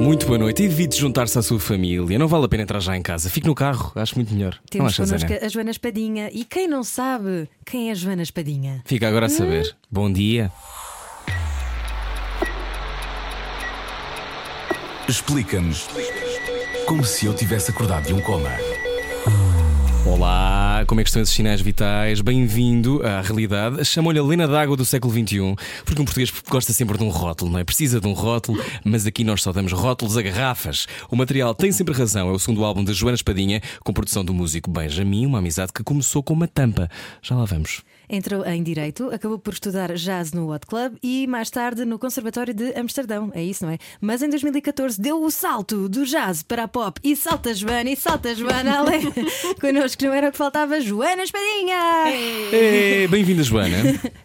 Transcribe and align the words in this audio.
Muito 0.00 0.26
boa 0.26 0.38
noite. 0.38 0.62
Evite 0.62 0.98
juntar-se 0.98 1.38
à 1.38 1.42
sua 1.42 1.60
família. 1.60 2.18
Não 2.18 2.26
vale 2.26 2.46
a 2.46 2.48
pena 2.48 2.62
entrar 2.62 2.80
já 2.80 2.96
em 2.96 3.02
casa. 3.02 3.28
Fique 3.28 3.46
no 3.46 3.54
carro. 3.54 3.92
Acho 3.94 4.16
muito 4.16 4.32
melhor. 4.32 4.54
não 4.54 4.62
Temos 4.70 4.92
achas, 4.94 5.08
connosco 5.10 5.30
Ana? 5.32 5.44
a 5.44 5.48
Joana 5.48 5.70
Espadinha. 5.70 6.30
E 6.32 6.44
quem 6.44 6.66
não 6.66 6.82
sabe 6.82 7.48
quem 7.66 7.90
é 7.90 7.92
a 7.92 7.94
Joana 7.94 8.22
Espadinha? 8.22 8.82
Fica 8.86 9.06
agora 9.06 9.26
a 9.26 9.28
saber. 9.28 9.76
Bom 9.90 10.10
dia. 10.10 10.50
Explica-nos 15.06 15.86
como 16.86 17.04
se 17.04 17.26
eu 17.26 17.34
tivesse 17.34 17.70
acordado 17.70 18.06
de 18.06 18.14
um 18.14 18.20
coma. 18.20 18.50
Olá, 20.10 20.84
como 20.88 21.00
é 21.00 21.04
que 21.04 21.08
estão 21.08 21.22
esses 21.22 21.32
sinais 21.32 21.60
vitais? 21.60 22.20
Bem-vindo 22.20 23.00
à 23.06 23.20
realidade. 23.20 23.84
Chamam-lhe 23.84 24.18
a 24.18 24.22
Lena 24.24 24.48
d'Água 24.48 24.76
do 24.76 24.84
século 24.84 25.12
XXI, 25.12 25.54
porque 25.84 26.02
um 26.02 26.04
português 26.04 26.32
gosta 26.48 26.72
sempre 26.72 26.98
de 26.98 27.04
um 27.04 27.10
rótulo, 27.10 27.52
não 27.52 27.60
é? 27.60 27.64
Precisa 27.64 28.00
de 28.00 28.08
um 28.08 28.12
rótulo, 28.12 28.60
mas 28.84 29.06
aqui 29.06 29.22
nós 29.22 29.40
só 29.40 29.52
damos 29.52 29.72
rótulos 29.72 30.16
a 30.16 30.22
garrafas. 30.22 30.88
O 31.08 31.14
material 31.14 31.54
tem 31.54 31.70
sempre 31.70 31.94
razão, 31.94 32.28
é 32.28 32.32
o 32.32 32.40
segundo 32.40 32.64
álbum 32.64 32.82
de 32.82 32.92
Joana 32.92 33.14
Espadinha, 33.14 33.62
com 33.84 33.92
produção 33.92 34.24
do 34.24 34.34
músico 34.34 34.68
Benjamin, 34.68 35.26
uma 35.26 35.38
amizade 35.38 35.72
que 35.72 35.84
começou 35.84 36.24
com 36.24 36.34
uma 36.34 36.48
tampa. 36.48 36.90
Já 37.22 37.36
lá 37.36 37.44
vamos. 37.44 37.82
Entrou 38.12 38.44
em 38.44 38.60
Direito, 38.60 39.08
acabou 39.14 39.38
por 39.38 39.52
estudar 39.54 39.94
jazz 39.94 40.32
no 40.32 40.52
Hot 40.52 40.66
Club 40.66 40.96
e 41.00 41.28
mais 41.28 41.48
tarde 41.48 41.84
no 41.84 41.96
Conservatório 41.96 42.52
de 42.52 42.76
Amsterdão. 42.76 43.30
É 43.32 43.40
isso, 43.40 43.64
não 43.64 43.70
é? 43.72 43.78
Mas 44.00 44.20
em 44.20 44.28
2014 44.28 45.00
deu 45.00 45.22
o 45.22 45.30
salto 45.30 45.88
do 45.88 46.04
jazz 46.04 46.42
para 46.42 46.64
a 46.64 46.68
pop 46.68 47.00
e 47.04 47.14
salta 47.14 47.54
Joana 47.54 47.88
e 47.88 47.94
salta 47.94 48.34
Joana. 48.34 48.80
Ale. 48.80 48.98
Connosco 49.60 50.02
não 50.04 50.12
era 50.12 50.28
o 50.28 50.32
que 50.32 50.38
faltava, 50.38 50.80
Joana 50.80 51.22
Espadinha! 51.22 51.76
Bem-vinda, 53.08 53.44
Joana. 53.44 53.76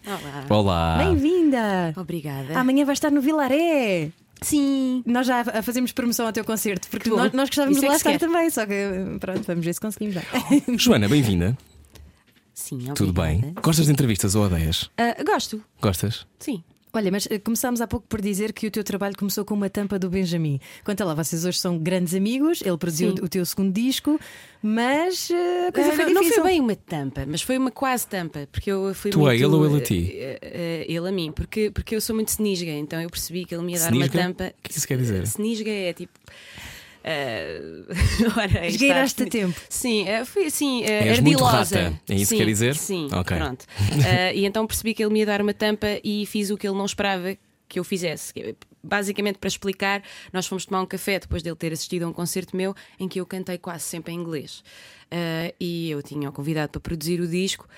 Olá. 0.04 0.58
Olá. 0.58 0.98
Bem-vinda! 1.04 1.94
Obrigada. 1.96 2.58
Amanhã 2.58 2.84
vai 2.84 2.94
estar 2.94 3.12
no 3.12 3.20
Vilaré. 3.20 4.10
Sim. 4.42 5.04
Nós 5.06 5.28
já 5.28 5.44
fazemos 5.62 5.92
promoção 5.92 6.26
ao 6.26 6.32
teu 6.32 6.44
concerto, 6.44 6.88
porque 6.90 7.08
nós, 7.08 7.32
nós 7.32 7.48
gostávamos 7.48 7.76
Isso 7.76 7.82
de 7.82 7.86
é 7.86 7.90
lá 7.90 7.96
estar 7.96 8.10
quer. 8.10 8.18
também, 8.18 8.50
só 8.50 8.66
que 8.66 8.74
pronto, 9.20 9.42
vamos 9.46 9.64
ver 9.64 9.74
se 9.74 9.80
conseguimos 9.80 10.14
já. 10.16 10.22
Joana, 10.76 11.08
bem-vinda. 11.08 11.56
Sim, 12.58 12.76
obrigada. 12.76 12.96
Tudo 12.96 13.12
bem? 13.12 13.52
Gostas 13.62 13.84
de 13.84 13.92
entrevistas 13.92 14.34
ou 14.34 14.44
odeias? 14.46 14.90
Ah, 14.96 15.14
gosto. 15.22 15.62
Gostas? 15.80 16.26
Sim. 16.38 16.64
Olha, 16.90 17.12
mas 17.12 17.28
eh, 17.30 17.38
começámos 17.38 17.82
há 17.82 17.86
pouco 17.86 18.06
por 18.08 18.22
dizer 18.22 18.54
que 18.54 18.66
o 18.66 18.70
teu 18.70 18.82
trabalho 18.82 19.14
começou 19.14 19.44
com 19.44 19.52
uma 19.52 19.68
tampa 19.68 19.98
do 19.98 20.08
Benjamin. 20.08 20.58
Quanto 20.82 21.02
a 21.02 21.04
lá, 21.04 21.12
vocês 21.14 21.44
hoje 21.44 21.58
são 21.58 21.76
grandes 21.78 22.14
amigos, 22.14 22.62
ele 22.62 22.78
produziu 22.78 23.10
Sim. 23.14 23.22
o 23.22 23.28
teu 23.28 23.44
segundo 23.44 23.70
disco, 23.74 24.18
mas 24.62 25.30
eh, 25.30 25.68
a 25.68 25.72
coisa 25.72 25.90
Ah, 25.90 25.92
foi 25.92 26.04
não, 26.06 26.14
não 26.14 26.24
foi 26.24 26.42
bem 26.44 26.60
uma 26.62 26.74
tampa, 26.74 27.26
mas 27.28 27.42
foi 27.42 27.58
uma 27.58 27.70
quase 27.70 28.06
tampa, 28.06 28.48
porque 28.50 28.72
eu 28.72 28.94
fui 28.94 29.10
Tu 29.10 29.18
a 29.18 29.24
muito, 29.28 29.34
ele 29.44 29.54
ou 29.54 29.66
ele 29.66 29.76
a 29.76 29.80
ti? 29.84 30.10
eh, 30.14 30.38
eh, 30.40 30.86
ele 30.88 31.06
a 31.06 31.12
mim, 31.12 31.30
porque, 31.32 31.70
porque 31.70 31.94
eu 31.94 32.00
sou 32.00 32.16
muito 32.16 32.28
snisga, 32.28 32.70
então 32.70 32.98
eu 33.02 33.10
percebi 33.10 33.44
que 33.44 33.54
ele 33.54 33.64
me 33.64 33.74
ia 33.74 33.78
dar 33.78 33.92
Snisga? 33.92 34.18
uma 34.18 34.24
tampa. 34.28 34.54
O 34.58 34.62
que 34.62 34.78
isso 34.78 34.88
quer 34.88 34.96
dizer? 34.96 35.22
Snisga 35.24 35.70
é 35.70 35.92
tipo. 35.92 36.18
Eh, 37.06 37.60
ora. 38.36 38.66
Esgueiraste 38.66 39.22
a 39.22 39.26
tempo. 39.26 39.58
Sim, 39.68 40.08
eh, 40.08 40.24
foi 40.24 40.46
assim, 40.46 40.82
eh, 40.82 41.08
És 41.08 41.20
muito 41.20 41.44
ardilosa. 41.44 41.80
rata, 41.82 42.00
é 42.08 42.14
isso 42.16 42.32
que 42.32 42.38
quer 42.38 42.46
dizer? 42.46 42.74
Sim, 42.74 43.08
Ok. 43.12 43.36
pronto. 43.36 43.64
Eh, 44.06 44.34
e 44.36 44.44
então 44.44 44.66
percebi 44.66 44.92
que 44.92 45.02
ele 45.04 45.12
me 45.12 45.20
ia 45.20 45.26
dar 45.26 45.40
uma 45.40 45.54
tampa 45.54 45.86
e 46.02 46.26
fiz 46.26 46.50
o 46.50 46.56
que 46.56 46.66
ele 46.68 46.76
não 46.76 46.84
esperava 46.84 47.36
que 47.68 47.78
eu 47.78 47.84
fizesse. 47.84 48.34
Que, 48.34 48.54
Basicamente, 48.82 49.38
para 49.38 49.48
explicar, 49.48 50.00
nós 50.32 50.46
fomos 50.46 50.64
tomar 50.66 50.80
um 50.80 50.86
café 50.86 51.18
depois 51.18 51.42
dele 51.42 51.56
ter 51.56 51.72
assistido 51.72 52.04
a 52.04 52.08
um 52.08 52.12
concerto 52.12 52.56
meu 52.56 52.72
em 53.00 53.08
que 53.08 53.20
eu 53.20 53.26
cantei 53.26 53.58
quase 53.58 53.82
sempre 53.82 54.12
em 54.12 54.16
inglês. 54.16 54.62
Eh, 55.10 55.54
e 55.58 55.90
eu 55.90 56.00
tinha 56.04 56.28
o 56.28 56.32
convidado 56.32 56.70
para 56.70 56.80
produzir 56.80 57.20
o 57.20 57.26
disco 57.26 57.68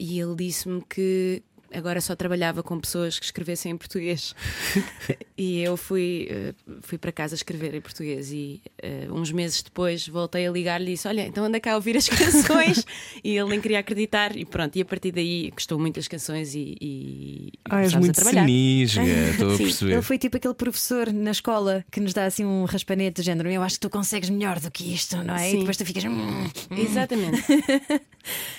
e 0.00 0.18
ele 0.20 0.34
disse-me 0.36 0.80
que 0.88 1.42
agora 1.74 2.00
só 2.00 2.14
trabalhava 2.16 2.62
com 2.62 2.78
pessoas 2.80 3.18
que 3.18 3.24
escrevessem 3.26 3.72
em 3.72 3.76
português. 3.76 4.34
e 5.38 5.60
eu 5.60 5.76
fui, 5.76 6.26
eh, 6.30 6.54
fui 6.80 6.96
para 6.98 7.12
casa 7.12 7.34
escrever 7.34 7.74
em 7.74 7.80
português 7.80 8.32
e 8.32 8.62
eh, 8.82 9.06
uns 9.10 9.30
meses 9.30 9.62
depois 9.62 10.08
voltei 10.08 10.46
a 10.46 10.50
ligar-lhe 10.50 10.90
e 10.90 10.94
disse: 10.94 11.06
Olha, 11.06 11.26
então 11.26 11.44
anda 11.44 11.60
cá 11.60 11.72
a 11.72 11.74
ouvir 11.76 11.96
as 11.96 12.08
canções. 12.10 12.84
e 13.22 13.36
ele 13.36 13.48
nem 13.50 13.60
queria 13.60 13.80
acreditar. 13.80 14.34
E 14.36 14.44
pronto, 14.44 14.76
e 14.76 14.80
a 14.80 14.84
partir 14.84 15.12
daí 15.12 15.50
gostou 15.50 15.78
muito 15.78 15.96
das 15.96 16.08
canções 16.08 16.54
e, 16.54 16.76
e, 16.80 17.46
e 17.48 17.52
Ah, 17.68 17.82
és 17.82 17.94
muito 17.94 18.14
trabalhar. 18.14 18.42
sinisga, 18.46 19.02
estou 19.32 19.54
a 19.54 19.58
perceber. 19.58 19.92
Ele 19.92 20.02
foi 20.02 20.18
tipo 20.18 20.36
aquele 20.38 20.54
professor 20.54 21.12
na 21.12 21.30
escola 21.32 21.84
que 21.90 22.00
nos 22.00 22.12
dá 22.14 22.24
assim 22.24 22.44
um 22.44 22.64
raspanete 22.64 23.20
do 23.20 23.24
género. 23.24 23.50
Eu 23.50 23.62
acho 23.62 23.74
que 23.76 23.80
tu 23.80 23.90
consegues 23.90 24.30
melhor 24.30 24.58
do 24.58 24.70
que 24.70 24.92
isto, 24.94 25.16
não 25.22 25.36
é? 25.36 25.48
E 25.48 25.50
Sim. 25.52 25.58
depois 25.58 25.76
tu 25.76 25.84
ficas. 25.84 26.04
"Hum". 26.04 26.44
Exatamente. 26.76 27.42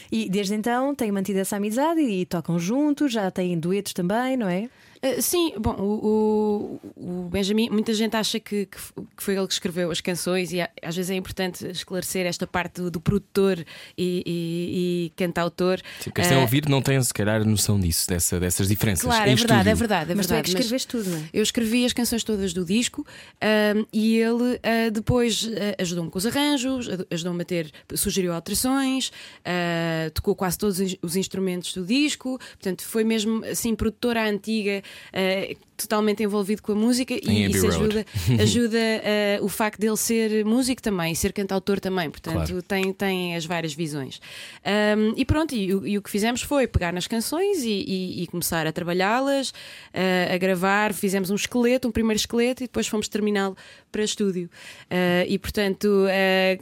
E 0.09 0.29
desde 0.29 0.53
então 0.55 0.95
têm 0.95 1.11
mantido 1.11 1.39
essa 1.39 1.57
amizade 1.57 1.99
e 1.99 2.25
tocam 2.25 2.57
juntos, 2.57 3.11
já 3.11 3.29
têm 3.29 3.59
duetos 3.59 3.91
também, 3.91 4.37
não 4.37 4.47
é? 4.47 4.69
Uh, 5.03 5.21
sim, 5.21 5.53
bom, 5.59 5.75
o, 5.79 6.79
o- 6.95 7.25
o 7.25 7.29
Benjamin, 7.29 7.69
muita 7.69 7.93
gente 7.93 8.15
acha 8.15 8.39
que, 8.39 8.65
que 8.65 8.77
foi 9.17 9.35
ele 9.35 9.45
que 9.47 9.53
escreveu 9.53 9.91
as 9.91 10.01
canções 10.01 10.51
e 10.51 10.61
a- 10.61 10.69
às 10.81 10.95
vezes 10.95 11.11
é 11.11 11.15
importante 11.15 11.65
esclarecer 11.67 12.25
esta 12.25 12.47
parte 12.47 12.81
do, 12.81 12.89
do 12.91 12.99
produtor 12.99 13.59
e, 13.97 14.23
e, 14.25 15.05
e 15.07 15.09
cantautor. 15.15 15.79
Sim, 15.99 16.11
quem 16.11 16.23
está 16.23 16.35
a 16.35 16.39
Uh, 16.39 16.41
ouvir 16.41 16.67
não 16.67 16.81
tem, 16.81 17.01
se 17.01 17.13
calhar, 17.13 17.45
noção 17.45 17.79
disso, 17.79 18.07
dessa, 18.09 18.39
dessas 18.39 18.67
diferenças. 18.67 19.05
Claro, 19.05 19.29
em 19.29 19.33
é 19.33 19.35
verdade, 19.35 19.69
é 19.69 19.75
verdade, 19.75 20.11
é 20.11 20.15
Mas 20.15 20.25
tu 20.27 20.31
é 20.33 20.35
verdade. 20.37 20.43
que 20.55 20.61
escreveste 20.61 20.87
tudo, 20.87 21.09
não 21.09 21.17
é? 21.19 21.23
eu 21.33 21.43
escrevi 21.43 21.85
as 21.85 21.93
canções 21.93 22.23
todas 22.23 22.53
do 22.53 22.65
disco 22.65 23.05
ahm, 23.41 23.85
e 23.93 24.17
ele 24.17 24.59
ah, 24.63 24.89
depois 24.91 25.47
ah, 25.47 25.81
ajudou-me 25.81 26.09
com 26.09 26.17
os 26.17 26.25
arranjos, 26.25 26.87
ajudou-me 27.11 27.41
a 27.41 27.45
ter, 27.45 27.71
sugeriu 27.95 28.33
alterações, 28.33 29.11
ah, 29.45 30.09
tocou 30.13 30.35
quase 30.35 30.57
todos 30.57 30.79
os 31.01 31.15
instrumentos 31.15 31.73
do 31.73 31.85
disco, 31.85 32.37
portanto 32.39 32.83
foi 32.83 33.03
mesmo 33.03 33.43
assim, 33.45 33.75
produtora 33.75 34.27
antiga, 34.29 34.81
ah, 35.13 35.55
totalmente 35.75 36.23
envolvido 36.23 36.61
com 36.63 36.71
a 36.71 36.75
música 36.75 37.13
Em 37.13 37.19
e 37.43 37.45
Abbey 37.45 37.55
isso 37.57 37.67
Road. 37.67 37.75
ajuda, 37.99 38.05
ajuda 38.41 38.77
ah, 39.39 39.43
o 39.43 39.47
facto 39.49 39.79
dele 39.79 39.97
ser 39.97 40.43
músico 40.45 40.81
também, 40.81 41.13
ser 41.15 41.31
cantautor 41.33 41.79
também, 41.79 42.09
portanto 42.09 42.33
Claro. 42.47 42.61
tem, 42.63 42.91
tem 42.93 43.35
as 43.35 43.45
várias 43.45 43.73
visões. 43.73 44.19
Ahm, 44.65 45.13
e 45.15 45.23
pronto, 45.23 45.53
e, 45.55 45.73
o- 45.73 45.87
e 45.87 45.97
o 45.97 46.01
que 46.01 46.09
fizemos 46.09 46.41
foi 46.41 46.65
pegar 46.67 46.91
nas 46.91 47.05
canções 47.07 47.63
e, 47.63 47.69
e- 47.87 48.23
e 48.23 48.27
começar 48.27 48.65
a 48.65 48.71
trabalhá-las, 48.71 49.53
ah, 49.93 50.33
a 50.33 50.37
gravar. 50.37 50.93
Fizemos 50.93 51.29
um 51.29 51.35
esqueleto, 51.35 51.87
um 51.87 51.91
primeiro 51.91 52.17
esqueleto, 52.19 52.63
e 52.63 52.67
depois 52.67 52.87
fomos 52.87 53.07
terminá-lo 53.07 53.55
para 53.91 54.03
estúdio. 54.03 54.49
Ah, 54.89 55.25
e 55.27 55.37
portanto, 55.37 56.05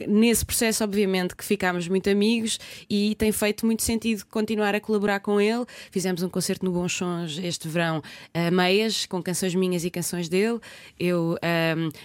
nesse 0.08 0.44
processo, 0.44 0.84
obviamente, 0.84 1.34
que 1.34 1.44
ficámos 1.44 1.88
muito 1.88 2.08
amigos 2.10 2.58
e 2.88 3.14
tem 3.14 3.32
feito 3.32 3.64
muito 3.66 3.82
sentido 3.82 4.24
continuar 4.30 4.74
a 4.74 4.80
colaborar 4.80 5.20
com 5.20 5.40
ele. 5.40 5.64
Fizemos 5.90 6.22
um 6.22 6.28
concerto 6.28 6.64
no 6.64 6.70
Bons 6.72 6.92
Sons 6.92 7.38
este 7.42 7.66
verão, 7.68 8.02
a 8.34 8.50
meias, 8.50 9.06
com 9.06 9.22
canções 9.22 9.54
minhas 9.54 9.84
e 9.84 9.90
canções 9.90 10.28
dele. 10.28 10.58
Eu, 10.98 11.36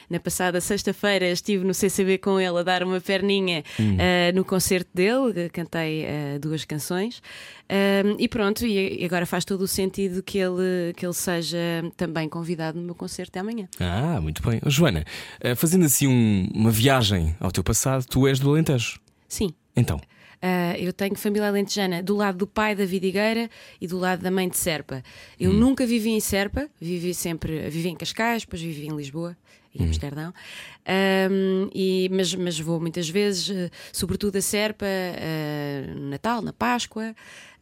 na 0.09 0.19
passada 0.19 0.59
sexta-feira, 0.61 1.29
estive 1.29 1.63
no 1.66 1.73
CCB 1.73 2.17
com 2.17 2.39
ele 2.39 2.57
a 2.59 2.63
dar 2.63 2.83
uma 2.83 2.99
perninha 3.01 3.63
ah, 3.79 4.31
no 4.33 4.44
concerto 4.45 4.89
dele, 4.94 5.49
cantei 5.49 6.05
ah, 6.05 6.39
duas 6.39 6.66
canções. 6.66 7.22
E 8.19 8.27
pronto, 8.27 8.66
e 8.66 9.03
agora 9.05 9.25
faz 9.25 9.45
todo 9.45 9.61
o 9.61 9.67
sentido 9.67 10.22
que 10.22 10.38
ele, 10.38 10.94
que 10.95 11.05
ele 11.05 11.13
seja 11.13 11.57
também 11.95 12.28
convidado 12.28 12.78
no 12.79 12.85
meu 12.85 12.95
concerto 12.95 13.31
de 13.33 13.39
amanhã. 13.39 13.67
Ah, 13.79 14.19
muito 14.22 14.41
bem. 14.47 14.59
Joana, 14.66 15.05
fazendo 15.55 15.85
assim 15.85 16.07
um- 16.07 16.49
uma 16.53 16.72
viagem 16.72 17.35
ao 17.39 17.51
teu 17.51 17.63
passado, 17.63 18.05
tu 18.05 18.28
és 18.28 18.39
do 18.39 18.49
Alentejo. 18.49 18.99
Sim. 19.28 19.53
Então, 19.75 19.99
Ah, 20.41 20.75
eu 20.78 20.91
tenho 20.91 21.16
família 21.16 21.47
alentejana 21.47 22.02
do 22.02 22.16
lado 22.16 22.38
do 22.40 22.47
pai 22.47 22.75
da 22.75 22.84
Vidigueira 22.85 23.50
e 23.79 23.88
do 23.88 23.97
lado 24.00 24.22
da 24.24 24.31
mãe 24.31 24.49
de 24.49 24.58
Serpa. 24.58 24.97
Hum. 24.97 25.02
Eu 25.40 25.53
nunca 25.53 25.85
vivi 25.85 26.09
em 26.09 26.20
Serpa, 26.20 26.67
vivi 26.79 27.14
sempre 27.14 27.70
vivi 27.70 27.90
em 27.90 27.96
Cascais, 27.96 28.43
depois 28.43 28.61
vivi 28.61 28.88
em 28.88 28.96
Lisboa 28.96 29.38
Hum. 29.73 29.79
e 29.82 29.84
Amsterdão. 29.85 30.34
Ahm, 30.85 31.69
e, 31.73 32.09
mas, 32.11 32.33
mas 32.35 32.59
vou 32.59 32.79
muitas 32.79 33.07
vezes, 33.09 33.49
eh, 33.49 33.69
sobretudo 33.93 34.37
a 34.37 34.41
Serpa, 34.41 34.85
eh, 34.87 35.85
no 35.95 36.09
Natal, 36.09 36.41
na 36.41 36.51
Páscoa. 36.53 37.13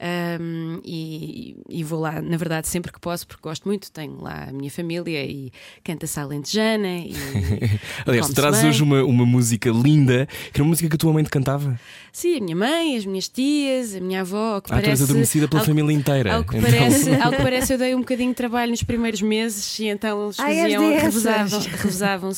ahm, 0.02 0.80
e, 0.86 1.58
e 1.70 1.84
vou 1.84 2.00
lá, 2.00 2.22
na 2.22 2.38
verdade, 2.38 2.68
sempre 2.70 2.92
que 2.92 3.00
posso, 3.00 3.28
porque 3.28 3.42
gosto 3.44 3.68
muito. 3.68 3.92
Tenho 3.92 4.22
lá 4.22 4.46
a 4.50 4.54
minha 4.54 4.72
família 4.72 5.24
e 5.26 5.52
canta-se 5.84 6.18
alentejana. 6.20 6.88
E, 7.00 7.12
aliás, 8.08 8.28
tu 8.28 8.34
trazes 8.34 8.64
hoje 8.64 8.82
uma, 8.84 9.04
uma 9.04 9.26
música 9.26 9.70
linda, 9.70 10.26
que 10.26 10.52
era 10.56 10.64
uma 10.64 10.70
música 10.70 10.88
que 10.90 10.96
a 10.96 10.98
tua 11.00 11.12
mãe 11.12 11.24
te 11.24 11.30
cantava. 11.30 11.78
Sim, 12.14 12.38
a 12.38 12.42
minha 12.42 12.56
mãe, 12.56 12.96
as 12.98 13.06
minhas 13.06 13.28
tias, 13.28 13.94
a 13.96 14.00
minha 14.00 14.22
avó, 14.22 14.60
que 14.62 14.72
Ah, 14.72 14.76
tu 14.76 14.78
eras 14.78 14.86
parece. 14.86 15.04
adormecida 15.04 15.48
pela 15.48 15.62
ao 15.62 15.66
família 15.66 15.94
inteira. 15.94 16.36
Ao 16.36 16.44
que, 16.46 16.58
Então- 16.58 16.70
parece, 16.72 17.14
ao 17.16 17.32
que 17.32 17.38
parece, 17.44 17.74
eu 17.74 17.78
dei 17.78 17.94
um 17.94 18.00
bocadinho 18.00 18.30
de 18.30 18.36
trabalho 18.36 18.72
nos 18.72 18.82
primeiros 18.84 19.22
meses 19.22 19.78
e 19.80 19.88
então 19.88 20.24
eles 20.26 20.40
és 20.40 20.62
faziam, 20.62 20.90
dessas. 20.90 21.66
revezavam- 21.68 22.32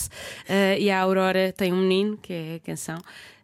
Ah, 0.72 0.78
e 0.80 0.90
a 0.90 1.00
Aurora 1.02 1.54
tem 1.56 1.72
um 1.74 1.82
menino, 1.82 2.18
que 2.18 2.32
é 2.34 2.56
a 2.56 2.60
canção. 2.60 2.98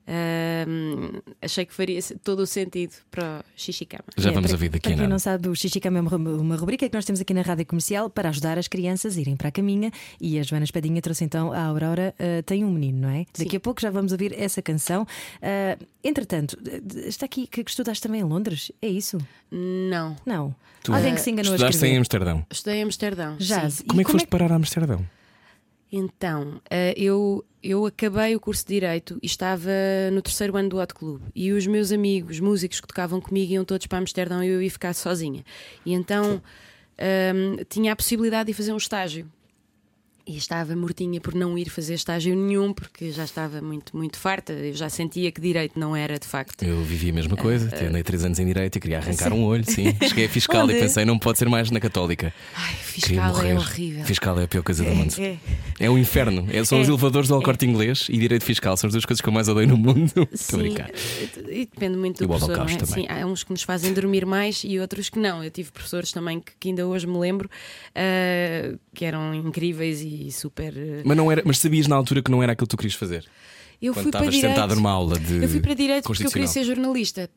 Ahm, 0.10 1.20
achei 1.42 1.66
que 1.66 1.74
faria 1.74 2.00
todo 2.24 2.40
o 2.40 2.48
sentido 2.48 2.94
para 3.12 3.42
o 3.42 3.60
Xixicama. 3.60 4.06
Já 4.16 4.30
É, 4.30 4.34
vamos 4.34 4.48
para, 4.50 4.56
ouvir 4.56 4.70
daqui 4.70 4.84
Para 4.84 4.90
a 4.92 4.94
quem 4.94 5.02
nada. 5.02 5.10
não 5.10 5.20
sabe, 5.20 5.50
o 5.50 5.56
Xixicama 5.56 5.98
é 6.00 6.02
uma, 6.02 6.16
uma 6.16 6.56
rubrica 6.56 6.88
que 6.88 6.96
nós 6.96 7.04
temos 7.04 7.20
aqui 7.20 7.34
na 7.34 7.42
Rádio 7.42 7.66
Comercial 7.66 8.10
para 8.10 8.30
ajudar 8.30 8.58
as 8.58 8.70
crianças 8.70 9.18
a 9.18 9.22
irem 9.22 9.36
para 9.36 9.50
a 9.50 9.52
caminha. 9.52 9.92
E 10.22 10.40
a 10.40 10.44
Joana 10.44 10.64
Espadinha 10.64 11.02
trouxe 11.02 11.26
então 11.26 11.52
a 11.52 11.62
Aurora 11.66 12.16
eh, 12.18 12.42
Tem 12.44 12.64
um 12.64 12.72
Menino, 12.72 13.02
não 13.02 13.10
é? 13.10 13.26
Daqui 13.38 13.52
Sim. 13.52 13.58
a 13.58 13.60
pouco 13.60 13.82
já 13.82 13.90
vamos 13.92 14.14
ouvir 14.14 14.34
essa 14.40 14.62
canção. 14.62 15.06
Ah, 15.42 15.78
entretanto, 16.02 16.58
está 17.06 17.26
aqui 17.26 17.46
que 17.46 17.62
estudaste 17.68 18.02
também 18.02 18.22
em 18.22 18.24
Londres? 18.24 18.72
É 18.82 18.88
isso? 18.88 19.18
Não, 19.52 20.16
Não. 20.26 20.56
Tu 20.84 20.94
Alguém 20.94 21.16
que 21.16 21.20
se 21.22 21.32
enganou 21.32 21.52
a 21.52 21.56
Estudaste 21.56 21.76
em 21.86 22.00
escrever. 22.00 22.00
Amsterdão. 22.00 22.46
estudei 22.50 22.80
em 22.80 22.84
Amsterdão. 22.84 23.38
Sim. 23.42 23.54
E 23.84 23.88
Como 23.88 24.00
é 24.00 24.04
que 24.06 24.08
como 24.10 24.20
foste 24.20 24.28
parar 24.28 24.52
a 24.54 24.56
Amsterdão? 24.56 25.06
Então, 25.92 26.62
eh, 26.70 26.94
eu, 26.98 27.46
eu 27.64 27.86
acabei 27.86 28.36
o 28.36 28.40
curso 28.40 28.66
de 28.66 28.74
Direito 28.74 29.18
e 29.22 29.26
estava 29.26 29.72
no 30.12 30.22
terceiro 30.22 30.56
ano 30.58 30.70
do 30.70 30.78
Hot 30.78 30.94
Club. 30.94 31.22
E 31.34 31.52
os 31.52 31.66
meus 31.66 31.92
amigos, 31.92 32.40
músicos 32.40 32.82
que 32.82 32.88
tocavam 32.88 33.22
comigo, 33.22 33.54
iam 33.54 33.64
todos 33.64 33.88
para 33.88 34.00
Amsterdão 34.00 34.44
e 34.44 34.48
eu 34.48 34.62
ia 34.62 34.72
ficar 34.72 34.94
sozinha. 34.94 35.44
E 35.86 35.94
então 35.94 36.42
ehm, 36.98 37.64
tinha 37.70 37.94
a 37.94 37.96
possibilidade 37.96 38.48
de 38.48 38.54
fazer 38.54 38.74
um 38.74 38.78
estágio. 38.78 39.30
E 40.28 40.36
estava 40.36 40.76
mortinha 40.76 41.22
por 41.22 41.34
não 41.34 41.58
ir 41.58 41.70
fazer 41.70 41.94
estágio 41.94 42.36
nenhum, 42.36 42.74
porque 42.74 43.12
já 43.12 43.24
estava 43.24 43.62
muito, 43.62 43.96
muito 43.96 44.18
farta. 44.20 44.52
Eu 44.52 44.74
já 44.74 44.90
sentia 44.90 45.32
que 45.32 45.40
direito 45.40 45.80
não 45.80 45.96
era 45.96 46.20
de 46.20 46.28
facto. 46.28 46.64
Eu 46.64 46.84
vivi 46.84 47.12
a 47.12 47.14
mesma 47.14 47.38
coisa, 47.38 47.74
andei 47.88 48.04
três 48.04 48.26
anos 48.26 48.38
em 48.38 48.46
direito 48.46 48.76
e 48.76 48.80
queria 48.82 48.98
arrancar 48.98 49.32
um 49.32 49.46
olho, 49.46 49.64
sim. 49.66 49.96
Cheguei 50.06 50.26
a 50.26 50.30
fiscal 50.30 50.66
Onde? 50.66 50.74
e 50.74 50.80
pensei, 50.82 51.06
não 51.06 51.18
pode 51.18 51.38
ser 51.40 51.48
mais 51.48 51.72
na 51.72 51.80
Católica. 51.80 52.34
Ai, 52.54 52.74
fiscal 52.76 53.42
é 53.42 53.56
horrível. 53.56 54.04
Fiscal 54.04 54.38
é 54.42 54.44
a 54.44 54.48
pior 54.50 54.64
coisa 54.64 54.84
do 54.84 54.90
mundo. 54.94 55.14
É, 55.18 55.38
É 55.80 55.90
um 55.90 55.98
inferno. 55.98 56.46
É, 56.52 56.62
são 56.66 56.82
os 56.82 56.88
É. 56.88 56.92
elevadores 56.92 57.30
do 57.30 57.36
Alcorte 57.36 57.66
Inglês 57.66 58.08
e 58.10 58.18
direito 58.18 58.44
fiscal. 58.44 58.76
São 58.76 58.90
as 58.90 58.94
duas 58.94 59.06
coisas 59.06 59.22
que 59.22 59.30
eu 59.30 59.34
mais 59.34 59.48
odeio 59.48 59.70
no 59.70 59.78
mundo. 59.78 60.12
Estou 60.34 60.60
Sim, 60.60 60.76
e 61.50 61.66
depende 61.66 61.96
muito 61.98 62.18
do 62.18 62.24
E 62.24 62.26
o 62.26 62.28
professor. 62.28 62.58
Não 62.58 62.64
é? 62.66 62.76
Também. 62.76 62.86
Sim, 62.86 63.08
há 63.08 63.26
uns 63.26 63.46
que 63.46 63.52
nos 63.52 63.64
fazem 63.64 63.94
dormir 63.94 64.26
mais 64.26 64.62
e 64.66 64.78
outros 64.78 65.10
que 65.10 65.20
não. 65.20 65.42
Eu 65.42 65.50
tive 65.50 65.72
professores 65.72 66.12
também 66.12 66.42
que, 66.42 66.52
que 66.60 66.68
ainda 66.68 66.86
hoje 66.86 67.08
me 67.08 67.18
lembro 67.18 67.50
ah, 67.96 68.76
que 68.94 69.06
eram 69.06 69.34
incríveis 69.34 70.02
e 70.02 70.17
super. 70.32 70.74
ah, 70.76 71.02
Mas, 71.06 71.18
não 71.18 71.32
era, 71.32 71.42
mas 71.46 71.58
sabias 71.60 71.88
na 71.88 71.96
altura 71.96 72.22
que 72.22 72.32
não 72.32 72.42
era 72.44 72.54
aquilo 72.54 72.68
que 72.68 72.72
tu 72.76 72.78
querias 72.78 72.96
fazer? 72.96 73.26
eu 73.82 73.94
Quando 73.94 74.04
fui 74.04 74.12
para 74.12 74.30
direito. 74.30 74.76
numa 74.76 74.92
aula 74.92 75.20
de. 75.20 75.44
Eu 75.44 75.50
fui 75.50 75.60
para 75.60 75.74
direito 75.74 76.04
porque 76.04 76.26
eu 76.26 76.32
queria 76.32 76.48
ser 76.48 76.64
jornalista. 76.64 77.30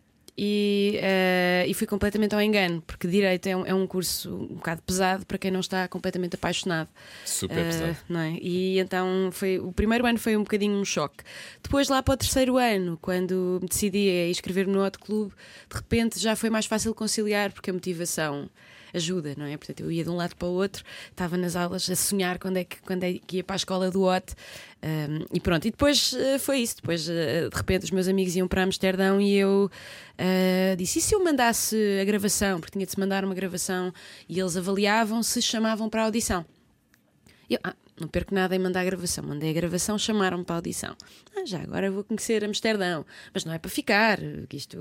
E, 0.43 0.99
ah, 1.03 1.67
e 1.67 1.75
fui 1.75 1.87
completamente 1.87 2.35
ao 2.35 2.41
engano, 2.41 2.83
porque 2.87 3.07
direito 3.07 3.47
é 3.47 3.55
um, 3.57 3.67
é 3.67 3.75
um 3.75 3.87
curso 3.87 4.35
um 4.51 4.55
bocado 4.55 4.81
pesado 4.81 5.27
para 5.27 5.37
quem 5.37 5.51
não 5.51 5.61
está 5.61 5.87
completamente 5.89 6.35
apaixonado. 6.35 6.89
Super 7.27 7.59
Ah, 7.59 7.65
pesado. 7.65 7.97
não 8.09 8.21
é? 8.21 8.39
E 8.41 8.79
então 8.79 9.29
foi 9.33 9.59
o 9.59 9.71
primeiro 9.73 10.07
ano 10.07 10.19
foi 10.19 10.37
um 10.37 10.43
bocadinho 10.43 10.79
um 10.79 10.85
choque. 10.85 11.23
Depois, 11.63 11.89
lá 11.89 12.03
para 12.03 12.15
o 12.15 12.17
terceiro 12.17 12.57
ano, 12.57 12.97
quando 13.03 13.59
me 13.61 13.69
decidi 13.69 14.09
a 14.09 14.29
inscrever-me 14.31 14.73
no 14.73 14.83
Hot 14.83 14.99
Club, 14.99 15.31
de 15.69 15.77
repente 15.77 16.19
já 16.19 16.35
foi 16.35 16.49
mais 16.49 16.65
fácil 16.65 16.95
conciliar, 16.95 17.53
porque 17.53 17.69
a 17.69 17.73
motivação 17.75 18.49
ajuda, 18.95 19.35
não 19.37 19.47
é? 19.47 19.57
Portanto, 19.57 19.81
eu 19.81 19.91
ia 19.91 20.05
de 20.05 20.11
um 20.11 20.17
lado 20.17 20.37
para 20.37 20.49
o 20.49 20.53
outro, 20.53 20.85
estava 21.11 21.37
nas 21.37 21.57
aulas 21.57 21.89
a 21.89 21.97
sonhar 21.97 22.39
quando 22.39 22.59
é 22.59 22.65
que, 22.65 22.81
quando 22.83 23.05
é 23.05 23.15
que 23.15 23.39
ia 23.39 23.45
para 23.45 23.55
a 23.55 23.59
escola 23.59 23.91
do 23.91 24.03
Hot. 24.03 24.35
um, 24.83 25.27
e 25.33 25.41
pronto, 25.41 25.67
e 25.67 25.71
depois 25.71 26.15
eh, 26.15 26.39
foi 26.39 26.59
isso. 26.59 26.77
Depois, 26.77 27.09
eh, 27.09 27.49
de 27.49 27.57
repente, 27.57 27.85
os 27.85 27.91
meus 27.91 28.09
amigos 28.09 28.35
iam 28.37 28.49
para 28.49 28.63
Amsterdão 28.63 29.21
e 29.21 29.37
eu 29.37 29.71
eh, 30.19 30.75
disse: 30.77 30.99
e 30.99 31.03
se 31.03 31.15
eu 31.15 31.23
mandasse 31.23 31.77
a 32.01 32.05
gravação? 32.05 32.61
Porque 32.61 32.73
tinha 32.73 32.87
de 32.87 32.93
se 32.93 32.99
mandar 32.99 33.25
uma 33.25 33.35
gravação 33.35 33.93
e 34.29 34.39
eles 34.39 34.57
avaliavam 34.57 35.23
se 35.23 35.41
chamavam 35.43 35.89
para 35.89 36.03
a 36.03 36.05
audição. 36.07 36.45
Eu, 37.49 37.59
ah, 37.65 37.75
não 38.01 38.09
perco 38.09 38.35
nada 38.35 38.55
em 38.55 38.59
mandar 38.59 38.81
a 38.81 38.85
gravação. 38.85 39.25
Mandei 39.25 39.51
a 39.51 39.53
gravação, 39.53 39.99
chamaram-me 39.99 40.45
para 40.45 40.57
a 40.57 40.59
audição. 40.59 40.95
Ah, 41.37 41.45
já 41.47 41.61
agora 41.61 41.91
vou 41.91 42.03
conhecer 42.05 42.45
Amsterdão. 42.45 43.05
Mas 43.33 43.45
não 43.45 43.53
é 43.53 43.59
para 43.59 43.71
ficar, 43.71 44.19
que 44.49 44.57
isto, 44.57 44.77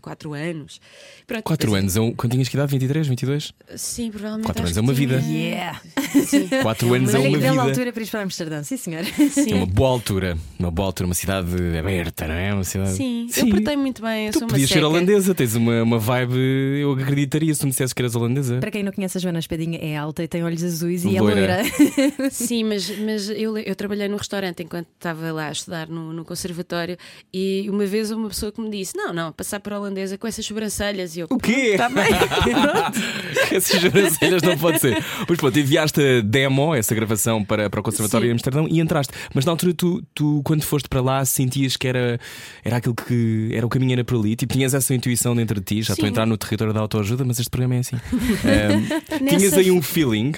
quatro 0.00 0.32
anos. 0.32 0.80
Pronto, 1.26 1.42
Quatro 1.44 1.66
depois- 1.66 1.82
anos, 1.82 1.96
é 1.96 2.00
um- 2.00 2.12
quando 2.14 2.32
tinhas 2.32 2.48
que 2.48 2.56
idade? 2.56 2.70
23, 2.72 3.06
22? 3.06 3.52
Sim, 3.76 4.10
provavelmente. 4.10 4.46
Quatro 4.46 4.62
acho 4.62 4.68
anos 4.68 4.76
é 4.76 4.80
uma 4.80 4.92
vida. 4.92 5.20
Yeah! 5.26 5.80
Sim. 6.26 6.48
Quatro 6.62 6.92
anos 6.94 7.12
é 7.14 7.18
uma 7.18 7.28
que 7.30 7.36
bela 7.38 7.50
vida. 7.52 7.62
altura 7.62 7.92
para 7.92 8.02
ir 8.02 8.10
para 8.10 8.22
Amsterdão, 8.22 8.64
sim 8.64 8.76
senhor. 8.76 9.04
Sim. 9.04 9.52
É 9.52 9.54
uma 9.56 9.66
boa 9.66 9.90
altura. 9.90 10.36
Uma 10.58 10.70
boa 10.70 10.86
altura, 10.86 11.06
uma 11.06 11.14
cidade 11.14 11.48
aberta, 11.78 12.26
não 12.26 12.34
é? 12.34 12.52
Uma 12.54 12.64
cidade. 12.64 12.92
Sim, 12.92 13.28
eu 13.36 13.48
portei 13.48 13.76
muito 13.76 14.02
bem. 14.02 14.26
Eu 14.26 14.32
Tu 14.32 14.38
sou 14.38 14.42
uma 14.46 14.52
podias 14.52 14.68
ser 14.70 14.82
holandesa, 14.84 15.34
tens 15.34 15.54
uma, 15.54 15.82
uma 15.82 15.98
vibe. 15.98 16.34
Eu 16.80 16.92
acreditaria 16.92 17.52
se 17.54 17.60
tu 17.60 17.64
me 17.66 17.70
dissesses 17.70 17.92
que 17.92 18.02
eras 18.02 18.14
holandesa. 18.14 18.58
Para 18.58 18.70
quem 18.70 18.82
não 18.82 18.92
conhece, 18.92 19.18
a 19.18 19.20
Joana 19.20 19.38
Espadinha 19.38 19.78
é 19.80 19.96
alta 19.96 20.22
e 20.22 20.28
tem 20.28 20.42
olhos 20.42 20.62
azuis 20.64 21.04
e 21.04 21.18
Loira. 21.18 21.40
é 21.40 21.62
loira. 21.62 22.30
Sim, 22.30 22.59
mas, 22.64 22.90
mas 22.98 23.28
eu, 23.30 23.56
eu 23.58 23.74
trabalhei 23.74 24.08
no 24.08 24.16
restaurante 24.16 24.62
enquanto 24.62 24.88
estava 24.94 25.32
lá 25.32 25.48
a 25.48 25.52
estudar 25.52 25.88
no, 25.88 26.12
no 26.12 26.24
conservatório 26.24 26.96
e 27.32 27.66
uma 27.68 27.86
vez 27.86 28.10
uma 28.10 28.28
pessoa 28.28 28.52
que 28.52 28.60
me 28.60 28.70
disse: 28.70 28.96
Não, 28.96 29.12
não, 29.12 29.32
passar 29.32 29.60
por 29.60 29.72
holandesa 29.72 30.18
com 30.18 30.26
essas 30.26 30.44
sobrancelhas. 30.44 31.16
E 31.16 31.20
eu, 31.20 31.26
O 31.30 31.38
quê? 31.38 31.72
Está 31.72 31.88
bem. 31.88 32.04
Essas 33.50 33.80
sobrancelhas 33.80 34.42
não 34.42 34.56
pode 34.56 34.80
ser. 34.80 35.02
Pois 35.26 35.38
pronto, 35.38 35.58
enviaste 35.58 36.00
a 36.00 36.20
demo, 36.20 36.74
essa 36.74 36.94
gravação 36.94 37.44
para, 37.44 37.68
para 37.68 37.80
o 37.80 37.82
Conservatório 37.82 38.26
Sim. 38.26 38.30
em 38.30 38.32
Amsterdão 38.32 38.68
e 38.68 38.80
entraste. 38.80 39.12
Mas 39.34 39.44
na 39.44 39.52
altura, 39.52 39.74
tu, 39.74 40.02
tu, 40.14 40.40
quando 40.44 40.62
foste 40.62 40.88
para 40.88 41.00
lá, 41.00 41.24
sentias 41.24 41.76
que 41.76 41.88
era, 41.88 42.18
era 42.64 42.76
aquilo 42.76 42.94
que 42.94 43.50
era 43.52 43.66
o 43.66 43.68
caminho 43.68 43.92
era 43.92 44.04
por 44.04 44.18
ali. 44.18 44.36
Tipo, 44.36 44.52
tinhas 44.52 44.74
essa 44.74 44.94
intuição 44.94 45.34
dentro 45.34 45.58
de 45.60 45.66
ti. 45.66 45.82
Já 45.82 45.94
estou 45.94 46.04
a 46.04 46.06
Sim. 46.06 46.10
entrar 46.10 46.26
no 46.26 46.36
território 46.36 46.72
da 46.72 46.80
autoajuda, 46.80 47.24
mas 47.24 47.38
este 47.38 47.50
programa 47.50 47.76
é 47.76 47.78
assim. 47.78 47.96
Ahm, 48.44 49.22
Nessa 49.22 49.36
tinhas 49.36 49.54
aí 49.54 49.70
um 49.70 49.82
feeling. 49.82 50.32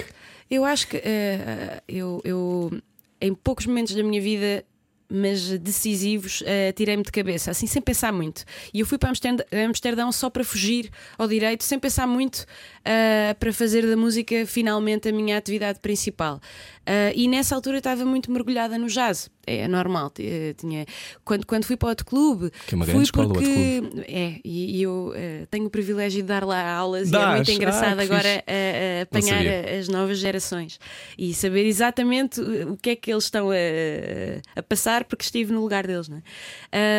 Eu 0.50 0.64
acho 0.64 0.88
que 0.88 0.96
eh, 0.96 1.82
eu, 1.88 2.20
eu, 2.24 2.70
em 3.20 3.34
poucos 3.34 3.66
momentos 3.66 3.94
da 3.94 4.02
minha 4.02 4.20
vida, 4.20 4.64
mas 5.12 5.58
decisivos, 5.58 6.42
eh, 6.46 6.72
tirei-me 6.72 7.02
de 7.02 7.12
cabeça, 7.12 7.50
assim, 7.50 7.66
sem 7.66 7.82
pensar 7.82 8.10
muito. 8.12 8.44
E 8.72 8.80
eu 8.80 8.86
fui 8.86 8.96
para 8.96 9.12
Amsterdão, 9.66 10.10
só 10.10 10.30
para 10.30 10.42
fugir 10.42 10.90
ao 11.18 11.28
direito, 11.28 11.62
sem 11.64 11.78
pensar 11.78 12.06
muito, 12.06 12.46
eh, 12.82 13.34
para 13.38 13.52
fazer 13.52 13.86
da 13.86 13.96
música 13.96 14.46
finalmente 14.46 15.10
a 15.10 15.12
minha 15.12 15.36
atividade 15.36 15.80
principal. 15.80 16.40
Eh, 16.84 17.12
e 17.14 17.28
nessa 17.28 17.54
altura 17.54 17.78
estava 17.78 18.04
muito 18.04 18.30
mergulhada 18.32 18.76
no 18.76 18.86
jazz. 18.88 19.30
É 19.46 19.66
normal. 19.68 20.12
eh, 20.18 20.54
Tinha, 20.56 20.84
quando, 21.24 21.46
quando 21.46 21.64
fui 21.64 21.76
para 21.76 21.86
o 21.86 21.90
outro 21.90 22.04
clube, 22.06 22.50
Que 22.66 22.74
é 22.74 22.76
uma 22.76 22.86
grande 22.86 23.02
escola, 23.04 23.32
porque, 23.32 23.82
É, 24.08 24.40
e, 24.44 24.78
e 24.78 24.82
eu 24.82 25.12
eh, 25.14 25.46
tenho 25.50 25.66
o 25.66 25.70
privilégio 25.70 26.22
de 26.22 26.28
dar 26.28 26.44
lá 26.44 26.70
aulas 26.74 27.08
e 27.10 27.14
é 27.14 27.18
Dás? 27.18 27.34
muito 27.36 27.50
Ah, 27.50 27.54
engraçado 27.54 27.96
que 27.98 28.02
agora 28.04 28.44
a- 28.46 28.98
a 29.00 29.02
apanhar 29.02 29.44
as 29.78 29.88
novas 29.88 30.18
gerações 30.18 30.78
e 31.18 31.32
saber 31.34 31.66
exatamente 31.66 32.40
o 32.40 32.76
que 32.76 32.90
é 32.90 32.96
que 32.96 33.10
eles 33.12 33.24
estão 33.24 33.50
a, 33.50 33.54
a 34.56 34.62
passar, 34.62 35.04
porque 35.04 35.24
estive 35.24 35.52
no 35.52 35.60
lugar 35.60 35.86
deles. 35.86 36.08
Não 36.08 36.18
é? 36.18 36.22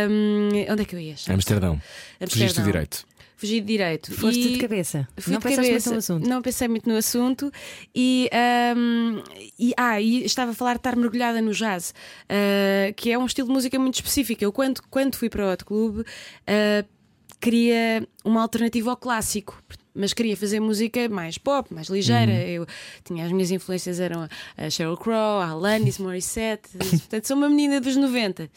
Ahm, 0.06 0.66
onde 0.72 0.82
é 0.82 0.86
que 0.86 0.96
eu 0.96 1.00
ia? 1.00 1.16
Amsterdão. 1.30 1.82
Fugiste 2.20 2.44
Amsterdão. 2.44 2.64
de 2.66 2.72
direito. 2.72 3.06
Fugi 3.36 3.60
de 3.62 3.68
direito. 3.68 4.14
Foste 4.14 4.40
E- 4.40 4.54
de 4.54 4.60
cabeça. 4.60 5.08
Fui 5.18 5.34
não 5.34 5.40
de 5.40 5.44
pensaste 5.44 5.70
cabeça, 5.70 5.90
muito 5.90 5.94
no 5.94 5.98
assunto. 6.16 6.30
Não 6.30 6.42
pensei 6.42 6.68
muito 6.68 6.90
no 6.90 6.96
assunto 6.98 7.52
e, 7.94 8.30
ahm, 8.32 9.22
e, 9.60 9.74
ah, 9.76 10.00
e 10.02 10.24
estava 10.24 10.52
a 10.52 10.54
falar 10.54 10.74
de 10.74 10.80
estar 10.80 10.96
mergulhada 10.96 11.42
no 11.42 11.52
jazz, 11.52 11.94
ah, 12.30 12.94
que 12.96 13.12
é 13.12 13.18
um 13.18 13.26
estilo 13.26 13.48
de 13.48 13.54
música 13.54 13.78
muito 13.80 13.96
específico. 13.96 14.44
Eu, 14.44 14.52
quando, 14.52 14.82
quando 14.90 15.16
fui 15.16 15.30
para 15.30 15.46
o 15.46 15.52
Hot 15.52 15.66
Club, 15.66 16.06
ah, 16.48 16.86
queria 17.42 18.08
uma 18.24 18.42
alternativa 18.42 18.92
ao 18.92 18.98
clássico. 18.98 19.62
Mas 19.96 20.12
queria 20.14 20.36
fazer 20.36 20.60
música 20.60 21.08
mais 21.08 21.38
pop, 21.38 21.72
mais 21.74 21.88
ligeira. 21.88 22.32
Uhum. 22.32 22.40
Eu 22.40 22.68
tinha 23.04 23.26
as 23.26 23.32
minhas 23.32 23.52
influências 23.52 24.00
eram 24.00 24.28
a 24.58 24.70
Sheryl 24.70 24.98
Crow, 24.98 25.40
a 25.40 25.50
Alanis 25.50 26.00
Morissette. 26.00 26.70
Portanto, 26.78 27.28
sou 27.28 27.38
uma 27.38 27.48
menina 27.48 27.80
dos 27.80 27.96
90. 27.96 28.50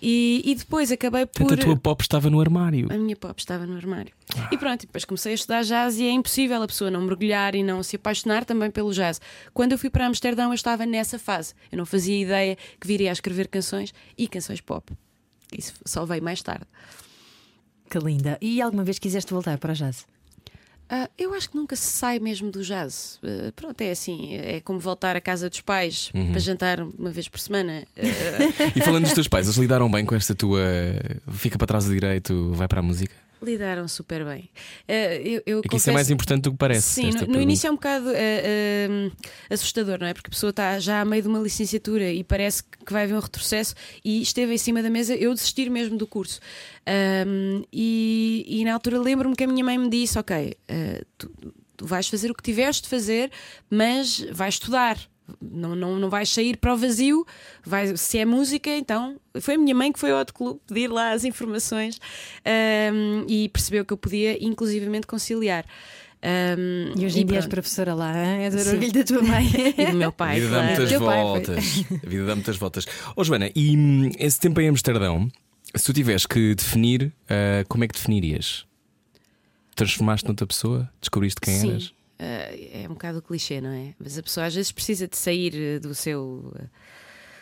E, 0.00 0.42
e 0.44 0.54
depois 0.54 0.92
acabei 0.92 1.26
por. 1.26 1.40
Portanto, 1.40 1.60
a 1.60 1.64
tua 1.64 1.76
pop 1.76 2.02
estava 2.02 2.30
no 2.30 2.40
armário. 2.40 2.86
A 2.90 2.96
minha 2.96 3.16
pop 3.16 3.38
estava 3.38 3.66
no 3.66 3.76
armário. 3.76 4.12
E 4.50 4.56
pronto, 4.56 4.84
e 4.84 4.86
depois 4.86 5.04
comecei 5.04 5.32
a 5.32 5.34
estudar 5.34 5.62
jazz 5.62 5.98
e 5.98 6.04
é 6.04 6.10
impossível 6.10 6.62
a 6.62 6.66
pessoa 6.66 6.90
não 6.90 7.00
mergulhar 7.00 7.54
e 7.54 7.62
não 7.62 7.82
se 7.82 7.96
apaixonar 7.96 8.44
também 8.44 8.70
pelo 8.70 8.92
jazz. 8.92 9.20
Quando 9.52 9.72
eu 9.72 9.78
fui 9.78 9.90
para 9.90 10.06
Amsterdão, 10.06 10.50
eu 10.50 10.54
estava 10.54 10.86
nessa 10.86 11.18
fase. 11.18 11.54
Eu 11.70 11.78
não 11.78 11.86
fazia 11.86 12.20
ideia 12.20 12.56
que 12.80 12.86
viria 12.86 13.10
a 13.10 13.12
escrever 13.12 13.48
canções 13.48 13.92
e 14.16 14.28
canções 14.28 14.60
pop. 14.60 14.92
Isso 15.56 15.74
só 15.84 16.04
veio 16.04 16.22
mais 16.22 16.42
tarde. 16.42 16.66
Que 17.88 17.98
linda. 17.98 18.36
E 18.40 18.60
alguma 18.60 18.84
vez 18.84 18.98
quiseste 18.98 19.32
voltar 19.32 19.58
para 19.58 19.72
o 19.72 19.74
jazz? 19.74 20.06
Ah, 20.88 21.10
eu 21.18 21.34
acho 21.34 21.50
que 21.50 21.56
nunca 21.56 21.74
se 21.74 21.82
sai 21.90 22.18
mesmo 22.18 22.50
do 22.50 22.62
jazz. 22.62 23.18
Ah, 23.22 23.52
pronto, 23.54 23.80
é 23.80 23.90
assim. 23.90 24.34
É 24.34 24.60
como 24.60 24.78
voltar 24.78 25.16
à 25.16 25.20
casa 25.20 25.50
dos 25.50 25.60
pais 25.60 26.10
para 26.30 26.38
jantar 26.40 26.80
uma 26.80 27.10
vez 27.10 27.28
por 27.28 27.40
semana. 27.40 27.84
Ah, 27.96 28.72
E 28.76 28.80
falando 28.80 29.04
dos 29.04 29.12
teus 29.12 29.28
pais, 29.28 29.46
eles 29.46 29.58
lidaram 29.58 29.90
bem 29.90 30.04
com 30.04 30.14
esta 30.14 30.34
tua. 30.34 30.62
Fica 31.32 31.58
para 31.58 31.66
trás 31.66 31.84
do 31.86 31.92
direito, 31.92 32.52
vai 32.52 32.68
para 32.68 32.80
a 32.80 32.82
música? 32.82 33.14
Lidaram 33.46 33.88
super 33.88 34.24
bem. 34.24 34.50
Ah, 34.88 35.14
eu, 35.16 35.42
eu 35.46 35.58
É 35.64 35.68
que 35.68 35.76
isso 35.76 35.90
é 35.90 35.92
mais 35.92 36.10
importante 36.10 36.42
do 36.42 36.52
que 36.52 36.56
parece. 36.58 36.82
Sim, 36.82 37.10
no, 37.10 37.26
no 37.26 37.40
início 37.40 37.68
é 37.68 37.70
um 37.70 37.74
bocado 37.74 38.08
ah, 38.10 38.12
ah, 38.12 39.54
assustador, 39.54 39.98
não 39.98 40.06
é? 40.06 40.14
Porque 40.14 40.28
a 40.28 40.30
pessoa 40.30 40.50
está 40.50 40.78
já 40.78 41.00
a 41.00 41.04
meio 41.04 41.22
de 41.22 41.28
uma 41.28 41.38
licenciatura 41.38 42.10
e 42.10 42.22
parece 42.22 42.62
que 42.62 42.92
vai 42.92 43.04
haver 43.04 43.14
um 43.14 43.20
retrocesso 43.20 43.74
e 44.04 44.20
esteve 44.20 44.52
em 44.54 44.58
cima 44.58 44.82
da 44.82 44.90
mesa 44.90 45.14
eu 45.14 45.32
desistir 45.32 45.70
mesmo 45.70 45.96
do 45.96 46.06
curso. 46.06 46.40
Ahm, 46.86 47.62
e, 47.72 48.44
e 48.46 48.64
na 48.64 48.74
altura 48.74 49.00
lembro-me 49.00 49.34
que 49.34 49.44
a 49.44 49.46
minha 49.46 49.64
mãe 49.64 49.78
me 49.78 49.88
disse: 49.88 50.18
Ok, 50.18 50.56
tu, 51.16 51.30
tu 51.76 51.86
vais 51.86 52.08
fazer 52.08 52.30
o 52.30 52.34
que 52.34 52.42
tiveres 52.42 52.80
de 52.80 52.88
fazer, 52.88 53.30
mas 53.70 54.20
vais 54.32 54.54
estudar. 54.54 54.98
Não, 55.40 55.74
não, 55.74 55.98
não 55.98 56.08
vais 56.08 56.28
sair 56.28 56.56
para 56.56 56.72
o 56.72 56.76
vazio, 56.76 57.26
vai, 57.64 57.96
se 57.96 58.18
é 58.18 58.24
música, 58.24 58.70
então. 58.70 59.16
Foi 59.40 59.54
a 59.54 59.58
minha 59.58 59.74
mãe 59.74 59.92
que 59.92 59.98
foi 59.98 60.10
ao 60.10 60.18
outro 60.18 60.34
clube 60.34 60.60
pedir 60.66 60.88
lá 60.88 61.12
as 61.12 61.24
informações 61.24 62.00
um, 62.92 63.24
e 63.28 63.48
percebeu 63.48 63.84
que 63.84 63.92
eu 63.92 63.96
podia, 63.96 64.42
inclusivamente, 64.44 65.06
conciliar. 65.06 65.64
Um, 66.22 67.00
e 67.00 67.04
hoje 67.06 67.20
em 67.20 67.26
dia 67.26 67.38
és 67.38 67.46
professora 67.46 67.94
lá, 67.94 68.12
hein? 68.12 68.44
és 68.44 68.54
Sim. 68.54 68.70
orgulho 68.70 68.92
da 68.92 69.04
tua 69.04 69.22
mãe. 69.22 69.46
E 69.78 69.86
do 69.86 69.96
meu 69.96 70.08
A 70.08 70.12
pai. 70.12 70.40
vida 70.40 70.50
dá 70.50 70.62
muitas 70.62 70.92
voltas. 70.92 71.84
A 72.04 72.08
vida 72.08 72.24
dá 72.24 72.34
muitas 72.34 72.56
voltas. 72.56 72.86
Ó 73.14 73.22
Joana, 73.22 73.50
e 73.54 73.76
hum, 73.76 74.10
esse 74.18 74.40
tempo 74.40 74.60
em 74.60 74.68
Amsterdão, 74.68 75.28
se 75.74 75.84
tu 75.84 75.92
tivesse 75.92 76.26
que 76.26 76.54
definir, 76.54 77.12
ah, 77.28 77.64
como 77.68 77.84
é 77.84 77.88
que 77.88 77.94
definirias? 77.94 78.64
Transformaste 79.74 80.26
noutra 80.26 80.46
pessoa? 80.46 80.90
Descobriste 81.00 81.40
quem 81.40 81.54
Sim. 81.54 81.70
eras? 81.70 81.92
Uh, 82.18 82.82
é 82.84 82.86
um 82.88 82.94
bocado 82.94 83.20
clichê, 83.20 83.60
não 83.60 83.70
é? 83.70 83.94
Mas 83.98 84.16
a 84.18 84.22
pessoa 84.22 84.46
às 84.46 84.54
vezes 84.54 84.72
precisa 84.72 85.06
de 85.06 85.16
sair 85.16 85.52
uh, 85.76 85.80
do 85.80 85.94
seu 85.94 86.50
uh, 86.54 86.68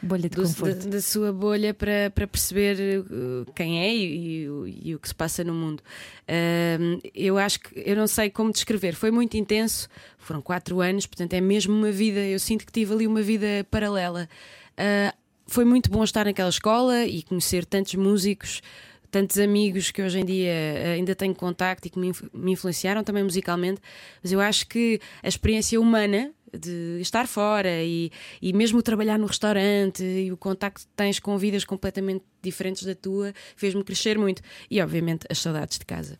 Bolha 0.02 0.22
de 0.28 0.30
do- 0.30 0.42
conforto. 0.42 0.84
da, 0.84 0.90
da 0.96 1.00
sua 1.00 1.32
bolha 1.32 1.72
para, 1.72 2.10
para 2.14 2.26
perceber 2.26 3.00
uh, 3.00 3.50
quem 3.54 3.80
é 3.80 3.94
e, 3.94 4.42
e 4.42 4.48
o- 4.50 4.66
e 4.66 4.94
o 4.94 4.98
que 4.98 5.06
se 5.08 5.14
passa 5.14 5.44
no 5.44 5.54
mundo. 5.54 5.80
Um, 6.28 6.98
eu 7.14 7.38
acho 7.38 7.60
que 7.60 7.82
eu 7.88 7.94
não 7.96 8.06
sei 8.08 8.28
como 8.30 8.52
descrever. 8.52 8.94
Foi 8.94 9.10
muito 9.12 9.36
intenso. 9.36 9.88
Foram 10.18 10.42
quatro 10.42 10.80
anos, 10.80 11.06
portanto 11.06 11.32
é 11.34 11.40
mesmo 11.40 11.72
uma 11.72 11.92
vida. 11.92 12.18
Eu 12.20 12.38
sinto 12.40 12.66
que 12.66 12.72
tive 12.72 12.92
ali 12.92 13.06
uma 13.06 13.22
vida 13.22 13.64
paralela. 13.70 14.28
Uh, 14.72 15.16
foi 15.46 15.64
muito 15.64 15.88
bom 15.90 16.02
estar 16.02 16.24
naquela 16.24 16.48
escola 16.50 17.04
e 17.04 17.22
conhecer 17.22 17.64
tantos 17.64 17.94
músicos. 17.94 18.60
Tantos 19.14 19.38
amigos 19.38 19.92
que 19.92 20.02
hoje 20.02 20.18
em 20.18 20.24
dia 20.24 20.50
uh, 20.50 20.88
ainda 20.94 21.14
tenho 21.14 21.32
contacto 21.36 21.86
e 21.86 21.88
que 21.88 21.96
me, 22.00 22.10
me 22.32 22.50
influenciaram 22.50 23.04
também 23.04 23.22
musicalmente, 23.22 23.80
mas 24.20 24.32
eu 24.32 24.40
acho 24.40 24.66
que 24.66 25.00
a 25.22 25.28
experiência 25.28 25.80
humana 25.80 26.32
de 26.52 26.98
estar 27.00 27.28
fora 27.28 27.80
e, 27.80 28.10
e 28.42 28.52
mesmo 28.52 28.82
trabalhar 28.82 29.16
no 29.16 29.26
restaurante 29.26 30.02
e 30.02 30.32
o 30.32 30.36
contacto 30.36 30.80
que 30.80 30.88
tens 30.96 31.20
com 31.20 31.38
vidas 31.38 31.64
completamente 31.64 32.24
diferentes 32.42 32.82
da 32.82 32.92
tua 32.96 33.32
fez-me 33.54 33.84
crescer 33.84 34.18
muito. 34.18 34.42
E 34.68 34.82
obviamente 34.82 35.28
as 35.30 35.38
saudades 35.38 35.78
de 35.78 35.84
casa. 35.84 36.18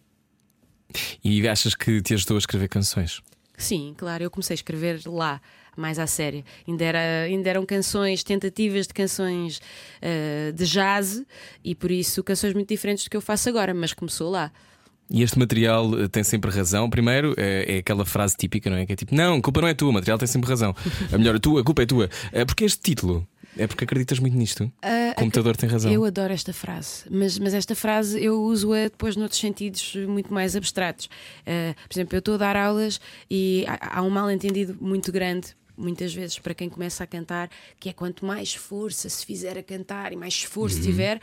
E 1.24 1.48
achas 1.48 1.74
que 1.74 2.00
te 2.00 2.14
ajudou 2.14 2.36
a 2.36 2.38
escrever 2.38 2.68
canções? 2.68 3.20
Sim, 3.58 3.92
claro, 3.96 4.22
eu 4.22 4.30
comecei 4.30 4.54
a 4.54 4.56
escrever 4.56 5.00
lá, 5.04 5.40
mais 5.80 5.98
à 5.98 6.06
séria. 6.06 6.44
Ainda, 6.66 6.84
era, 6.84 7.22
ainda 7.24 7.50
eram 7.50 7.64
canções, 7.66 8.22
tentativas 8.22 8.86
de 8.86 8.94
canções 8.94 9.60
eh, 10.00 10.52
de 10.54 10.64
jazz 10.66 11.22
e 11.64 11.74
por 11.74 11.90
isso 11.90 12.22
canções 12.22 12.54
muito 12.54 12.68
diferentes 12.68 13.04
do 13.04 13.10
que 13.10 13.16
eu 13.16 13.20
faço 13.20 13.48
agora, 13.48 13.74
mas 13.74 13.92
começou 13.92 14.30
lá. 14.30 14.52
E 15.10 15.22
este 15.22 15.38
material 15.38 16.00
eh, 16.00 16.08
tem 16.08 16.24
sempre 16.24 16.50
razão. 16.50 16.88
Primeiro, 16.88 17.34
é, 17.36 17.76
é 17.76 17.78
aquela 17.78 18.04
frase 18.04 18.36
típica, 18.36 18.70
não 18.70 18.76
é? 18.76 18.86
Que 18.86 18.94
é 18.94 18.96
tipo: 18.96 19.14
Não, 19.14 19.36
a 19.36 19.42
culpa 19.42 19.60
não 19.60 19.68
é 19.68 19.74
tua, 19.74 19.90
o 19.90 19.92
material 19.92 20.18
tem 20.18 20.26
sempre 20.26 20.48
razão. 20.48 20.74
A 21.12 21.18
melhor, 21.18 21.36
a 21.36 21.38
tua, 21.38 21.60
a 21.60 21.64
culpa 21.64 21.82
é 21.82 21.86
tua. 21.86 22.08
É 22.32 22.44
porque 22.44 22.64
este 22.64 22.80
título 22.80 23.26
é 23.56 23.66
porque 23.66 23.84
acreditas 23.84 24.18
muito 24.18 24.36
nisto. 24.36 24.64
o 24.64 25.14
computador 25.14 25.56
tem 25.56 25.68
razão. 25.68 25.92
Eu 25.92 26.04
adoro 26.04 26.32
esta 26.32 26.52
frase, 26.52 27.04
mas, 27.10 27.38
mas 27.38 27.54
esta 27.54 27.74
frase 27.74 28.22
eu 28.22 28.42
uso-a 28.42 28.84
depois 28.84 29.16
noutros 29.16 29.40
sentidos 29.40 29.94
muito 30.08 30.32
mais 30.32 30.56
abstratos. 30.56 31.06
Uh, 31.06 31.74
por 31.88 31.94
exemplo, 31.94 32.16
eu 32.16 32.18
estou 32.18 32.34
a 32.34 32.38
dar 32.38 32.56
aulas 32.56 33.00
e 33.30 33.64
há, 33.68 33.98
há 33.98 34.02
um 34.02 34.10
mal-entendido 34.10 34.76
muito 34.80 35.12
grande. 35.12 35.54
Muitas 35.76 36.14
vezes, 36.14 36.38
para 36.38 36.54
quem 36.54 36.68
começa 36.68 37.02
a 37.02 37.06
cantar, 37.06 37.50
que 37.80 37.88
é 37.88 37.92
quanto 37.92 38.24
mais 38.24 38.54
força 38.54 39.08
se 39.08 39.26
fizer 39.26 39.58
a 39.58 39.62
cantar 39.62 40.12
e 40.12 40.16
mais 40.16 40.34
esforço 40.34 40.80
tiver, 40.80 41.20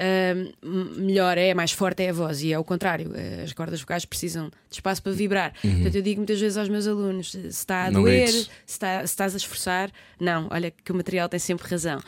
uh, 0.00 1.00
melhor 1.00 1.36
é, 1.38 1.52
mais 1.54 1.72
forte 1.72 2.02
é 2.02 2.10
a 2.10 2.12
voz. 2.12 2.42
E 2.42 2.52
é 2.52 2.58
o 2.58 2.64
contrário, 2.64 3.10
uh, 3.10 3.44
as 3.44 3.52
cordas 3.52 3.80
vocais 3.80 4.04
precisam 4.04 4.48
de 4.48 4.76
espaço 4.76 5.02
para 5.02 5.12
vibrar. 5.12 5.52
Portanto, 5.60 5.94
eu 5.94 6.02
digo 6.02 6.20
muitas 6.20 6.40
vezes 6.40 6.56
aos 6.56 6.68
meus 6.68 6.86
alunos: 6.86 7.32
se 7.32 7.46
está 7.46 7.86
a 7.86 7.90
Não 7.90 8.02
doer, 8.02 8.28
se, 8.28 8.48
está- 8.66 8.98
se 9.00 9.04
estás 9.12 9.34
a 9.34 9.36
esforçar, 9.36 9.90
não, 10.18 10.48
olha 10.50 10.70
que 10.70 10.90
o 10.92 10.94
material 10.94 11.28
tem 11.28 11.38
sempre 11.38 11.68
razão. 11.68 12.00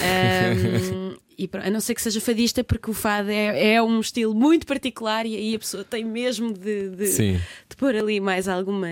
Ahm, 0.00 1.16
e 1.38 1.50
a 1.52 1.70
não 1.70 1.80
ser 1.80 1.94
que 1.94 2.02
seja 2.02 2.20
fadista, 2.20 2.62
porque 2.62 2.90
o 2.90 2.94
fado 2.94 3.28
é, 3.30 3.74
é 3.74 3.82
um 3.82 3.98
estilo 4.00 4.32
muito 4.34 4.66
particular 4.66 5.26
e 5.26 5.34
aí 5.36 5.54
a 5.56 5.58
pessoa 5.58 5.82
tem 5.84 6.04
mesmo 6.04 6.52
de, 6.52 6.90
de, 6.90 7.16
de 7.68 7.76
pôr 7.76 7.96
ali 7.96 8.20
mais 8.20 8.46
alguma, 8.48 8.88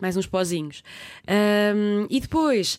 mais 0.00 0.16
uns 0.16 0.26
pozinhos. 0.26 0.82
Ahm, 1.26 2.06
e 2.10 2.20
depois. 2.20 2.78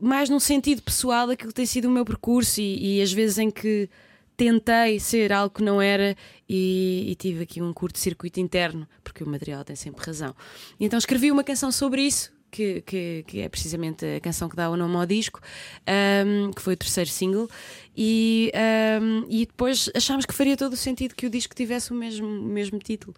Mais 0.00 0.28
num 0.28 0.40
sentido 0.40 0.82
pessoal, 0.82 1.30
aquilo 1.30 1.52
tem 1.52 1.66
sido 1.66 1.86
o 1.86 1.90
meu 1.90 2.04
percurso 2.04 2.60
e, 2.60 2.98
e 2.98 3.02
as 3.02 3.12
vezes 3.12 3.38
em 3.38 3.50
que 3.50 3.88
tentei 4.36 5.00
ser 5.00 5.32
algo 5.32 5.54
que 5.54 5.62
não 5.62 5.80
era 5.80 6.14
e, 6.48 7.06
e 7.08 7.14
tive 7.14 7.42
aqui 7.44 7.62
um 7.62 7.72
curto-circuito 7.72 8.38
interno, 8.38 8.86
porque 9.02 9.24
o 9.24 9.28
material 9.28 9.64
tem 9.64 9.74
sempre 9.74 10.04
razão. 10.04 10.34
E 10.78 10.84
então 10.84 10.98
escrevi 10.98 11.30
uma 11.30 11.42
canção 11.42 11.72
sobre 11.72 12.02
isso, 12.02 12.30
que, 12.50 12.82
que, 12.82 13.24
que 13.26 13.40
é 13.40 13.48
precisamente 13.48 14.04
a 14.04 14.20
canção 14.20 14.48
que 14.48 14.54
dá 14.56 14.68
o 14.70 14.76
nome 14.76 14.94
ao 14.96 15.06
disco, 15.06 15.40
ahm, 15.86 16.50
que 16.52 16.60
foi 16.60 16.74
o 16.74 16.76
terceiro 16.76 17.08
single, 17.08 17.48
e, 17.96 18.52
ahm, 18.54 19.24
e 19.28 19.46
depois 19.46 19.90
achámos 19.94 20.26
que 20.26 20.34
faria 20.34 20.56
todo 20.56 20.74
o 20.74 20.76
sentido 20.76 21.14
que 21.14 21.26
o 21.26 21.30
disco 21.30 21.54
tivesse 21.54 21.90
o 21.90 21.94
mesmo, 21.94 22.26
o 22.26 22.42
mesmo 22.44 22.78
título. 22.78 23.14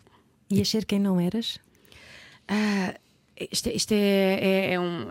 Ias 0.51 0.69
ser 0.69 0.85
quem 0.85 0.99
não 1.01 1.21
eras? 1.21 1.59
Ah, 2.47 2.95
isto, 3.51 3.69
é- 3.69 3.73
isto 3.75 3.93
é, 3.93 4.39
é, 4.41 4.73
é 4.75 4.81
um. 4.81 5.09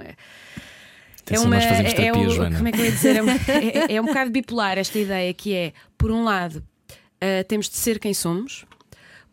Atenção, 1.28 1.50
nós 1.50 1.64
fazemos 1.66 1.92
é 1.92 1.96
terapia, 1.96 2.22
um- 2.22 2.30
Joana. 2.30 2.56
Como 2.58 2.68
é 2.68 2.72
que 2.72 2.80
eu 2.80 2.86
ia 2.86 2.92
dizer? 2.92 3.16
É 3.18 3.24
um, 3.24 3.30
é- 3.30 3.96
é 3.96 4.02
um 4.02 4.06
bocado 4.06 4.32
bipolar 4.32 4.78
esta 4.78 4.98
ideia 4.98 5.34
que 5.34 5.54
é, 5.54 5.74
por 5.98 6.10
um 6.12 6.24
lado, 6.24 6.64
ah, 7.22 7.44
temos 7.48 7.70
de 7.70 7.76
ser 7.76 8.00
quem 8.00 8.14
somos, 8.14 8.66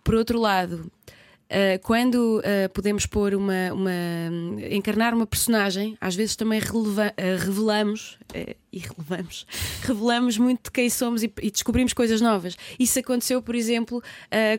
por 0.03 0.15
outro 0.15 0.39
lado, 0.41 0.91
ah, 1.51 1.79
quando 1.83 2.43
ah, 2.45 2.69
podemos 2.71 3.07
pôr 3.07 3.35
uma, 3.35 3.73
uma- 3.73 3.91
encarnar 4.71 5.15
uma 5.15 5.27
personagem, 5.27 5.97
às 6.01 6.15
vezes 6.15 6.37
também 6.37 6.59
releva- 6.61 7.13
ah, 7.17 7.37
revelamos 7.45 8.19
e 8.73 8.79
relevamos, 8.79 9.47
revelamos 9.83 10.37
muito 10.39 10.65
de 10.65 10.71
quem 10.73 10.91
somos 10.91 11.23
e, 11.23 11.33
e 11.41 11.51
descobrimos 11.51 11.93
coisas 11.93 12.21
novas. 12.21 12.57
Isso 12.79 12.99
aconteceu, 12.99 13.41
por 13.41 13.55
exemplo, 13.55 14.03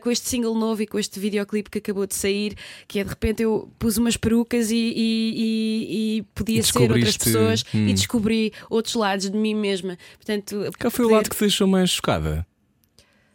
com 0.02 0.10
este 0.10 0.28
single 0.28 0.54
novo 0.54 0.80
e 0.82 0.86
com 0.86 0.98
este 0.98 1.20
videoclipe 1.20 1.68
que 1.70 1.78
acabou 1.78 2.06
de 2.06 2.14
sair, 2.14 2.54
que 2.88 2.98
é 2.98 3.04
de 3.04 3.10
repente 3.10 3.42
eu 3.42 3.70
pus 3.78 3.98
umas 3.98 4.16
perucas 4.16 4.70
e, 4.70 4.76
e- 4.96 6.18
e- 6.18 6.22
podia 6.34 6.62
ser 6.62 6.90
outras 6.90 7.16
pessoas 7.16 7.64
hum. 7.74 7.86
e 7.88 7.92
descobri 7.92 8.52
outros 8.70 8.94
lados 8.94 9.28
de 9.30 9.36
mim 9.36 9.54
mesma. 9.54 9.98
Portanto, 10.16 10.56
Qual 10.80 10.90
foi 10.90 11.04
o 11.04 11.08
poder- 11.08 11.16
lado 11.16 11.30
que 11.30 11.36
te 11.36 11.40
deixou 11.40 11.66
mais 11.66 11.90
chocada? 11.90 12.46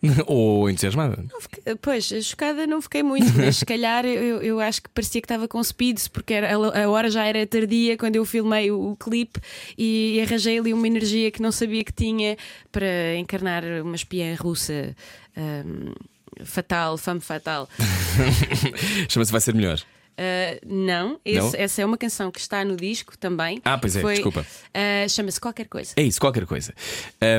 Ou 0.25 0.70
entusiasmada? 0.70 1.24
Fiquei- 1.39 1.75
Pois, 1.81 2.05
chocada 2.24 2.65
não 2.65 2.81
fiquei 2.81 3.03
muito, 3.03 3.31
mas 3.38 3.58
se 3.58 3.65
calhar 3.65 4.03
eu, 4.05 4.41
eu 4.41 4.60
acho 4.60 4.81
que 4.81 4.89
parecia 4.89 5.22
que 5.22 5.25
estava 5.25 5.48
com 5.48 5.63
speed, 5.63 6.00
porque 6.12 6.34
era, 6.34 6.53
a 6.55 6.89
hora 6.89 7.10
já 7.10 7.24
era 7.25 7.46
tardia 7.46 7.96
quando 7.98 8.15
eu 8.15 8.25
filmei 8.25 8.72
o, 8.72 8.91
o 8.91 8.96
clipe 8.96 9.39
e 9.77 10.20
arranjei 10.25 10.58
ali 10.58 10.74
uma 10.74 10.88
energia 10.88 11.29
que 11.31 11.41
não 11.41 11.51
sabia 11.51 11.84
que 11.84 11.93
tinha 11.93 12.36
para 12.72 13.15
encarnar 13.17 13.63
uma 13.84 13.96
espiã 13.96 14.36
russa 14.36 14.96
hum, 15.38 15.93
fatal, 16.46 16.98
fame 16.98 17.20
fatal. 17.22 17.70
Chama-se 19.08 19.31
Vai 19.31 19.41
Ser 19.41 19.53
Melhor. 19.53 19.79
Uh, 20.11 20.59
não, 20.67 21.19
esse- 21.25 21.39
Não? 21.39 21.63
essa 21.63 21.81
é 21.81 21.85
uma 21.85 21.97
canção 21.97 22.31
que 22.31 22.39
está 22.39 22.63
no 22.63 22.75
disco 22.75 23.17
também. 23.17 23.59
Ah, 23.65 23.77
pois 23.77 23.95
é, 23.95 24.01
Foi- 24.01 24.13
desculpa. 24.15 24.41
uh, 24.41 25.09
Chama-se 25.09 25.39
Qualquer 25.39 25.67
Coisa. 25.67 25.93
É 25.95 26.03
isso, 26.03 26.19
qualquer 26.19 26.45
coisa. 26.45 26.73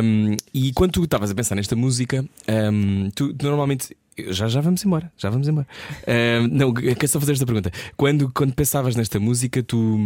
Um, 0.03 0.37
e 0.53 0.73
quando 0.73 0.93
tu 0.93 1.05
estavas 1.05 1.31
a 1.31 1.35
pensar 1.35 1.55
nesta 1.55 1.77
música, 1.77 2.25
um, 2.73 3.11
tu, 3.15 3.33
tu 3.35 3.47
normalmente. 3.47 3.97
Já, 4.29 4.47
já 4.47 4.61
vamos 4.61 4.85
embora, 4.85 5.11
já 5.17 5.31
vamos 5.31 5.49
embora. 5.49 5.67
Um, 6.07 6.49
não, 6.49 6.75
quero 6.75 7.09
só 7.09 7.19
fazer 7.19 7.33
esta 7.33 7.47
pergunta. 7.47 7.71
Quando, 7.97 8.31
quando 8.35 8.53
pensavas 8.53 8.95
nesta 8.95 9.19
música, 9.19 9.63
tu, 9.63 9.99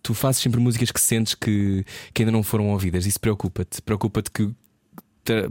tu 0.00 0.14
fazes 0.14 0.40
sempre 0.40 0.60
músicas 0.60 0.92
que 0.92 1.00
sentes 1.00 1.34
que, 1.34 1.84
que 2.14 2.22
ainda 2.22 2.30
não 2.30 2.42
foram 2.44 2.68
ouvidas. 2.70 3.04
Isso 3.04 3.18
preocupa-te? 3.18 3.82
Preocupa-te 3.82 4.30
que 4.30 4.50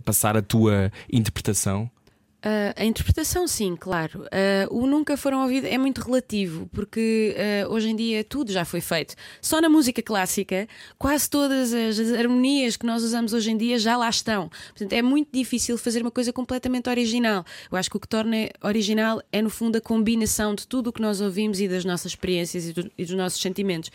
passar 0.06 0.38
a 0.38 0.42
tua 0.42 0.92
interpretação? 1.12 1.90
Uh, 2.38 2.72
a 2.76 2.86
interpretação, 2.86 3.48
sim, 3.48 3.76
claro. 3.76 4.22
Uh, 4.26 4.78
o 4.84 4.86
nunca 4.86 5.18
foram 5.18 5.42
ouvidos 5.42 5.70
é 5.72 5.78
muito 5.78 6.00
relativo, 6.02 6.70
porque 6.72 7.36
uh, 7.68 7.74
hoje 7.74 7.90
em 7.90 7.96
dia 7.96 8.24
tudo 8.24 8.52
já 8.52 8.64
foi 8.64 8.80
feito. 8.80 9.16
Só 9.42 9.60
na 9.60 9.68
música 9.68 10.02
clássica, 10.04 10.68
quase 11.00 11.28
todas 11.30 11.74
as, 11.74 11.98
as 11.98 12.12
harmonias 12.14 12.78
que 12.78 12.86
nós 12.86 13.04
usamos 13.04 13.34
hoje 13.34 13.50
em 13.52 13.58
dia 13.58 13.80
já 13.80 13.98
lá 13.98 14.08
estão. 14.08 14.50
Portanto, 14.70 14.94
é 14.94 15.02
muito 15.02 15.30
difícil 15.34 15.78
fazer 15.80 16.02
uma 16.04 16.12
coisa 16.12 16.32
completamente 16.32 16.88
original. 16.90 17.44
Eu 17.72 17.78
acho 17.78 17.90
que 17.90 17.98
o 17.98 18.00
que 18.00 18.08
torna 18.08 18.50
original 18.64 19.20
é, 19.32 19.42
no 19.42 19.50
fundo, 19.50 19.78
a 19.78 19.82
combinação 19.82 20.54
de 20.54 20.68
tudo 20.68 20.92
o 20.92 20.94
que 20.94 21.02
nós 21.02 21.20
ouvimos 21.20 21.60
e 21.60 21.68
das 21.68 21.84
nossas 21.84 22.12
experiências 22.12 22.66
e, 22.70 22.74
do- 22.74 22.92
e 22.98 23.04
dos 23.04 23.16
nossos 23.16 23.42
sentimentos. 23.42 23.90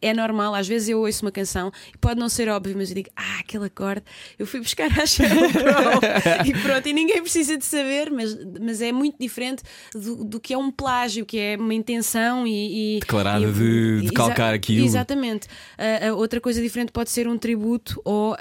É 0.00 0.14
normal, 0.14 0.54
às 0.54 0.68
vezes 0.68 0.88
eu 0.88 1.00
ouço 1.00 1.24
uma 1.26 1.32
canção 1.32 1.72
e 1.92 1.98
pode 1.98 2.20
não 2.20 2.28
ser 2.28 2.48
óbvio, 2.48 2.76
mas 2.76 2.90
eu 2.90 2.94
digo, 2.94 3.10
ah, 3.16 3.40
aquele 3.40 3.66
acorde, 3.66 4.04
eu 4.38 4.46
fui 4.46 4.60
buscar 4.60 4.88
Sheryl 5.06 5.50
Crow 5.50 6.46
e 6.46 6.52
pronto, 6.62 6.88
e 6.88 6.92
ninguém 6.92 7.20
precisa 7.20 7.58
de 7.58 7.64
saber, 7.64 7.87
mas, 8.12 8.36
mas 8.60 8.80
é 8.80 8.92
muito 8.92 9.16
diferente 9.18 9.62
do, 9.94 10.24
do 10.24 10.40
que 10.40 10.54
é 10.54 10.58
um 10.58 10.70
plágio, 10.70 11.24
que 11.26 11.38
é 11.38 11.56
uma 11.56 11.74
intenção 11.74 12.46
e. 12.46 12.96
e 12.96 13.00
Declarada 13.00 13.44
e- 13.46 13.52
de- 13.52 14.00
de 14.02 14.10
calcar 14.12 14.54
aquilo. 14.54 14.84
Exatamente. 14.84 15.46
Ah, 15.76 16.12
outra 16.14 16.40
coisa 16.40 16.60
diferente 16.62 16.92
pode 16.92 17.10
ser 17.10 17.26
um 17.28 17.36
tributo 17.38 18.00
ou 18.04 18.34
ah, 18.34 18.38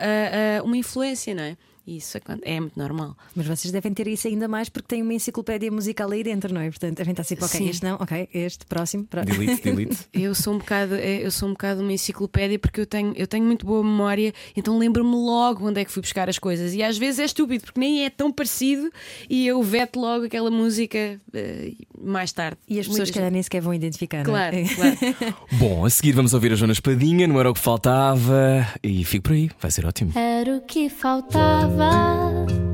ah, 0.59 0.63
uma 0.63 0.77
influência, 0.77 1.33
não 1.33 1.43
é? 1.43 1.57
E 1.87 1.97
isso 1.97 2.17
acon- 2.17 2.39
é 2.43 2.59
muito 2.59 2.77
normal. 2.77 3.15
Mas 3.33 3.47
vocês 3.47 3.71
devem 3.71 3.93
ter 3.93 4.07
isso 4.09 4.27
ainda 4.27 4.45
mais 4.45 4.67
porque 4.67 4.89
têm 4.89 5.01
uma 5.01 5.13
enciclopédia 5.13 5.71
musical 5.71 6.11
aí 6.11 6.21
dentro, 6.21 6.53
não 6.53 6.59
é? 6.59 6.69
Portanto, 6.69 6.97
devem 6.97 7.11
estar 7.13 7.23
sempre, 7.23 7.45
ok, 7.45 7.57
Sim. 7.59 7.69
este 7.69 7.83
não, 7.85 7.95
ok, 7.95 8.27
este, 8.33 8.65
próximo. 8.65 9.05
pró- 9.05 9.23
Delete, 9.23 9.61
delete. 9.63 9.97
Eu 10.13 10.35
sou 10.35 10.53
um 10.55 10.57
bocado, 10.57 10.95
é, 10.95 11.25
eu 11.25 11.31
sou 11.31 11.47
um 11.47 11.53
bocado 11.53 11.81
uma 11.81 11.93
enciclopédia 11.93 12.59
porque 12.59 12.81
eu 12.81 12.85
tenho, 12.85 13.13
eu 13.15 13.25
tenho 13.25 13.45
muito 13.45 13.65
boa 13.65 13.81
memória, 13.81 14.33
então 14.55 14.77
lembro-me 14.77 15.15
logo 15.15 15.65
onde 15.65 15.79
é 15.79 15.85
que 15.85 15.91
fui 15.91 16.01
buscar 16.01 16.27
as 16.27 16.37
coisas. 16.37 16.73
E 16.73 16.83
às 16.83 16.97
vezes 16.97 17.19
é 17.21 17.23
estúpido 17.25 17.63
porque 17.63 17.79
nem 17.79 18.03
é 18.03 18.09
tão 18.09 18.33
parecido 18.33 18.91
e 19.29 19.47
eu 19.47 19.63
veto 19.63 19.97
logo 19.97 20.25
aquela 20.25 20.51
música 20.51 21.21
eh, 21.33 21.71
mais 21.97 22.33
tarde. 22.33 22.57
E 22.67 22.79
as 22.81 22.87
pessoas, 22.87 23.09
calhar, 23.11 23.31
nem 23.31 23.41
sequer 23.41 23.61
vão 23.61 23.73
identificar, 23.73 24.25
Claro, 24.25 24.57
não 24.57 24.63
é? 24.63 24.67
claro. 24.75 25.35
Bom, 25.53 25.85
a 25.85 25.89
seguir 25.89 26.11
vamos 26.11 26.33
ouvir 26.33 26.51
a 26.51 26.55
Jonas 26.55 26.81
Padinha, 26.81 27.27
não 27.27 27.39
era 27.39 27.49
o 27.49 27.53
que 27.53 27.59
faltava. 27.61 28.67
E 28.83 29.05
fico 29.05 29.23
por 29.23 29.33
aí, 29.33 29.49
vai 29.61 29.71
ser 29.71 29.85
ótimo. 29.85 30.11
Era 30.17 30.57
o 30.57 30.61
que 30.61 30.89
faltava. 30.89 31.76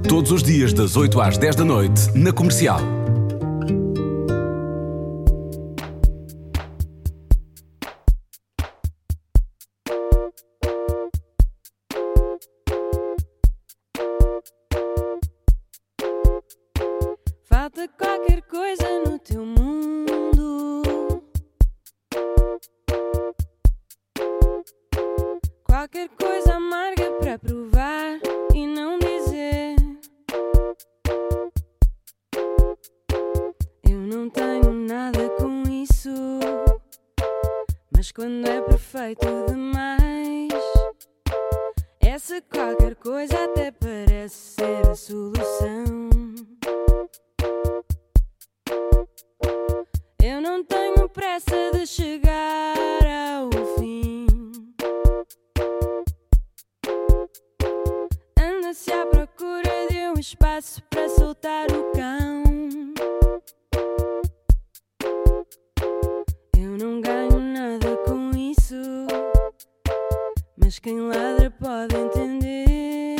Todos 0.07 0.31
os 0.31 0.43
dias 0.43 0.73
das 0.73 0.95
8 0.95 1.19
às 1.19 1.37
10 1.37 1.55
da 1.55 1.65
noite 1.65 2.09
na 2.15 2.31
Comercial. 2.31 3.02
Eu 66.63 66.77
não 66.77 67.01
ganho 67.01 67.39
nada 67.41 67.97
com 68.05 68.31
isso, 68.37 68.73
mas 70.55 70.79
quem 70.79 70.97
ladra 71.01 71.51
pode 71.51 71.93
entender. 71.93 73.17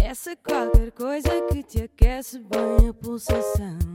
Essa 0.00 0.36
qualquer 0.36 0.92
coisa 0.92 1.28
que 1.50 1.64
te 1.64 1.82
aquece 1.82 2.38
bem 2.38 2.90
a 2.90 2.94
pulsação. 2.94 3.89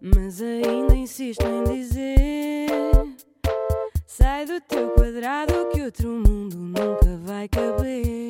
Mas 0.00 0.40
ainda 0.40 0.94
insisto 0.94 1.44
em 1.44 1.64
dizer: 1.64 2.68
sai 4.06 4.46
do 4.46 4.60
teu 4.60 4.90
quadrado 4.90 5.68
que 5.72 5.82
outro 5.82 6.08
mundo 6.08 6.56
nunca 6.56 7.16
vai 7.24 7.48
caber. 7.48 8.28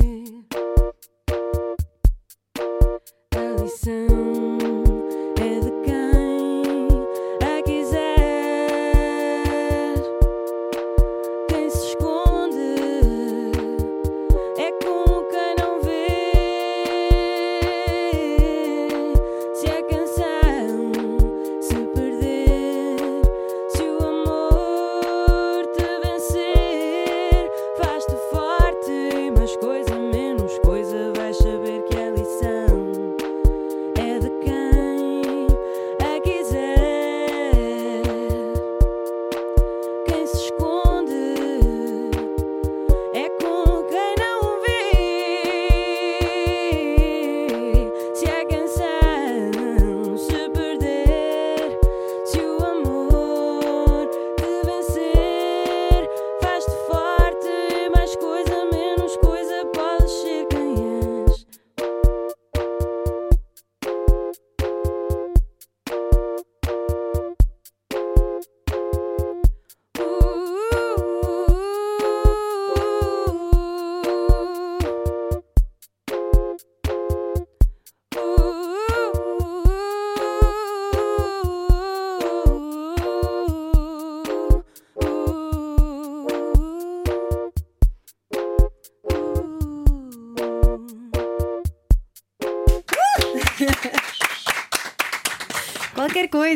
A 3.35 3.61
lição 3.61 4.88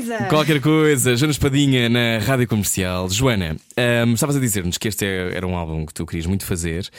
coisa. 0.04 0.26
Qualquer 0.30 0.62
coisa, 0.62 1.16
Joana 1.16 1.32
Espadinha 1.32 1.89
na 1.89 2.20
rádio 2.20 2.48
comercial. 2.48 3.10
Joana, 3.10 3.56
hum, 4.06 4.13
estavas 4.13 4.36
a 4.36 4.39
dizer-nos 4.39 4.78
que 4.78 4.88
este 4.88 5.06
é- 5.06 5.36
era 5.36 5.48
um 5.48 5.56
álbum 5.56 5.86
que 5.86 5.94
tu 5.94 6.06
querias 6.06 6.26
muito 6.26 6.46
fazer. 6.46 6.89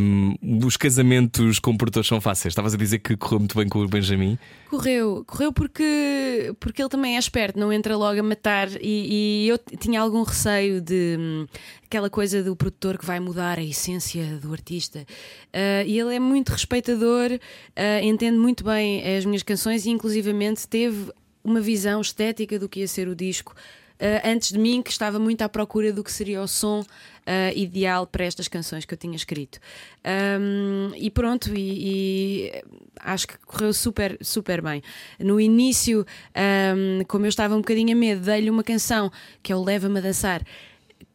Hum, 0.00 0.34
os 0.64 0.76
casamentos 0.76 1.58
com 1.58 1.76
produtores 1.76 2.08
são 2.08 2.20
fáceis. 2.20 2.52
Estavas 2.52 2.74
a 2.74 2.76
dizer 2.76 2.98
que 2.98 3.16
correu 3.16 3.38
muito 3.38 3.56
bem 3.56 3.68
com 3.68 3.78
o 3.80 3.88
Benjamin. 3.88 4.38
Correu, 4.68 5.24
correu 5.26 5.52
porque, 5.52 6.54
porque 6.58 6.82
ele 6.82 6.88
também 6.88 7.16
é 7.16 7.18
esperto, 7.18 7.58
não 7.58 7.72
entra 7.72 7.96
logo 7.96 8.18
a 8.18 8.22
matar. 8.22 8.68
E, 8.80 9.44
e 9.44 9.48
eu 9.48 9.58
tinha 9.78 10.00
algum 10.00 10.22
receio 10.22 10.80
de 10.80 11.16
hum, 11.18 11.46
aquela 11.84 12.08
coisa 12.08 12.42
do 12.42 12.56
produtor 12.56 12.96
que 12.96 13.04
vai 13.04 13.20
mudar 13.20 13.58
a 13.58 13.62
essência 13.62 14.24
do 14.40 14.52
artista. 14.52 15.04
Ah, 15.52 15.84
e 15.84 15.98
ele 15.98 16.14
é 16.14 16.18
muito 16.18 16.48
respeitador, 16.50 17.38
ah, 17.76 18.00
entende 18.02 18.38
muito 18.38 18.64
bem 18.64 19.02
as 19.16 19.24
minhas 19.26 19.42
canções 19.42 19.84
e, 19.84 19.90
inclusivamente, 19.90 20.66
teve 20.66 21.12
uma 21.44 21.60
visão 21.60 22.00
estética 22.00 22.58
do 22.58 22.68
que 22.68 22.80
ia 22.80 22.88
ser 22.88 23.08
o 23.08 23.14
disco. 23.14 23.54
ah, 24.00 24.28
antes 24.28 24.50
de 24.52 24.58
mim, 24.58 24.82
que 24.82 24.90
estava 24.90 25.18
muito 25.18 25.42
à 25.42 25.48
procura 25.48 25.92
do 25.92 26.02
que 26.02 26.10
seria 26.10 26.42
o 26.42 26.48
som 26.48 26.84
ah, 27.26 27.52
ideal 27.54 28.06
para 28.06 28.24
estas 28.24 28.48
canções 28.48 28.84
que 28.84 28.94
eu 28.94 28.98
tinha 28.98 29.14
escrito. 29.14 29.58
Ahm, 30.04 30.92
e 30.96 31.10
pronto, 31.10 31.54
e, 31.54 32.50
e 32.50 32.62
acho 33.00 33.28
que 33.28 33.38
correu 33.46 33.72
super, 33.72 34.18
super 34.20 34.60
bem. 34.60 34.82
No 35.18 35.40
início, 35.40 36.04
ahm, 36.34 37.04
como 37.06 37.26
eu 37.26 37.28
estava 37.28 37.54
um 37.54 37.58
bocadinho 37.58 37.92
a 37.92 37.96
medo, 37.96 38.22
dei-lhe 38.22 38.50
uma 38.50 38.64
canção 38.64 39.10
que 39.42 39.52
é 39.52 39.56
o 39.56 39.62
Leva-me 39.62 39.98
a 39.98 40.02
Dançar, 40.02 40.42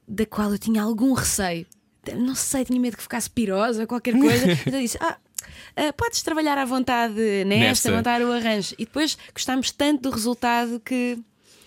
da 0.07 0.25
qual 0.25 0.51
eu 0.51 0.57
tinha 0.57 0.81
algum 0.81 1.13
receio. 1.13 1.65
Não 2.15 2.35
sei, 2.35 2.63
tinha 2.63 2.79
medo 2.79 2.95
que 2.95 3.03
ficasse 3.03 3.29
pirosa, 3.29 3.85
qualquer 3.85 4.17
coisa. 4.17 4.45
então 4.65 4.79
disse: 4.79 4.97
Ah. 5.01 5.17
Ah, 5.75 5.93
podes 5.93 6.21
trabalhar 6.21 6.57
à 6.57 6.65
vontade 6.65 7.43
nesta, 7.45 7.91
montar 7.91 8.21
o 8.21 8.31
arranjo. 8.31 8.75
E 8.77 8.85
depois 8.85 9.17
gostámos 9.33 9.71
tanto 9.71 10.09
do 10.09 10.09
resultado 10.09 10.79
que 10.79 11.17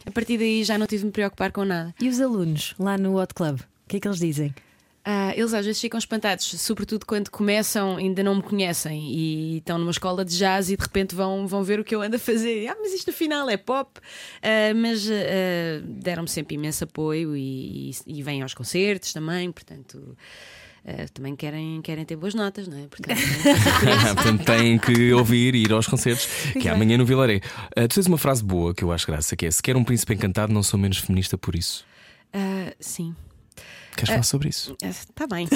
a 0.04 0.10
partir 0.10 0.38
daí 0.38 0.64
já 0.64 0.78
não 0.78 0.86
tive 0.86 1.00
de 1.00 1.06
me 1.06 1.12
preocupar 1.12 1.52
com 1.52 1.64
nada. 1.64 1.94
E 2.00 2.08
os 2.08 2.20
alunos 2.20 2.74
lá 2.78 2.96
no 2.96 3.20
Hot 3.20 3.34
Club? 3.34 3.60
O 3.60 3.88
que 3.88 3.96
é 3.96 4.00
que 4.00 4.08
eles 4.08 4.18
dizem? 4.18 4.54
Ah, 5.04 5.32
eles 5.34 5.54
às 5.54 5.64
vezes 5.64 5.80
ficam 5.80 5.98
espantados, 5.98 6.44
sobretudo 6.60 7.06
quando 7.06 7.30
começam, 7.30 7.96
ainda 7.96 8.22
não 8.22 8.34
me 8.36 8.42
conhecem 8.42 9.10
e 9.10 9.56
estão 9.56 9.78
numa 9.78 9.90
escola 9.90 10.24
de 10.24 10.36
jazz 10.36 10.68
e 10.68 10.76
de 10.76 10.82
repente 10.82 11.14
vão, 11.14 11.46
vão 11.46 11.64
ver 11.64 11.80
o 11.80 11.84
que 11.84 11.94
eu 11.94 12.02
ando 12.02 12.16
a 12.16 12.18
fazer. 12.18 12.68
Ah, 12.68 12.76
mas 12.78 12.92
isto 12.92 13.10
afinal 13.10 13.48
é 13.48 13.56
pop. 13.56 13.98
Ah, 14.42 14.74
mas 14.74 15.08
ah, 15.10 15.82
deram-me 15.84 16.28
sempre 16.28 16.54
imenso 16.56 16.84
apoio 16.84 17.36
e, 17.36 17.90
e, 17.90 18.18
e 18.18 18.22
vêm 18.22 18.42
aos 18.42 18.52
concertos 18.54 19.12
também, 19.12 19.50
portanto. 19.50 20.16
Ah, 20.86 21.06
também 21.12 21.36
querem, 21.36 21.80
querem 21.82 22.04
ter 22.04 22.16
boas 22.16 22.34
notas, 22.34 22.66
não 22.66 22.78
é? 22.78 22.86
Portanto, 22.86 23.18
Portanto, 24.14 24.44
têm 24.44 24.78
que 24.78 25.12
ouvir 25.12 25.54
e 25.54 25.64
ir 25.64 25.72
aos 25.72 25.86
concertos, 25.86 26.26
que 26.52 26.68
é 26.68 26.72
amanhã 26.72 26.96
no 26.96 27.04
Vilaré. 27.04 27.40
Ah, 27.76 27.86
tu 27.88 27.94
tens 27.94 28.06
uma 28.06 28.18
frase 28.18 28.42
boa 28.42 28.74
que 28.74 28.82
eu 28.82 28.92
acho 28.92 29.06
graça, 29.06 29.36
que 29.36 29.46
é: 29.46 29.50
Se 29.50 29.62
quer 29.62 29.76
um 29.76 29.84
príncipe 29.84 30.14
encantado, 30.14 30.52
não 30.52 30.62
sou 30.62 30.78
menos 30.78 30.98
feminista 30.98 31.36
por 31.36 31.54
isso. 31.54 31.84
ah, 32.32 32.72
sim. 32.80 33.14
Queres 33.96 34.10
falar 34.10 34.22
sobre 34.22 34.48
isso? 34.48 34.76
Está 34.82 35.26
bem. 35.26 35.48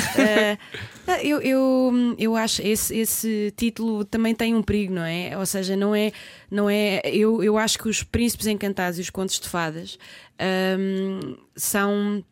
Ah, 1.07 1.23
eu, 1.23 1.41
eu, 1.41 2.15
eu 2.19 2.37
acho 2.37 2.63
esse, 2.63 2.97
esse 2.97 3.53
título 3.57 4.05
também 4.05 4.35
tem 4.35 4.55
um 4.55 4.63
perigo, 4.63 4.93
não 4.93 5.03
é? 5.03 5.37
Ou 5.39 5.47
seja, 5.47 5.77
não 5.77 5.95
é. 5.95 6.13
Não 6.51 6.69
é 6.69 7.01
eu, 7.05 7.43
eu 7.43 7.57
acho 7.59 7.79
que 7.79 7.89
os 7.89 8.03
príncipes 8.03 8.47
encantados 8.47 8.99
e 8.99 9.03
os 9.03 9.11
contos 9.11 9.39
de 9.39 9.49
fadas 9.49 9.99
ahm, 10.39 11.37
são. 11.55 12.25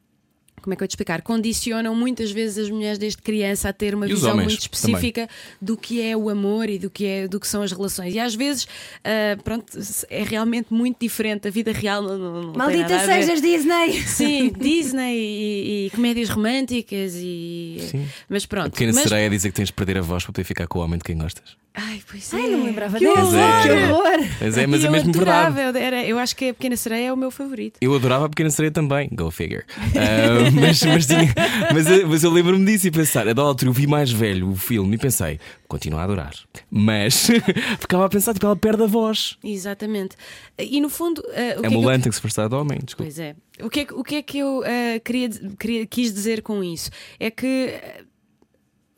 Como 0.63 0.73
é 0.73 0.77
que 0.77 0.85
eu 0.85 0.89
te 0.89 0.93
explicar? 0.93 1.23
Condicionam 1.23 1.95
muitas 1.95 2.31
vezes 2.31 2.59
as 2.59 2.71
mulheres 2.71 2.99
desde 2.99 3.21
criança 3.21 3.69
a 3.69 3.73
ter 3.73 3.95
uma 3.95 4.07
E 4.07 4.15
visão 4.15 4.33
homens 4.33 4.47
muito 4.47 4.61
específica 4.61 5.29
do 5.61 5.77
que 5.77 6.01
é 6.01 6.17
o 6.17 6.29
amor 6.29 6.69
e 6.69 6.79
do 6.79 6.89
que, 6.89 7.05
é, 7.05 7.29
do 7.29 7.41
que 7.41 7.47
são 7.49 7.63
as 7.63 7.73
relações. 7.73 8.15
E 8.15 8.19
às 8.19 8.35
vezes, 8.35 8.67
ah, 9.05 9.37
pronto, 9.43 9.67
é 10.09 10.23
realmente 10.23 10.73
muito 10.73 10.99
diferente. 11.01 11.49
A 11.49 11.51
vida 11.51 11.73
real 11.73 12.03
não, 12.03 12.19
não, 12.19 12.53
Maldita 12.55 12.97
a 12.97 13.01
sejas, 13.01 13.41
Disney! 13.41 13.93
Sim, 14.07 14.53
Disney 14.59 15.17
e, 15.17 15.87
e 15.87 15.91
comédias 15.91 16.29
românticas 16.29 17.15
e. 17.17 17.79
Sim. 17.81 18.09
Mas 18.29 18.45
A 18.45 18.49
pronto. 18.49 18.73
pequena 18.73 18.93
mas... 18.93 19.03
sereia 19.03 19.29
dizer 19.29 19.49
que 19.51 19.57
tens 19.57 19.67
de 19.67 19.73
perder 19.73 19.99
a 19.99 20.03
voz 20.03 20.23
para 20.25 20.33
poder 20.33 20.45
ficar 20.45 20.67
com 20.67 20.79
o 20.79 20.83
homem 20.83 20.99
de 20.99 21.05
quem 21.05 21.17
gostas. 21.19 21.57
Ai, 21.75 22.03
pois 22.09 22.33
é. 22.35 22.37
Ai, 22.37 22.49
não 22.49 22.59
me 22.59 22.65
lembrava 22.67 22.99
que 22.99 23.05
dessa. 23.07 23.21
horror! 23.23 23.63
Que 23.63 23.71
horror! 23.71 24.29
Mas 24.43 24.59
é, 24.59 24.67
mas 24.67 24.85
é 24.85 24.89
eu 24.89 24.93
mesmo 24.93 25.09
adorava, 25.09 25.51
verdade. 25.51 25.79
eu, 25.79 25.85
era, 25.85 26.05
eu 26.05 26.19
acho 26.19 26.37
que 26.37 26.51
a 26.51 26.55
Pequena 26.55 26.77
Sereia 26.77 27.07
é 27.07 27.13
o 27.13 27.17
meu 27.17 27.31
favorito. 27.31 27.79
Eu 27.81 27.95
adorava 27.95 28.27
a 28.27 28.29
Pequena 28.29 28.51
Sereia 28.51 28.71
também, 28.71 29.09
go 29.11 29.31
figure. 29.31 29.65
Ah, 29.97 30.51
mas, 30.61 30.83
mas, 30.83 31.07
tinha- 31.07 31.35
mas, 31.73 31.87
eu- 31.87 32.09
mas 32.09 32.23
eu 32.25 32.31
lembro-me 32.31 32.65
disso 32.65 32.87
e 32.87 32.91
pensar, 32.91 33.27
a 33.29 33.33
da 33.33 33.43
altura 33.43 33.71
eu 33.71 33.73
vi 33.75 33.87
mais 33.87 34.11
velho 34.11 34.51
o 34.51 34.57
filme 34.57 34.95
e 34.97 34.99
pensei, 34.99 35.39
continuo 35.69 35.99
a 35.99 36.05
adorar. 36.05 36.33
Mas 36.71 37.29
ficava 37.81 38.07
a 38.07 38.09
pensar, 38.09 38.35
tipo, 38.35 38.47
ela 38.47 38.57
perde 38.57 38.83
a 38.83 38.87
voz. 38.87 39.37
Exatamente. 39.43 40.17
E 40.59 40.81
no 40.81 40.89
fundo. 40.89 41.23
ah, 41.29 41.59
o 41.59 41.61
que 41.63 41.67
É 41.67 41.69
que 41.71 41.75
eu- 41.77 41.83
tem 42.01 42.01
que 42.11 42.15
se 42.15 42.21
prestar 42.21 42.49
de 42.49 42.55
homem, 42.55 42.79
desculpa. 42.85 43.05
Pois 43.11 43.19
é. 43.19 43.35
O 43.63 43.69
que 43.71 43.81
é, 43.81 43.85
que- 43.85 43.95
o 43.95 44.03
que, 44.03 44.15
é 44.17 44.23
que 44.23 44.39
eu 44.39 44.63
ah, 44.65 45.01
queria, 45.01 45.29
queria- 45.59 45.87
quis 45.87 46.13
dizer 46.13 46.43
com 46.43 46.63
isso? 46.65 46.91
É 47.21 47.31
que. 47.31 47.75
ah, 47.75 48.03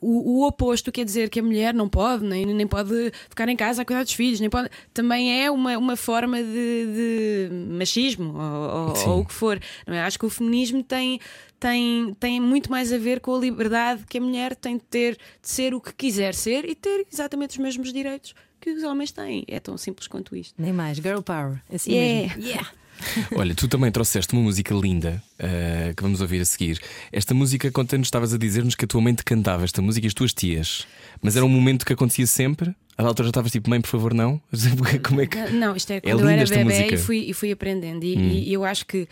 O, 0.01 0.39
o 0.41 0.47
oposto 0.47 0.91
quer 0.91 1.03
dizer 1.05 1.29
que 1.29 1.39
a 1.39 1.43
mulher 1.43 1.73
não 1.73 1.89
pode, 1.89 2.23
nem, 2.23 2.45
nem 2.45 2.67
pode 2.67 3.11
ficar 3.29 3.49
em 3.49 3.55
casa 3.55 3.81
a 3.81 3.85
cuidar 3.85 4.03
dos 4.03 4.13
filhos, 4.13 4.39
nem 4.39 4.49
pode. 4.49 4.69
Também 4.93 5.41
é 5.43 5.49
uma, 5.49 5.77
uma 5.77 5.95
forma 5.95 6.37
de, 6.43 7.47
de 7.49 7.49
machismo, 7.73 8.33
ou, 8.37 8.89
ou- 8.89 9.09
ou 9.15 9.19
o 9.21 9.25
que 9.25 9.33
for. 9.33 9.59
É? 9.87 10.01
Acho 10.01 10.19
que 10.19 10.25
o 10.25 10.29
feminismo 10.29 10.83
tem, 10.83 11.19
tem, 11.59 12.13
tem 12.19 12.39
muito 12.39 12.69
mais 12.69 12.91
a 12.93 12.97
ver 12.97 13.19
com 13.19 13.33
a 13.35 13.39
liberdade 13.39 14.03
que 14.07 14.17
a 14.17 14.21
mulher 14.21 14.55
tem 14.55 14.77
de 14.77 14.83
ter 14.83 15.13
de 15.41 15.49
ser 15.49 15.73
o 15.73 15.81
que 15.81 15.93
quiser 15.93 16.33
ser 16.35 16.65
e 16.69 16.75
ter 16.75 17.07
exatamente 17.11 17.51
os 17.51 17.57
mesmos 17.57 17.91
direitos 17.91 18.35
que 18.59 18.69
os 18.71 18.83
homens 18.83 19.11
têm. 19.11 19.43
É 19.47 19.59
tão 19.59 19.77
simples 19.77 20.07
quanto 20.07 20.35
isto. 20.35 20.53
Nem 20.57 20.73
mais, 20.73 20.97
girl 20.97 21.21
power. 21.21 21.61
Assim 21.73 21.91
Yeah. 21.93 22.35
mesmo. 22.35 22.43
Yeah. 22.49 22.71
Olha, 23.35 23.53
tu 23.53 23.67
também 23.67 23.91
trouxeste 23.91 24.33
uma 24.33 24.41
música 24.41 24.73
linda 24.73 25.21
ah, 25.39 25.93
que 25.95 26.01
vamos 26.01 26.21
ouvir 26.21 26.41
a 26.41 26.45
seguir. 26.45 26.79
Esta 27.11 27.33
música, 27.33 27.71
conta-nos, 27.71 28.07
estavas 28.07 28.33
a 28.33 28.37
dizer-nos 28.37 28.75
que 28.75 28.85
a 28.85 28.87
tua 28.87 29.01
mãe 29.01 29.13
te 29.13 29.23
cantava 29.23 29.63
esta 29.63 29.81
música 29.81 30.05
e 30.05 30.09
as 30.09 30.13
tuas 30.13 30.33
tias. 30.33 30.87
Mas 31.21 31.35
era 31.35 31.45
um 31.45 31.49
momento 31.49 31.85
que 31.85 31.93
acontecia 31.93 32.27
sempre? 32.27 32.75
Da 32.97 33.05
altura 33.05 33.27
já 33.27 33.31
estavas 33.31 33.51
tipo, 33.51 33.69
mãe, 33.69 33.81
por 33.81 33.89
favor, 33.89 34.13
não? 34.13 34.41
Como 35.03 35.21
é 35.21 35.27
que. 35.27 35.37
Não, 35.51 35.75
isto 35.75 35.91
é 35.91 35.97
É 35.97 36.01
quando 36.01 36.21
eu 36.21 36.29
linda 36.29 36.41
era 36.41 36.63
bebê. 36.63 36.83
Hum. 36.83 36.93
e 36.93 36.97
fui, 36.97 37.17
e 37.29 37.33
fui 37.33 37.51
aprendendo. 37.51 38.03
E, 38.03 38.49
e 38.49 38.53
eu 38.53 38.63
acho 38.63 38.85
que 38.85 39.07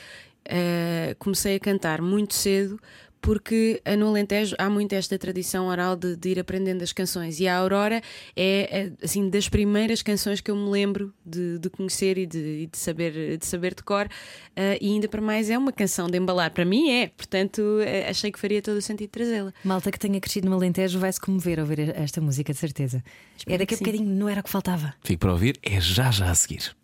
eh, 0.45 1.15
comecei 1.19 1.55
a 1.55 1.59
cantar 1.59 2.01
muito 2.01 2.33
cedo 2.33 2.79
porque 3.23 3.81
no 3.97 4.09
Alentejo 4.09 4.53
há 4.59 4.69
muito 4.69 4.93
esta 4.93 5.17
tradição 5.17 5.67
oral 5.67 5.95
de, 5.95 6.17
de 6.17 6.29
ir 6.29 6.39
aprendendo 6.39 6.83
as 6.83 6.91
canções. 6.91 7.39
E 7.39 7.47
a 7.47 7.57
Aurora 7.57 8.01
é, 8.36 8.91
é, 8.91 8.91
assim 9.01 9.29
das 9.29 9.47
primeiras 9.47 10.01
canções 10.01 10.41
que 10.41 10.51
eu 10.51 10.55
me 10.57 10.69
lembro 10.69 11.13
de, 11.25 11.57
de 11.57 11.69
conhecer 11.69 12.17
e 12.17 12.25
de, 12.25 12.63
e 12.63 12.67
de 12.67 12.77
saber, 12.77 13.38
de 13.38 13.45
saber 13.45 13.73
de 13.73 13.81
cor. 13.81 14.09
Eh, 14.57 14.77
e 14.81 14.91
ainda 14.91 15.07
para 15.07 15.21
mais 15.21 15.49
é 15.49 15.57
uma 15.57 15.71
canção 15.71 16.07
de 16.07 16.17
embalar. 16.17 16.51
Para 16.51 16.65
mim 16.65 16.91
é, 16.91 17.07
portanto 17.07 17.79
eh, 17.79 18.09
achei 18.09 18.29
que 18.29 18.38
faria 18.38 18.62
todo 18.62 18.75
o 18.75 18.81
sentido 18.81 19.09
trazê-la. 19.09 19.53
Malta 19.63 19.89
que 19.89 19.97
tenha 19.97 20.19
crescido 20.19 20.49
no 20.49 20.55
Alentejo 20.57 20.99
vai 20.99 21.12
se 21.12 21.21
comover 21.21 21.59
ao 21.59 21.63
ouvir 21.63 21.95
esta 21.95 22.19
música, 22.19 22.51
de 22.51 22.59
certeza. 22.59 23.01
Era 23.47 23.59
que 23.59 23.63
a 23.63 23.65
que 23.67 23.75
sim. 23.77 23.86
bocadinho 23.86 24.09
não 24.09 24.27
era 24.27 24.41
o 24.41 24.43
que 24.43 24.49
faltava. 24.49 24.93
Fico 25.01 25.21
para 25.21 25.31
ouvir, 25.31 25.57
é 25.63 25.79
já 25.79 26.12
já 26.12 26.29
a 26.29 26.36
seguir. 26.36 26.75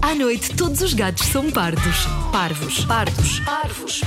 À 0.00 0.14
noite, 0.14 0.56
todos 0.56 0.80
os 0.80 0.94
gatos 0.94 1.26
são 1.26 1.50
pardos. 1.50 2.06
Parvos. 2.32 2.84
Pardos. 2.86 3.40
Parvos. 3.40 4.00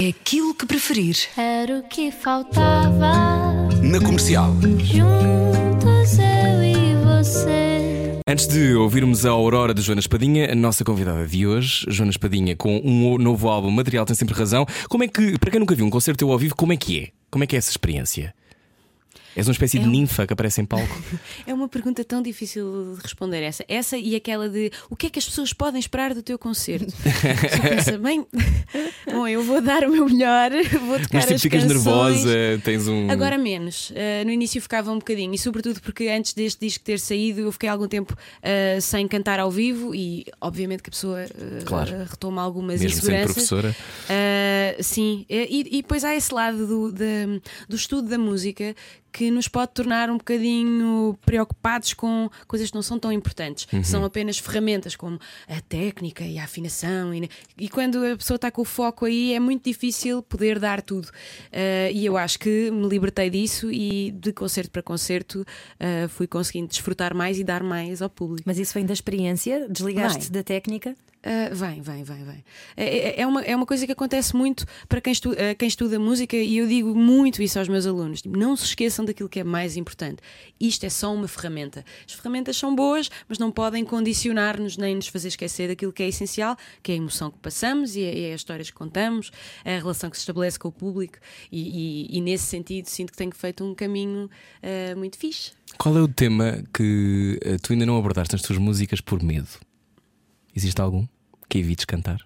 É 0.00 0.10
aquilo 0.10 0.54
que 0.54 0.64
preferir. 0.64 1.16
Era 1.36 1.80
o 1.80 1.82
que 1.82 2.12
faltava. 2.12 3.68
Na 3.82 3.98
comercial. 3.98 4.54
Juntos 4.78 6.18
eu 6.20 6.62
e 6.62 6.94
você. 7.04 8.20
Antes 8.24 8.46
de 8.46 8.76
ouvirmos 8.76 9.26
a 9.26 9.30
Aurora 9.30 9.74
de 9.74 9.82
Joana 9.82 9.98
Espadinha, 9.98 10.52
a 10.52 10.54
nossa 10.54 10.84
convidada 10.84 11.26
de 11.26 11.44
hoje, 11.44 11.84
Joana 11.88 12.12
Espadinha, 12.12 12.54
com 12.54 12.80
um 12.84 13.18
novo 13.18 13.48
álbum, 13.48 13.72
Material 13.72 14.06
Tem 14.06 14.14
Sempre 14.14 14.36
Razão. 14.36 14.64
Como 14.88 15.02
é 15.02 15.08
que, 15.08 15.36
para 15.36 15.50
quem 15.50 15.58
nunca 15.58 15.74
viu 15.74 15.84
um 15.84 15.90
concerto 15.90 16.18
teu 16.18 16.30
ao 16.30 16.38
vivo, 16.38 16.54
como 16.54 16.72
é 16.72 16.76
que 16.76 17.00
é? 17.00 17.08
Como 17.28 17.42
é 17.42 17.46
que 17.48 17.56
é 17.56 17.58
essa 17.58 17.72
experiência? 17.72 18.32
És 19.36 19.46
uma 19.46 19.52
espécie 19.52 19.78
de 19.78 19.86
um- 19.86 19.90
ninfa 19.90 20.26
que 20.26 20.32
aparece 20.32 20.60
em 20.60 20.64
palco. 20.64 20.88
É 21.46 21.54
uma 21.54 21.68
pergunta 21.68 22.04
tão 22.04 22.20
difícil 22.20 22.94
de 22.96 23.02
responder 23.02 23.40
essa. 23.42 23.64
Essa 23.68 23.96
e 23.96 24.14
aquela 24.16 24.48
de 24.48 24.70
o 24.90 24.96
que 24.96 25.06
é 25.06 25.10
que 25.10 25.18
as 25.18 25.24
pessoas 25.24 25.52
podem 25.52 25.78
esperar 25.78 26.12
do 26.14 26.22
teu 26.22 26.38
concerto? 26.38 26.90
Só 27.56 27.62
pensa, 27.62 27.98
bem, 27.98 28.26
bom, 29.06 29.26
eu 29.26 29.42
vou 29.42 29.60
dar 29.60 29.84
o 29.84 29.90
meu 29.90 30.06
melhor, 30.08 30.50
vou 30.86 30.98
tocar 30.98 31.08
Mas 31.14 31.24
tipo, 31.24 31.34
as 31.34 31.42
ficas 31.42 31.62
canções. 31.62 31.84
nervosa, 31.84 32.60
tens 32.64 32.88
um. 32.88 33.10
Agora 33.10 33.38
menos. 33.38 33.90
Uh, 33.90 34.24
no 34.26 34.30
início 34.32 34.60
ficava 34.60 34.90
um 34.92 34.98
bocadinho, 34.98 35.32
e 35.34 35.38
sobretudo 35.38 35.80
porque 35.80 36.08
antes 36.08 36.34
deste 36.34 36.60
disco 36.60 36.84
ter 36.84 36.98
saído, 36.98 37.40
eu 37.40 37.52
fiquei 37.52 37.68
algum 37.68 37.86
tempo 37.88 38.12
uh, 38.14 38.80
sem 38.80 39.06
cantar 39.08 39.38
ao 39.40 39.50
vivo 39.50 39.94
e, 39.94 40.26
obviamente, 40.40 40.82
que 40.82 40.90
a 40.90 40.92
pessoa 40.92 41.24
uh, 41.24 41.64
Claro. 41.64 41.90
retoma 42.10 42.42
algumas 42.42 42.80
mesmo 42.80 42.90
sendo 42.96 42.98
inseguranças. 43.04 43.32
professora. 43.34 43.76
Uh, 44.08 44.48
Uh, 44.78 44.82
sim, 44.82 45.24
e, 45.30 45.66
e 45.78 45.82
depois 45.82 46.04
há 46.04 46.14
esse 46.14 46.32
lado 46.34 46.66
do, 46.66 46.92
da- 46.92 47.40
do 47.68 47.74
estudo 47.76 48.08
da 48.08 48.18
música 48.18 48.74
que 49.12 49.30
nos 49.30 49.48
pode 49.48 49.72
tornar 49.72 50.10
um 50.10 50.18
bocadinho 50.18 51.18
preocupados 51.24 51.94
com 51.94 52.30
coisas 52.46 52.70
que 52.70 52.74
não 52.74 52.82
são 52.82 52.98
tão 52.98 53.12
importantes. 53.12 53.66
São 53.82 54.04
apenas 54.04 54.38
ferramentas 54.38 54.96
como 54.96 55.18
a 55.48 55.60
técnica 55.60 56.24
e 56.24 56.38
a 56.38 56.44
afinação. 56.44 57.14
E, 57.14 57.28
e 57.58 57.68
quando 57.68 58.04
a 58.04 58.16
pessoa 58.16 58.36
está 58.36 58.50
com 58.50 58.62
o 58.62 58.64
foco 58.64 59.04
aí, 59.04 59.34
é 59.34 59.40
muito 59.40 59.64
difícil 59.64 60.22
poder 60.22 60.58
dar 60.58 60.82
tudo. 60.82 61.06
Uh, 61.06 61.92
e 61.92 62.04
eu 62.04 62.16
acho 62.16 62.38
que 62.38 62.70
me 62.70 62.88
libertei 62.88 63.30
disso 63.30 63.70
e 63.70 64.10
de 64.12 64.32
concerto 64.32 64.70
para 64.70 64.82
concerto 64.82 65.40
uh, 65.40 66.08
fui 66.08 66.26
conseguindo 66.26 66.68
desfrutar 66.68 67.14
mais 67.14 67.38
e 67.38 67.44
dar 67.44 67.62
mais 67.62 68.02
ao 68.02 68.10
público. 68.10 68.44
Mas 68.46 68.58
isso 68.58 68.74
vem 68.74 68.86
da 68.86 68.92
experiência? 68.92 69.68
Desligaste 69.68 70.24
Vai. 70.24 70.30
da 70.30 70.42
técnica? 70.42 70.96
Uh, 71.28 71.54
vem, 71.54 71.82
vem, 71.82 72.02
vem, 72.04 72.24
vem. 72.24 72.44
É, 72.74 72.84
é- 72.84 73.20
é 73.20 73.26
uma, 73.26 73.42
é 73.42 73.54
uma 73.54 73.66
coisa 73.66 73.84
que 73.84 73.92
acontece 73.92 74.34
muito 74.34 74.64
para 74.88 74.98
quem, 74.98 75.12
estu, 75.12 75.32
uh, 75.32 75.36
quem 75.58 75.68
estuda 75.68 75.98
música 75.98 76.34
e 76.34 76.56
eu 76.56 76.66
digo 76.66 76.94
muito 76.94 77.42
isso 77.42 77.58
aos 77.58 77.68
meus 77.68 77.84
alunos. 77.84 78.22
Tipo, 78.22 78.38
não 78.38 78.56
se 78.56 78.64
esqueçam 78.64 79.04
daquilo 79.04 79.28
que 79.28 79.40
é 79.40 79.44
mais 79.44 79.76
importante. 79.76 80.22
Isto 80.58 80.86
é 80.86 80.88
só 80.88 81.12
uma 81.14 81.28
ferramenta. 81.28 81.84
As 82.06 82.14
ferramentas 82.14 82.56
são 82.56 82.74
boas, 82.74 83.10
mas 83.28 83.38
não 83.38 83.52
podem 83.52 83.84
condicionar-nos 83.84 84.78
nem 84.78 84.94
nos 84.94 85.08
fazer 85.08 85.28
esquecer 85.28 85.68
daquilo 85.68 85.92
que 85.92 86.02
é 86.02 86.08
essencial, 86.08 86.56
que 86.82 86.92
é 86.92 86.94
a 86.94 86.98
emoção 86.98 87.30
que 87.30 87.38
passamos 87.40 87.94
e 87.94 88.02
é, 88.04 88.30
é 88.30 88.32
as 88.32 88.40
histórias 88.40 88.70
que 88.70 88.76
contamos, 88.76 89.30
a 89.66 89.70
relação 89.76 90.08
que 90.08 90.16
se 90.16 90.22
estabelece 90.22 90.58
com 90.58 90.68
o 90.68 90.72
público 90.72 91.18
e, 91.52 92.06
e- 92.08 92.16
e 92.16 92.20
nesse 92.22 92.44
sentido 92.44 92.86
sinto 92.86 93.12
que 93.12 93.18
tenho 93.18 93.34
feito 93.34 93.62
um 93.62 93.74
caminho 93.74 94.30
uh, 94.62 94.96
muito 94.98 95.18
fixe. 95.18 95.52
Qual 95.76 95.94
é 95.98 96.00
o 96.00 96.08
tema 96.08 96.62
que 96.72 97.38
tu 97.62 97.74
ainda 97.74 97.84
não 97.84 97.98
abordaste 97.98 98.32
nas 98.32 98.40
tuas 98.40 98.58
músicas 98.58 99.02
por 99.02 99.22
medo? 99.22 99.48
Existe 100.56 100.80
algum 100.80 101.06
que 101.48 101.58
evites 101.58 101.84
cantar? 101.84 102.20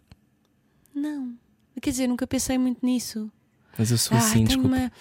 Não. 0.95 1.35
Quer 1.81 1.91
dizer, 1.91 2.07
nunca 2.07 2.27
pensei 2.27 2.59
muito 2.59 2.85
nisso. 2.85 3.31
Mas 3.79 3.91
eu 3.91 3.99
sou 3.99 4.17
Ah, 4.17 4.21
assim, 4.21 4.45
tenho 4.45 4.47
desculpa. 4.49 4.69
uma, 4.77 4.93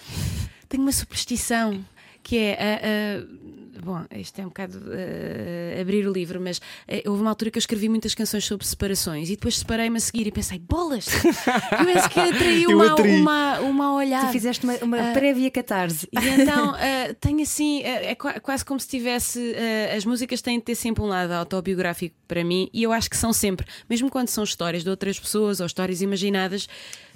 tenho 0.68 0.82
uma 0.82 0.92
superstição 0.92 1.84
que 2.22 2.36
é. 2.38 2.56
ah, 2.58 2.80
ah, 2.82 3.61
bom, 3.80 4.04
isto 4.16 4.38
é 4.40 4.42
um 4.44 4.48
bocado 4.48 4.78
ah, 4.86 5.80
abrir 5.80 6.06
o 6.06 6.12
livro, 6.12 6.40
mas 6.40 6.60
ah, 6.88 7.08
houve 7.08 7.20
uma 7.22 7.30
altura 7.30 7.50
que 7.50 7.58
eu 7.58 7.60
escrevi 7.60 7.88
muitas 7.88 8.14
canções 8.14 8.44
sobre 8.44 8.66
separações 8.66 9.28
e 9.28 9.32
depois 9.36 9.58
separei-me 9.58 9.96
a 9.96 10.00
seguir 10.00 10.26
e 10.26 10.32
pensei: 10.32 10.58
bolas! 10.58 11.06
Eu 11.24 11.84
penso 11.86 12.08
que 12.10 12.20
atraí 12.20 12.62
Eu 12.68 12.76
uma, 12.76 12.94
uma, 12.96 13.60
uma 13.60 13.94
olhada. 13.94 14.26
Tu 14.28 14.32
fizeste 14.32 14.64
uma, 14.64 14.74
uma 14.82 15.10
Ah. 15.10 15.12
prévia 15.12 15.50
catarse. 15.50 16.08
E 16.12 16.28
então 16.40 16.74
ah, 16.76 17.14
tenho 17.20 17.42
assim, 17.42 17.82
ah, 17.84 17.88
é 17.88 18.14
qua- 18.14 18.40
quase 18.40 18.64
como 18.64 18.78
se 18.80 18.88
tivesse. 18.88 19.54
as 19.96 20.04
músicas 20.04 20.40
têm 20.42 20.58
de 20.58 20.64
ter 20.64 20.74
sempre 20.74 21.02
um 21.02 21.06
lado 21.06 21.32
autobiográfico 21.32 22.14
para 22.28 22.42
mim, 22.44 22.68
e 22.72 22.82
eu 22.82 22.92
acho 22.92 23.10
que 23.10 23.16
são 23.16 23.32
sempre, 23.32 23.66
mesmo 23.88 24.10
quando 24.10 24.28
são 24.28 24.42
histórias 24.44 24.82
de 24.82 24.88
outras 24.90 25.18
pessoas 25.20 25.60
ou 25.60 25.66
histórias 25.66 26.00
imaginadas, 26.00 26.66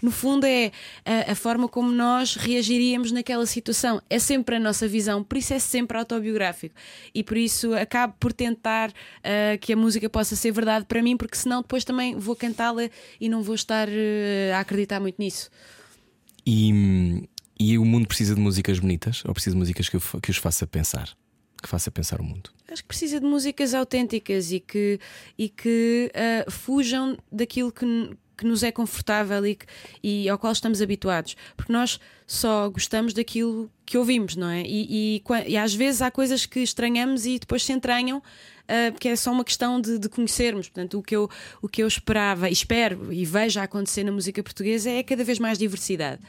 no 0.02 0.10
fundo 0.10 0.44
é 0.44 0.70
a, 1.06 1.32
a 1.32 1.34
forma 1.34 1.68
como 1.68 1.90
nós 1.90 2.36
reagiríamos 2.36 3.10
naquela 3.12 3.46
situação. 3.46 4.00
É 4.10 4.18
sempre 4.18 4.56
a 4.56 4.60
nossa 4.60 4.86
visão, 4.86 5.24
por 5.24 5.38
isso 5.38 5.54
é 5.54 5.58
sempre 5.58 5.96
autobiográfico. 5.96 6.45
E 7.14 7.22
por 7.22 7.36
isso 7.36 7.74
acabo 7.74 8.14
por 8.18 8.32
tentar 8.32 8.92
ah, 9.22 9.56
que 9.60 9.72
a 9.72 9.76
música 9.76 10.08
possa 10.08 10.36
ser 10.36 10.52
verdade 10.52 10.84
para 10.86 11.02
mim, 11.02 11.16
porque 11.16 11.36
senão 11.36 11.62
depois 11.62 11.84
também 11.84 12.16
vou 12.16 12.36
cantá-la 12.36 12.88
e 13.20 13.28
não 13.28 13.42
vou 13.42 13.54
estar 13.54 13.88
ah, 13.88 14.56
a 14.56 14.60
acreditar 14.60 15.00
muito 15.00 15.16
nisso. 15.18 15.50
E, 16.46 17.28
e 17.58 17.78
o 17.78 17.84
mundo 17.84 18.06
precisa 18.06 18.34
de 18.34 18.40
músicas 18.40 18.78
bonitas 18.78 19.22
ou 19.24 19.34
precisa 19.34 19.54
de 19.54 19.58
músicas 19.58 19.88
que, 19.88 19.98
que 20.22 20.30
os 20.30 20.36
faça 20.36 20.66
pensar? 20.66 21.10
Que 21.62 21.68
faça 21.68 21.90
pensar 21.90 22.20
o 22.20 22.24
mundo? 22.24 22.50
Acho 22.70 22.82
que 22.82 22.88
precisa 22.88 23.18
de 23.18 23.26
músicas 23.26 23.74
autênticas 23.74 24.52
e 24.52 24.60
que, 24.60 25.00
e 25.38 25.48
que 25.48 26.10
ah, 26.14 26.50
fujam 26.50 27.16
daquilo 27.30 27.72
que, 27.72 27.84
que 28.36 28.44
nos 28.46 28.62
é 28.62 28.70
confortável 28.70 29.46
e, 29.46 29.54
que- 29.54 29.66
e 30.02 30.28
ao 30.28 30.38
qual 30.38 30.52
estamos 30.52 30.82
habituados. 30.82 31.36
Porque 31.56 31.72
nós 31.72 31.98
só 32.26 32.68
gostamos 32.68 33.12
daquilo 33.14 33.70
que 33.84 33.96
ouvimos, 33.96 34.36
não 34.36 34.48
é? 34.50 34.62
E, 34.62 35.20
e, 35.20 35.22
e 35.46 35.56
às 35.56 35.74
vezes 35.74 36.02
há 36.02 36.10
coisas 36.10 36.44
que 36.44 36.60
estranhamos 36.60 37.24
e 37.24 37.38
depois 37.38 37.62
se 37.64 37.72
entranham. 37.72 38.22
ah, 38.68 38.90
porque 38.92 39.08
é 39.08 39.16
só 39.16 39.30
uma 39.30 39.44
questão 39.44 39.80
de, 39.80 39.98
de 39.98 40.08
conhecermos. 40.08 40.68
Portanto, 40.68 40.98
o 40.98 41.02
que, 41.02 41.14
eu, 41.14 41.30
o 41.62 41.68
que 41.68 41.82
eu 41.82 41.86
esperava, 41.86 42.48
e 42.48 42.52
espero 42.52 43.12
e 43.12 43.24
vejo 43.24 43.60
acontecer 43.60 44.02
na 44.04 44.10
música 44.12 44.42
portuguesa 44.42 44.90
é 44.90 45.02
cada 45.04 45.22
vez 45.22 45.38
mais 45.38 45.56
diversidade. 45.56 46.20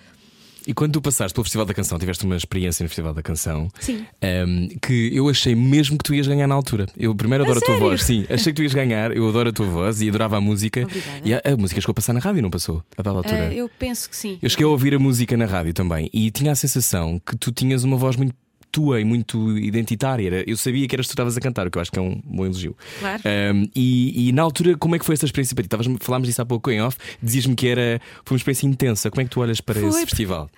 E 0.68 0.74
quando 0.74 0.92
tu 0.92 1.02
passaste 1.02 1.34
pelo 1.34 1.46
Festival 1.46 1.66
da 1.66 1.74
Canção, 1.74 1.98
tiveste 1.98 2.26
uma 2.26 2.36
experiência 2.36 2.84
no 2.84 2.90
Festival 2.90 3.14
da 3.14 3.24
Canção 3.24 3.70
Sim. 3.80 4.06
ehm, 4.22 4.68
que 4.82 5.12
eu 5.14 5.30
achei 5.30 5.56
mesmo 5.56 5.98
que 5.98 6.04
tu 6.04 6.14
ias 6.14 6.28
ganhar 6.28 6.46
na 6.46 6.54
altura. 6.56 6.88
Eu 6.98 7.16
primeiro 7.16 7.46
adoro 7.46 7.60
a, 7.60 7.62
tua 7.62 7.76
sério? 7.76 7.90
voz, 7.90 8.04
sim, 8.04 8.26
achei 8.30 8.52
que 8.52 8.58
tu 8.58 8.64
ias 8.64 8.74
ganhar, 8.74 9.16
eu 9.16 9.30
adoro 9.30 9.48
a 9.48 9.54
tua 9.54 9.66
voz 9.66 10.02
e 10.02 10.10
adorava 10.10 10.36
a 10.36 10.42
música. 10.42 10.82
Obrigada. 10.82 11.22
E 11.24 11.34
a, 11.34 11.42
a 11.54 11.56
música 11.56 11.80
chegou 11.80 11.92
a 11.92 11.96
passar 11.96 12.12
na 12.12 12.20
rádio, 12.20 12.42
não 12.42 12.50
passou? 12.50 12.84
A 12.98 13.02
dada 13.02 13.18
altura. 13.18 13.48
Ah, 13.48 13.54
eu 13.54 13.70
penso 13.80 14.10
que 14.10 14.16
sim. 14.18 14.40
Eu 14.42 14.50
cheguei 14.50 14.66
a 14.66 14.70
ouvir 14.70 14.94
a 14.94 15.00
música 15.00 15.38
na 15.38 15.46
rádio 15.46 15.74
também 15.74 16.10
e 16.12 16.30
tinha 16.32 16.52
a 16.52 16.56
sensação 16.56 17.18
que 17.26 17.38
tu 17.38 17.50
tinhas 17.50 17.86
uma 17.86 17.96
voz 17.96 18.18
muito 18.18 18.36
tua 18.78 19.02
e 19.02 19.04
muito 19.04 19.58
identitária. 19.58 20.28
Era- 20.28 20.44
Eu 20.48 20.56
sabia 20.56 20.88
que 20.88 20.96
eras 20.96 21.08
tu 21.08 21.12
estavas 21.12 21.36
a 21.36 21.40
cantar, 21.42 21.66
o 21.68 21.72
que 21.72 21.78
eu 21.78 21.82
acho 21.82 21.92
que 21.92 21.98
é 21.98 22.02
um 22.02 22.22
bom 22.24 22.46
elogio. 22.46 22.76
Claro. 23.00 23.22
Um, 23.56 23.68
e, 23.76 24.30
e 24.30 24.32
na 24.32 24.44
altura, 24.44 24.78
como 24.78 24.96
é 24.96 25.00
que 25.00 25.06
foi 25.06 25.14
essa 25.16 25.26
experiência 25.26 25.56
para 25.56 25.64
ti? 25.64 25.98
Falámos 26.02 26.28
disso 26.28 26.42
há 26.42 26.46
pouco 26.46 26.70
em 26.70 26.80
off, 26.82 26.96
dizias-me 27.22 27.56
que 27.56 27.68
era 27.68 28.00
foi 28.24 28.36
uma 28.36 28.38
experiência 28.38 28.68
intensa. 28.68 29.10
Como 29.10 29.22
é 29.22 29.24
que 29.26 29.32
tu 29.32 29.40
olhas 29.40 29.60
para 29.60 29.80
Foi, 29.80 29.90
esse 29.90 30.02
festival? 30.06 30.50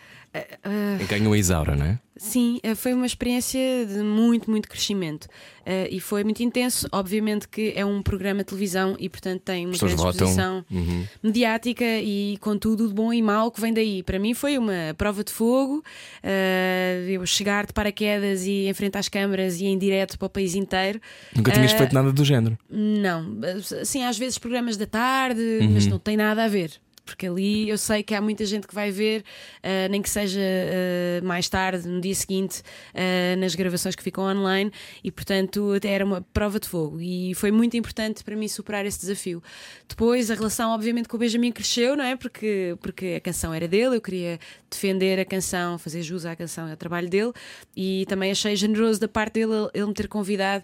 Que 0.99 1.05
ganhou 1.05 1.33
a 1.33 1.37
Isaura, 1.37 1.75
não 1.75 1.85
é? 1.85 1.99
Sim, 2.15 2.59
eh, 2.63 2.75
foi 2.75 2.93
uma 2.93 3.05
experiência 3.05 3.59
de 3.85 4.03
muito, 4.03 4.51
muito 4.51 4.67
crescimento. 4.67 5.27
Eh, 5.65 5.87
e 5.89 5.99
foi 6.01 6.21
muito 6.25 6.43
intenso. 6.43 6.85
Obviamente 6.91 7.47
que 7.47 7.71
é 7.75 7.85
um 7.85 8.01
programa 8.03 8.39
de 8.39 8.45
televisão 8.47 8.95
e, 8.99 9.07
portanto, 9.07 9.41
tem 9.41 9.65
uma 9.65 9.77
grande 9.77 9.95
exposição 9.95 10.65
Uhum. 10.69 11.05
mediática 11.23 11.85
e 11.85 12.37
com 12.41 12.57
tudo 12.57 12.89
de 12.89 12.93
bom 12.93 13.13
e 13.13 13.21
mau 13.21 13.49
que 13.49 13.61
vem 13.61 13.73
daí. 13.73 14.03
Para 14.03 14.19
mim 14.19 14.33
foi 14.33 14.57
uma 14.57 14.93
prova 14.97 15.23
de 15.23 15.31
fogo. 15.31 15.81
eh, 16.21 17.05
eu 17.09 17.25
chegar 17.25 17.65
de 17.65 17.71
paraquedas 17.73 18.45
e 18.45 18.67
enfrentar 18.67 18.99
as 18.99 19.07
câmaras 19.09 19.59
e 19.61 19.65
em 19.65 19.77
direto 19.77 20.17
para 20.19 20.25
o 20.25 20.29
país 20.29 20.55
inteiro. 20.55 20.99
Nunca 21.33 21.51
tinhas 21.53 21.71
feito 21.71 21.93
nada 21.93 22.11
do 22.11 22.25
género. 22.25 22.57
Não, 22.69 23.37
assim, 23.81 24.03
às 24.03 24.17
vezes 24.17 24.37
programas 24.37 24.75
da 24.77 24.85
tarde, 24.85 25.41
mas 25.73 25.85
Uhum. 25.85 25.91
não 25.91 25.99
tem 25.99 26.17
nada 26.17 26.43
a 26.43 26.47
ver. 26.49 26.71
Porque 27.10 27.26
ali 27.26 27.67
eu 27.67 27.78
sei 27.78 28.04
que 28.04 28.13
há 28.13 28.22
muita 28.22 28.45
gente 28.45 28.67
que 28.67 28.76
vai 28.76 28.91
ver, 28.91 29.24
ah, 29.63 29.88
nem 29.89 30.00
que 30.02 30.10
seja 30.10 30.39
ah, 30.39 31.26
mais 31.26 31.50
tarde, 31.50 31.88
no 31.88 32.00
dia 32.00 32.13
seguinte, 32.13 32.62
ah, 32.93 33.36
nas 33.36 33.56
gravações 33.56 33.95
que 33.95 34.04
ficam 34.04 34.24
online, 34.26 34.72
e 35.04 35.12
portanto 35.12 35.74
até 35.74 35.89
era 35.89 36.06
uma 36.06 36.22
prova 36.34 36.60
de 36.60 36.67
fogo. 36.67 37.02
E 37.02 37.34
foi 37.34 37.52
muito 37.52 37.76
importante 37.76 38.24
para 38.24 38.36
mim 38.36 38.48
superar 38.48 38.86
esse 38.86 39.00
desafio. 39.00 39.41
Depois 39.88 40.30
a 40.30 40.36
relação, 40.36 40.72
obviamente, 40.72 41.10
com 41.10 41.17
o 41.17 41.19
Benjamin 41.19 41.52
cresceu, 41.52 41.98
não 41.98 42.04
é? 42.04 42.15
Porque, 42.15 42.78
porque 42.80 43.15
a 43.17 43.19
canção 43.19 43.52
era 43.54 43.67
dele, 43.67 43.95
eu 43.95 44.02
queria 44.02 44.39
defender 44.69 45.19
a 45.19 45.26
canção, 45.26 45.80
fazer 45.80 46.04
jus 46.04 46.26
à 46.26 46.36
canção 46.36 46.67
e 46.67 46.72
ao 46.72 46.78
trabalho 46.78 47.10
dele, 47.10 47.32
e 47.76 48.06
também 48.08 48.30
achei 48.30 48.56
generoso 48.56 49.00
da 49.00 49.08
parte 49.08 49.34
dele 49.34 49.67
ele- 49.74 49.88
me 49.88 49.93
ter 49.95 50.08
convidado, 50.08 50.63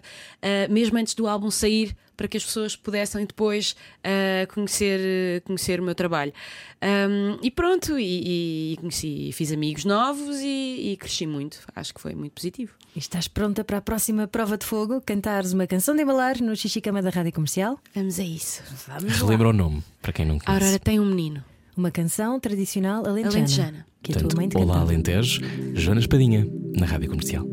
mesmo 0.70 0.96
antes 0.96 1.12
do 1.14 1.26
álbum 1.26 1.50
sair 1.50 1.96
para 2.16 2.28
que 2.28 2.36
as 2.36 2.44
pessoas 2.44 2.74
pudessem 2.74 3.24
depois 3.26 3.76
ah, 4.02 4.46
conhecer, 4.52 5.42
conhecer 5.42 5.80
o 5.80 5.82
meu 5.82 5.94
trabalho. 5.94 6.32
Ahm, 6.80 7.38
e 7.42 7.50
pronto, 7.50 7.98
e, 7.98 8.72
e 8.72 8.76
conheci, 8.78 9.30
fiz 9.32 9.52
amigos 9.52 9.84
novos 9.84 10.36
e, 10.40 10.92
e 10.92 10.96
cresci 10.96 11.26
muito. 11.26 11.58
Acho 11.74 11.94
que 11.94 12.00
foi 12.00 12.14
muito 12.14 12.32
positivo. 12.32 12.72
E 12.94 12.98
estás 12.98 13.28
pronta 13.28 13.62
para 13.64 13.78
a 13.78 13.80
próxima 13.80 14.26
prova 14.26 14.56
de 14.56 14.64
fogo? 14.64 15.00
Cantares 15.04 15.52
uma 15.52 15.66
canção 15.66 15.94
de 15.94 16.02
embalar 16.02 16.40
no 16.40 16.56
Xixicama 16.56 17.02
da 17.02 17.10
Rádio 17.10 17.32
Comercial? 17.32 17.78
Vamos 17.94 18.18
a 18.18 18.24
isso. 18.24 18.62
Vamos. 18.86 19.18
Relembra 19.18 19.48
o 19.48 19.52
nome, 19.52 19.82
para 20.00 20.12
quem 20.12 20.24
não 20.24 20.36
A 20.36 20.40
conhece. 20.40 20.64
Aurora 20.64 20.78
tem 20.78 21.00
um 21.00 21.06
menino. 21.06 21.44
Uma 21.76 21.90
canção 21.90 22.40
tradicional 22.40 23.06
alentejana. 23.06 23.36
Alentejana. 23.36 23.86
Que 24.02 24.12
a 24.12 24.14
Portanto, 24.14 24.30
tua 24.30 24.36
mãe 24.40 24.48
te 24.48 24.56
Olá 24.56 24.66
cantava. 24.66 24.92
Alentejo, 24.92 25.40
Joana 25.74 26.00
Espadinha, 26.00 26.46
na 26.74 26.86
Rádio 26.86 27.10
Comercial. 27.10 27.44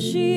she 0.00 0.29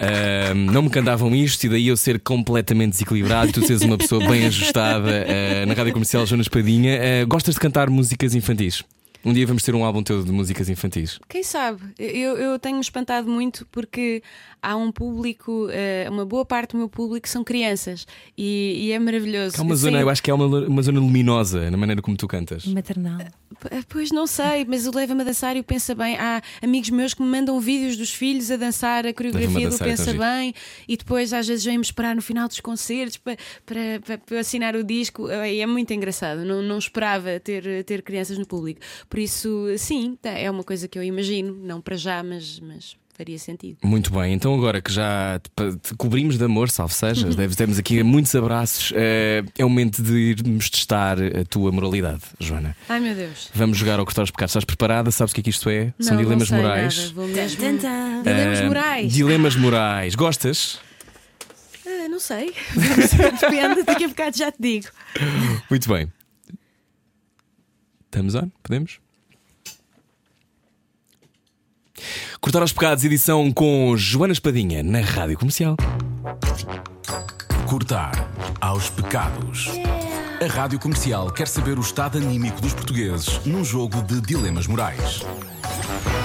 Ah, 0.00 0.54
não 0.54 0.82
me 0.82 0.88
cantavam 0.88 1.34
isto 1.34 1.64
e 1.64 1.68
daí 1.68 1.88
eu 1.88 1.96
ser 1.96 2.18
completamente 2.20 2.92
desequilibrado 2.92 3.52
tu 3.52 3.60
seres 3.66 3.82
uma 3.82 3.98
pessoa 3.98 4.26
bem 4.26 4.46
ajustada 4.46 5.26
ah, 5.28 5.66
na 5.66 5.74
rádio 5.74 5.92
comercial 5.92 6.24
Jonas 6.24 6.48
Padinha. 6.48 6.98
Ah, 6.98 7.24
gostas 7.26 7.54
de 7.54 7.60
cantar 7.60 7.90
músicas 7.90 8.34
infantis? 8.34 8.82
Um 9.24 9.32
dia 9.32 9.46
vamos 9.46 9.62
ter 9.62 9.74
um 9.74 9.84
álbum 9.84 10.02
teu 10.02 10.22
de 10.24 10.32
músicas 10.32 10.68
infantis. 10.68 11.18
Quem 11.28 11.42
sabe? 11.42 11.82
Eu, 11.98 12.36
eu 12.36 12.58
tenho-me 12.58 12.80
espantado 12.80 13.28
muito 13.30 13.66
porque 13.70 14.22
há 14.62 14.76
um 14.76 14.90
público, 14.90 15.68
eh, 15.70 16.06
uma 16.10 16.24
boa 16.24 16.44
parte 16.44 16.72
do 16.72 16.78
meu 16.78 16.88
público 16.88 17.28
são 17.28 17.44
crianças 17.44 18.06
e, 18.36 18.86
e 18.86 18.92
é 18.92 18.98
maravilhoso. 18.98 19.56
Há 19.58 19.62
uma 19.62 19.76
zona, 19.76 19.98
Sim. 19.98 20.02
eu 20.02 20.08
acho 20.08 20.22
que 20.22 20.30
é 20.30 20.34
uma, 20.34 20.46
uma 20.46 20.82
zona 20.82 21.00
luminosa 21.00 21.70
na 21.70 21.76
maneira 21.76 22.00
como 22.00 22.16
tu 22.16 22.26
cantas. 22.26 22.64
Maternal. 22.66 23.18
P- 23.18 23.84
Pois 23.88 24.10
não 24.10 24.26
sei, 24.26 24.64
mas 24.66 24.86
o 24.86 24.90
leva-me 24.94 25.20
a 25.22 25.24
dançar 25.24 25.56
e 25.56 25.60
o 25.60 25.64
pensa 25.64 25.94
bem. 25.94 26.16
Há 26.16 26.40
amigos 26.62 26.88
meus 26.90 27.12
que 27.12 27.22
me 27.22 27.28
mandam 27.28 27.58
vídeos 27.60 27.96
dos 27.96 28.10
filhos 28.12 28.50
a 28.50 28.56
dançar 28.56 29.06
a 29.06 29.12
coreografia 29.12 29.48
do 29.68 29.70
dançar, 29.70 29.86
é 29.88 29.96
tão 29.96 30.04
Pensa 30.06 30.12
giro. 30.12 30.18
Bem 30.24 30.54
e 30.88 30.96
depois 30.96 31.32
às 31.32 31.46
vezes 31.46 31.64
vêm-me 31.64 31.82
esperar 31.84 32.14
no 32.16 32.22
final 32.22 32.48
dos 32.48 32.60
concertos 32.60 33.16
para, 33.18 33.36
para, 33.66 34.00
para, 34.04 34.18
para 34.18 34.36
eu 34.36 34.40
assinar 34.40 34.74
o 34.76 34.84
disco. 34.84 35.28
E 35.30 35.60
é 35.60 35.66
muito 35.66 35.92
engraçado. 35.92 36.44
Não, 36.44 36.62
não 36.62 36.78
esperava 36.78 37.38
ter, 37.40 37.84
ter 37.84 38.02
crianças 38.02 38.38
no 38.38 38.46
público. 38.46 38.80
Por 39.10 39.18
isso, 39.18 39.66
sim, 39.76 40.16
é 40.24 40.50
uma 40.50 40.64
coisa 40.64 40.86
que 40.88 40.96
eu 40.98 41.02
imagino, 41.02 41.52
não 41.62 41.80
para 41.80 41.96
já, 41.96 42.22
mas, 42.22 42.58
mas 42.60 42.96
faria 43.18 43.38
sentido. 43.38 43.76
Muito 43.82 44.10
bem, 44.12 44.32
então 44.32 44.54
agora 44.54 44.80
que 44.80 44.90
já 44.90 45.38
te, 45.40 45.76
te 45.78 45.94
cobrimos 45.96 46.38
de 46.38 46.44
amor, 46.44 46.70
salve 46.70 46.94
sejas, 46.94 47.34
deve- 47.36 47.54
temos 47.56 47.76
aqui 47.78 48.02
muitos 48.04 48.32
abraços. 48.36 48.92
eh, 48.94 49.42
é 49.58 49.64
o 49.64 49.68
momento 49.68 50.00
de 50.02 50.14
irmos 50.14 50.70
testar 50.70 51.18
a 51.20 51.44
tua 51.44 51.70
moralidade, 51.72 52.22
Joana. 52.38 52.74
Ai 52.88 53.00
meu 53.00 53.14
Deus. 53.14 53.50
Vamos 53.52 53.76
jogar 53.76 53.98
ao 53.98 54.06
cortar 54.06 54.22
os 54.22 54.30
pecados. 54.30 54.52
Estás 54.52 54.64
preparada? 54.64 55.10
Sabes 55.10 55.32
o 55.32 55.34
que 55.34 55.40
é 55.40 55.44
que 55.44 55.50
isto 55.50 55.68
é? 55.68 55.92
São 55.98 56.14
Não, 56.16 56.22
dilemas 56.22 56.48
não 56.48 56.56
sei 56.56 56.64
morais. 56.66 56.96
Nada. 56.98 57.12
Vou 57.14 57.26
mesmo... 57.26 57.56
Dilemas 57.58 58.58
Eh, 58.60 58.64
morais. 58.68 59.12
Dilemas 59.12 59.56
morais. 59.56 60.14
Gostas? 60.14 60.78
Ah, 61.84 62.08
não 62.08 62.20
sei. 62.20 62.54
Depende, 63.40 63.82
daqui 63.82 64.04
a 64.04 64.08
bocado 64.08 64.38
já 64.38 64.50
te 64.52 64.58
digo. 64.62 64.86
Muito 65.68 65.88
bem. 65.92 66.10
Estamos 68.10 68.34
on? 68.34 68.50
Podemos? 68.60 68.98
Cortar 72.40 72.60
aos 72.60 72.72
pecados, 72.72 73.04
edição 73.04 73.52
com 73.52 73.96
Joana 73.96 74.32
Espadinha 74.32 74.82
na 74.82 75.00
Rádio 75.00 75.38
Comercial. 75.38 75.76
Cortar 77.68 78.28
aos 78.60 78.90
pecados. 78.90 79.68
A 80.42 80.46
Rádio 80.52 80.80
Comercial 80.80 81.30
quer 81.30 81.46
saber 81.46 81.78
o 81.78 81.82
estado 81.82 82.18
anímico 82.18 82.60
dos 82.60 82.74
portugueses 82.74 83.46
num 83.46 83.64
jogo 83.64 84.02
de 84.02 84.20
dilemas 84.20 84.66
morais. 84.66 85.24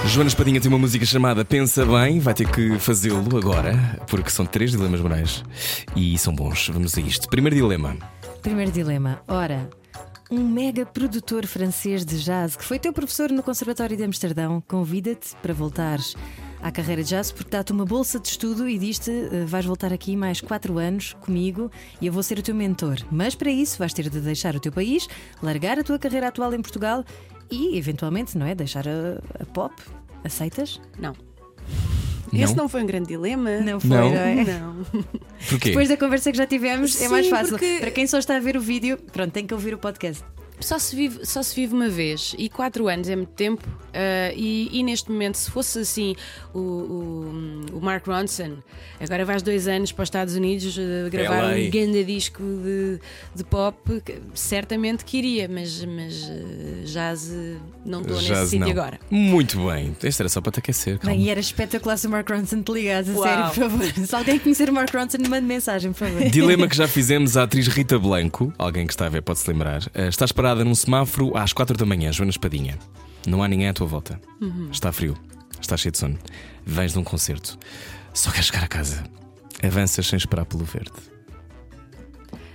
Joana 0.06 0.26
Espadinha 0.26 0.60
tem 0.60 0.68
uma 0.68 0.80
música 0.80 1.06
chamada 1.06 1.44
Pensa 1.44 1.86
Bem, 1.86 2.18
vai 2.18 2.34
ter 2.34 2.50
que 2.50 2.80
fazê-lo 2.80 3.38
agora, 3.38 4.00
porque 4.08 4.30
são 4.30 4.44
três 4.44 4.72
dilemas 4.72 5.00
morais 5.00 5.44
e 5.94 6.18
são 6.18 6.34
bons. 6.34 6.68
Vamos 6.68 6.98
a 6.98 7.00
isto. 7.00 7.28
Primeiro 7.28 7.54
dilema. 7.54 7.96
Primeiro 8.42 8.72
dilema. 8.72 9.20
Ora, 9.28 9.70
um 10.30 10.46
mega 10.46 10.84
produtor 10.84 11.46
francês 11.46 12.04
de 12.04 12.18
jazz 12.22 12.56
que 12.56 12.64
foi 12.64 12.78
teu 12.78 12.92
professor 12.92 13.30
no 13.30 13.42
Conservatório 13.42 13.96
de 13.96 14.02
Amsterdão 14.02 14.62
convida-te 14.66 15.36
para 15.36 15.54
voltares 15.54 16.16
à 16.60 16.70
carreira 16.72 17.02
de 17.02 17.10
jazz 17.10 17.30
porque 17.30 17.50
dá-te 17.50 17.72
uma 17.72 17.84
bolsa 17.84 18.18
de 18.18 18.28
estudo 18.28 18.68
e 18.68 18.78
diz-te 18.78 19.10
eh, 19.10 19.44
vais 19.44 19.64
voltar 19.64 19.92
aqui 19.92 20.16
mais 20.16 20.40
quatro 20.40 20.78
anos 20.78 21.12
comigo 21.20 21.70
e 22.00 22.06
eu 22.06 22.12
vou 22.12 22.22
ser 22.22 22.38
o 22.38 22.42
teu 22.42 22.54
mentor. 22.54 22.96
Mas 23.10 23.34
para 23.34 23.50
isso 23.50 23.78
vais 23.78 23.92
ter 23.92 24.08
de 24.08 24.20
deixar 24.20 24.56
o 24.56 24.60
teu 24.60 24.72
país, 24.72 25.06
largar 25.40 25.78
a 25.78 25.84
tua 25.84 25.98
carreira 25.98 26.28
atual 26.28 26.52
em 26.54 26.62
Portugal 26.62 27.04
e, 27.50 27.76
eventualmente, 27.78 28.36
não 28.36 28.46
é? 28.46 28.54
Deixar 28.54 28.86
a, 28.88 29.20
a 29.40 29.46
pop. 29.46 29.74
Aceitas? 30.24 30.80
Não. 30.98 31.14
Não? 32.32 32.40
Esse 32.42 32.56
não 32.56 32.68
foi 32.68 32.82
um 32.82 32.86
grande 32.86 33.08
dilema. 33.08 33.60
Não 33.60 33.78
foi, 33.80 33.90
Não? 33.90 34.04
é? 34.14 34.34
Não. 34.44 34.84
Porquê? 35.48 35.68
Depois 35.70 35.88
da 35.88 35.96
conversa 35.96 36.30
que 36.32 36.38
já 36.38 36.46
tivemos, 36.46 36.94
é 36.96 37.04
Sim, 37.06 37.08
mais 37.08 37.28
fácil. 37.28 37.50
porque- 37.50 37.78
Para 37.80 37.90
quem 37.90 38.06
só 38.06 38.18
está 38.18 38.36
a 38.36 38.40
ver 38.40 38.56
o 38.56 38.60
vídeo, 38.60 38.98
pronto, 39.12 39.32
tem 39.32 39.46
que 39.46 39.54
ouvir 39.54 39.74
o 39.74 39.78
podcast. 39.78 40.22
Só 40.58 40.78
se, 40.78 40.96
vive, 40.96 41.24
só 41.26 41.42
se 41.42 41.54
vive 41.54 41.74
uma 41.74 41.88
vez 41.88 42.34
e 42.38 42.48
quatro 42.48 42.88
anos 42.88 43.08
é 43.10 43.14
muito 43.16 43.32
tempo. 43.32 43.62
Ah, 43.96 44.32
e, 44.34 44.68
e 44.72 44.82
neste 44.82 45.10
momento, 45.10 45.36
se 45.36 45.50
fosse 45.50 45.78
assim 45.78 46.14
o, 46.52 46.58
o, 46.58 47.78
o 47.78 47.80
Mark 47.80 48.06
Ronson, 48.06 48.58
agora 49.00 49.24
vais 49.24 49.42
dois 49.42 49.66
anos 49.66 49.90
para 49.92 50.02
os 50.02 50.06
Estados 50.08 50.34
Unidos 50.34 50.78
ah, 50.78 51.08
gravar 51.08 51.42
LA. 51.42 51.54
um 51.54 51.70
grande 51.70 52.04
disco 52.04 52.42
de, 52.42 53.00
de 53.34 53.44
pop, 53.44 54.00
que 54.04 54.20
certamente 54.34 55.04
que 55.04 55.16
iria, 55.18 55.48
mas, 55.48 55.82
mas 55.84 56.30
ah, 56.30 56.84
jazz 56.84 57.32
não 57.84 58.02
estou 58.02 58.20
nesse 58.20 58.48
sítio 58.48 58.70
agora. 58.70 59.00
Muito 59.10 59.64
bem. 59.66 59.96
Este 60.02 60.22
era 60.22 60.28
só 60.28 60.40
para 60.40 60.52
te 60.52 60.58
aquecer. 60.58 60.98
calma. 60.98 61.16
Bem, 61.16 61.26
e 61.26 61.30
era 61.30 61.40
espetacular 61.40 61.96
se 61.96 62.06
o 62.06 62.10
Mark 62.10 62.28
Ronson 62.28 62.62
te 62.62 62.72
ligasse, 62.72 63.10
a 63.10 63.14
Uau. 63.14 63.22
sério, 63.22 63.44
por 63.46 63.54
favor. 63.54 63.86
Se 64.06 64.14
alguém 64.14 64.38
conhecer 64.38 64.68
o 64.68 64.72
Mark 64.72 64.94
Ronson, 64.94 65.18
mande 65.28 65.46
mensagem, 65.46 65.92
por 65.92 65.98
favor. 66.06 66.28
Dilema 66.28 66.68
que 66.68 66.76
já 66.76 66.86
fizemos 66.86 67.36
à 67.36 67.44
atriz 67.44 67.66
Rita 67.66 67.98
Blanco, 67.98 68.52
alguém 68.58 68.86
que 68.86 68.92
está 68.92 69.06
a 69.06 69.08
ver 69.08 69.22
pode 69.22 69.38
se 69.38 69.50
lembrar. 69.50 69.82
Estás 70.08 70.32
parada 70.32 70.64
num 70.64 70.74
semáforo 70.74 71.36
às 71.36 71.52
4 71.52 71.76
da 71.76 71.86
manhã, 71.86 72.12
Joana 72.12 72.30
Espadinha. 72.30 72.78
Não 73.26 73.42
há 73.42 73.48
ninguém 73.48 73.68
à 73.68 73.74
tua 73.74 73.86
volta. 73.86 74.20
Está 74.70 74.92
frio, 74.92 75.16
está 75.60 75.76
cheio 75.76 75.92
de 75.92 75.98
sono. 75.98 76.18
Vens 76.64 76.92
de 76.92 76.98
um 76.98 77.04
concerto. 77.04 77.58
Só 78.14 78.30
queres 78.30 78.46
chegar 78.46 78.64
a 78.64 78.68
casa. 78.68 79.04
Avanças 79.62 80.06
sem 80.06 80.16
esperar 80.16 80.44
pelo 80.46 80.64
verde. 80.64 80.92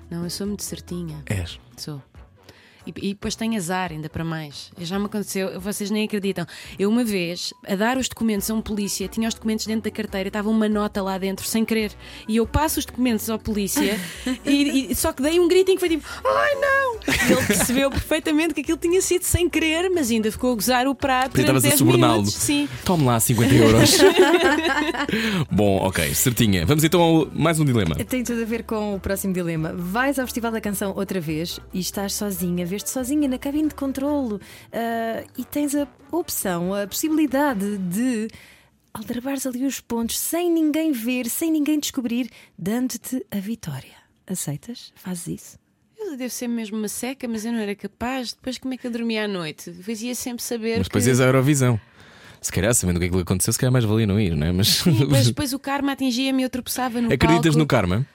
Não, 0.09 0.23
eu 0.23 0.29
sou 0.29 0.47
muito 0.47 0.63
certinha. 0.63 1.21
És. 1.25 1.59
Sou. 1.77 2.01
E, 2.85 2.93
e 3.09 3.13
depois 3.13 3.35
tenho 3.35 3.55
azar, 3.57 3.91
ainda 3.91 4.09
para 4.09 4.23
mais. 4.23 4.71
Já 4.79 4.97
me 4.97 5.05
aconteceu, 5.05 5.59
vocês 5.59 5.89
nem 5.91 6.05
acreditam. 6.05 6.45
Eu, 6.79 6.89
uma 6.89 7.03
vez, 7.03 7.53
a 7.67 7.75
dar 7.75 7.97
os 7.97 8.07
documentos 8.09 8.49
a 8.49 8.53
um 8.53 8.61
polícia, 8.61 9.07
tinha 9.07 9.27
os 9.27 9.33
documentos 9.33 9.65
dentro 9.65 9.83
da 9.89 9.91
carteira, 9.95 10.27
estava 10.29 10.49
uma 10.49 10.67
nota 10.67 11.01
lá 11.01 11.17
dentro, 11.17 11.45
sem 11.45 11.63
querer. 11.63 11.91
E 12.27 12.37
eu 12.37 12.47
passo 12.47 12.79
os 12.79 12.85
documentos 12.85 13.29
ao 13.29 13.37
polícia, 13.39 13.99
e, 14.45 14.91
e- 14.91 14.95
só 14.95 15.11
que 15.13 15.21
dei 15.21 15.39
um 15.39 15.47
grito 15.47 15.71
em 15.71 15.75
que 15.75 15.79
foi 15.79 15.89
tipo: 15.89 16.03
Ai 16.25 16.55
não! 16.55 16.91
E 17.29 17.31
ele 17.33 17.45
percebeu 17.45 17.89
perfeitamente 17.89 18.53
que 18.53 18.61
aquilo 18.61 18.77
tinha 18.77 19.01
sido 19.01 19.23
sem 19.23 19.49
querer, 19.49 19.89
mas 19.89 20.09
ainda 20.11 20.31
ficou 20.31 20.51
a 20.53 20.55
gozar 20.55 20.87
o 20.87 20.95
prato. 20.95 21.29
Porque 21.31 21.41
estavas 21.41 21.63
a 21.65 21.67
10 21.69 21.77
suborná-lo. 21.79 22.25
Sim. 22.25 22.67
Tome 22.85 23.05
lá 23.05 23.19
50 23.19 23.53
euros. 23.53 23.97
Bom, 25.49 25.77
ok, 25.77 26.13
certinha. 26.13 26.65
Vamos 26.65 26.83
então 26.83 27.01
ao 27.01 27.27
mais 27.33 27.59
um 27.59 27.65
dilema. 27.65 27.95
Tem 27.95 28.23
tudo 28.23 28.41
a 28.41 28.45
ver 28.45 28.63
com 28.63 28.95
o 28.95 28.99
próximo 28.99 29.33
dilema. 29.33 29.73
Vais 29.75 30.17
ao 30.19 30.25
Festival 30.25 30.51
da 30.51 30.61
Canção 30.61 30.93
outra 30.95 31.19
vez 31.19 31.59
e 31.73 31.79
estás 31.79 32.13
sozinha, 32.13 32.65
vês-te 32.71 32.89
sozinha 32.89 33.27
na 33.27 33.37
cabine 33.37 33.67
de 33.67 33.75
controlo 33.75 34.39
ah, 34.71 35.23
e 35.37 35.43
tens 35.43 35.75
a 35.75 35.87
opção, 36.11 36.73
a 36.73 36.87
possibilidade 36.87 37.77
de 37.77 38.27
aldrabares 38.93 39.45
ali 39.45 39.65
os 39.65 39.79
pontos 39.79 40.17
sem 40.17 40.51
ninguém 40.51 40.91
ver, 40.91 41.29
sem 41.29 41.51
ninguém 41.51 41.79
descobrir, 41.79 42.29
dando-te 42.57 43.25
a 43.29 43.37
vitória. 43.37 44.01
Aceitas? 44.27 44.93
Fazes 44.95 45.27
isso? 45.27 45.59
Eu 45.97 46.17
devo 46.17 46.31
ser 46.31 46.47
mesmo 46.47 46.77
uma 46.77 46.87
seca, 46.87 47.27
mas 47.27 47.45
eu 47.45 47.51
não 47.51 47.59
era 47.59 47.75
capaz. 47.75 48.33
Depois, 48.33 48.57
como 48.57 48.73
é 48.73 48.77
que 48.77 48.87
eu 48.87 48.91
dormia 48.91 49.25
à 49.25 49.27
noite? 49.27 49.71
Fazia 49.83 50.15
sempre 50.15 50.43
saber. 50.43 50.77
Mas 50.77 50.87
depois 50.87 51.03
que... 51.03 51.09
ias 51.09 51.19
à 51.19 51.25
Eurovisão. 51.25 51.79
Se 52.41 52.51
calhar, 52.51 52.73
sabendo 52.73 52.97
o 52.97 52.99
que 52.99 53.05
é 53.05 53.09
que 53.09 53.15
lhe 53.15 53.21
aconteceu, 53.21 53.53
se 53.53 53.59
calhar 53.59 53.71
mais 53.71 53.85
valia 53.85 54.07
não 54.07 54.19
ir, 54.19 54.35
não 54.35 54.47
é? 54.47 54.51
Mas 54.51 54.67
Sim, 54.67 54.93
depois, 54.97 55.27
depois 55.27 55.53
o 55.53 55.59
karma 55.59 55.91
atingia-me 55.91 56.41
e 56.41 56.45
eu 56.45 56.49
tropeçava 56.49 56.99
no 56.99 57.13
acreditas 57.13 57.53
palco. 57.53 57.59
no 57.59 57.67
karma? 57.67 58.07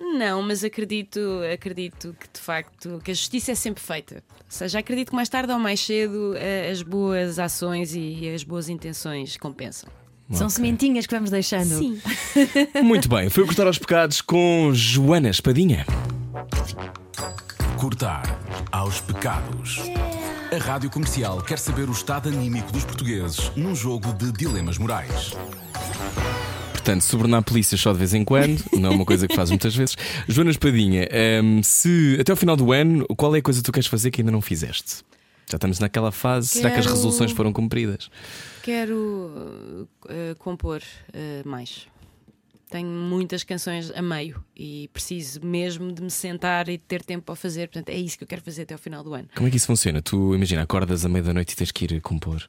Não, 0.00 0.42
mas 0.42 0.64
acredito, 0.64 1.20
acredito 1.52 2.14
que 2.18 2.28
de 2.32 2.40
facto 2.40 3.00
que 3.04 3.10
a 3.10 3.14
justiça 3.14 3.52
é 3.52 3.54
sempre 3.54 3.82
feita. 3.82 4.16
Ou 4.16 4.44
seja, 4.48 4.78
acredito 4.78 5.10
que 5.10 5.16
mais 5.16 5.28
tarde 5.28 5.52
ou 5.52 5.58
mais 5.58 5.80
cedo 5.80 6.34
eh, 6.36 6.70
as 6.70 6.82
boas 6.82 7.38
ações 7.38 7.94
e 7.94 8.30
as 8.34 8.44
boas 8.44 8.68
intenções 8.68 9.36
compensam. 9.36 9.90
São 10.30 10.48
sementinhas 10.50 11.06
que 11.06 11.14
vamos 11.14 11.30
deixando. 11.30 11.78
Sim. 11.78 12.00
Muito 12.84 13.08
bem, 13.08 13.30
foi 13.30 13.44
o 13.44 13.46
Cortar 13.46 13.66
aos 13.66 13.78
Pecados 13.78 14.20
com 14.20 14.70
Joana 14.74 15.30
Espadinha. 15.30 15.86
Cortar 17.78 18.38
aos 18.70 19.00
pecados. 19.00 19.80
A 20.52 20.58
Rádio 20.58 20.90
Comercial 20.90 21.40
quer 21.42 21.58
saber 21.58 21.88
o 21.88 21.92
estado 21.92 22.28
anímico 22.28 22.72
dos 22.72 22.84
portugueses 22.84 23.50
num 23.56 23.74
jogo 23.74 24.12
de 24.12 24.32
dilemas 24.32 24.76
morais. 24.76 25.34
Portanto, 26.78 27.02
subornar 27.02 27.42
polícias 27.42 27.80
só 27.80 27.92
de 27.92 27.98
vez 27.98 28.14
em 28.14 28.24
quando, 28.24 28.62
não 28.78 28.92
é 28.92 28.94
uma 28.94 29.04
coisa 29.04 29.26
que 29.26 29.34
faz 29.34 29.50
muitas 29.50 29.74
vezes. 29.74 29.96
Joana 30.28 30.50
Espadinha, 30.50 31.08
hum, 31.42 31.60
se 31.62 32.16
até 32.20 32.30
ao 32.32 32.36
final 32.36 32.56
do 32.56 32.72
ano, 32.72 33.04
qual 33.16 33.34
é 33.34 33.40
a 33.40 33.42
coisa 33.42 33.60
que 33.60 33.64
tu 33.66 33.72
queres 33.72 33.88
fazer 33.88 34.10
que 34.12 34.20
ainda 34.20 34.30
não 34.30 34.40
fizeste? 34.40 35.02
Já 35.50 35.56
estamos 35.56 35.78
naquela 35.80 36.12
fase, 36.12 36.48
será 36.48 36.70
que 36.70 36.78
as 36.78 36.84
Quero- 36.84 36.94
resoluções 36.96 37.32
foram 37.32 37.52
cumpridas? 37.52 38.08
Quero 38.62 38.94
uh, 38.94 40.34
compor 40.38 40.80
uh, 40.82 41.48
mais. 41.48 41.86
Tenho 42.70 42.88
muitas 42.88 43.42
canções 43.44 43.90
a 43.94 44.00
meio 44.02 44.44
e 44.54 44.88
preciso 44.92 45.44
mesmo 45.44 45.90
de 45.90 46.02
me 46.02 46.10
sentar 46.10 46.68
e 46.68 46.72
de 46.72 46.84
ter 46.86 47.02
tempo 47.02 47.24
para 47.24 47.34
fazer. 47.34 47.68
Portanto, 47.68 47.88
é 47.88 47.96
isso 47.96 48.16
que 48.18 48.24
eu 48.24 48.28
quero 48.28 48.42
fazer 48.42 48.62
até 48.62 48.74
ao 48.74 48.78
final 48.78 49.02
do 49.02 49.14
ano. 49.14 49.26
Como 49.34 49.48
é 49.48 49.50
que 49.50 49.56
isso 49.56 49.66
funciona? 49.66 50.00
Tu 50.02 50.34
imagina, 50.34 50.62
acordas 50.62 51.04
à 51.04 51.08
meia 51.08 51.22
da 51.24 51.32
noite 51.32 51.52
e 51.52 51.56
tens 51.56 51.72
que 51.72 51.86
ir 51.86 52.00
compor 52.02 52.46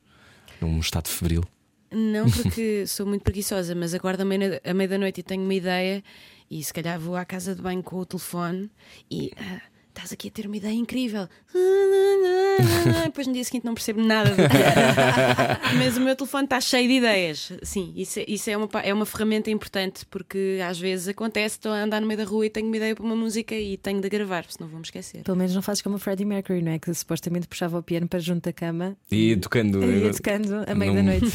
num 0.61 0.77
estado 0.79 1.07
febril. 1.07 1.43
Não 1.91 2.25
porque 2.29 2.85
sou 2.87 3.05
muito 3.05 3.23
preguiçosa, 3.23 3.73
mas 3.75 3.93
acordo 3.93 4.21
à 4.21 4.25
meia- 4.25 4.61
à 4.63 4.73
meia 4.73 4.87
da 4.89 4.97
noite 4.97 5.19
e 5.21 5.23
tenho 5.23 5.43
uma 5.43 5.53
ideia 5.53 6.03
e 6.49 6.63
se 6.63 6.73
calhar 6.73 6.99
vou 6.99 7.15
à 7.15 7.25
casa 7.25 7.55
de 7.55 7.61
banho 7.61 7.81
com 7.83 7.97
o 7.97 8.05
telefone 8.05 8.69
e 9.09 9.31
ah, 9.37 9.61
estás 9.99 10.13
aqui 10.13 10.27
a 10.27 10.31
ter 10.31 10.45
uma 10.47 10.57
ideia 10.57 10.73
incrível. 10.73 11.27
Depois 13.05 13.27
no 13.27 13.33
dia 13.33 13.43
seguinte 13.43 13.65
não 13.65 13.73
percebo 13.73 14.01
nada 14.03 14.29
do 14.31 14.35
que 14.35 14.41
é. 14.57 15.73
Mas 15.77 15.97
o 15.97 16.01
meu 16.01 16.15
telefone 16.15 16.43
está 16.45 16.59
cheio 16.61 16.87
de 16.87 16.95
ideias. 16.95 17.51
Sim, 17.63 17.93
isso, 17.95 18.19
é- 18.19 18.25
isso 18.27 18.49
é, 18.49 18.57
uma, 18.57 18.67
é 18.83 18.93
uma 18.93 19.05
ferramenta 19.05 19.49
importante 19.49 20.05
porque 20.05 20.59
às 20.67 20.77
vezes 20.79 21.07
acontece, 21.07 21.55
estou 21.55 21.71
a 21.71 21.83
andar 21.83 22.01
no 22.01 22.07
meio 22.07 22.17
da 22.17 22.23
rua 22.25 22.45
e 22.45 22.49
tenho 22.49 22.67
uma 22.67 22.77
ideia 22.77 22.95
para 22.95 23.03
uma 23.03 23.15
música 23.15 23.55
e 23.55 23.77
tenho 23.77 24.01
de 24.01 24.09
gravar, 24.09 24.45
senão 24.49 24.69
vou-me 24.69 24.83
esquecer. 24.85 25.23
Pelo 25.23 25.37
menos 25.37 25.53
não 25.55 25.61
fazes 25.61 25.81
como 25.81 25.95
o 25.95 25.99
Freddie 25.99 26.25
Mercury, 26.25 26.61
não 26.61 26.71
é? 26.73 26.79
Que 26.79 26.93
supostamente 26.93 27.47
puxava 27.47 27.77
o 27.79 27.83
piano 27.83 28.07
para 28.07 28.19
junto 28.19 28.43
da 28.43 28.53
cama 28.53 28.95
E 29.11 29.35
tocando. 29.37 29.83
e 29.83 30.03
ia 30.05 30.11
tocando 30.13 30.63
a 30.67 30.75
meio 30.75 30.93
Não- 30.93 31.03
da 31.05 31.11
noite. 31.11 31.25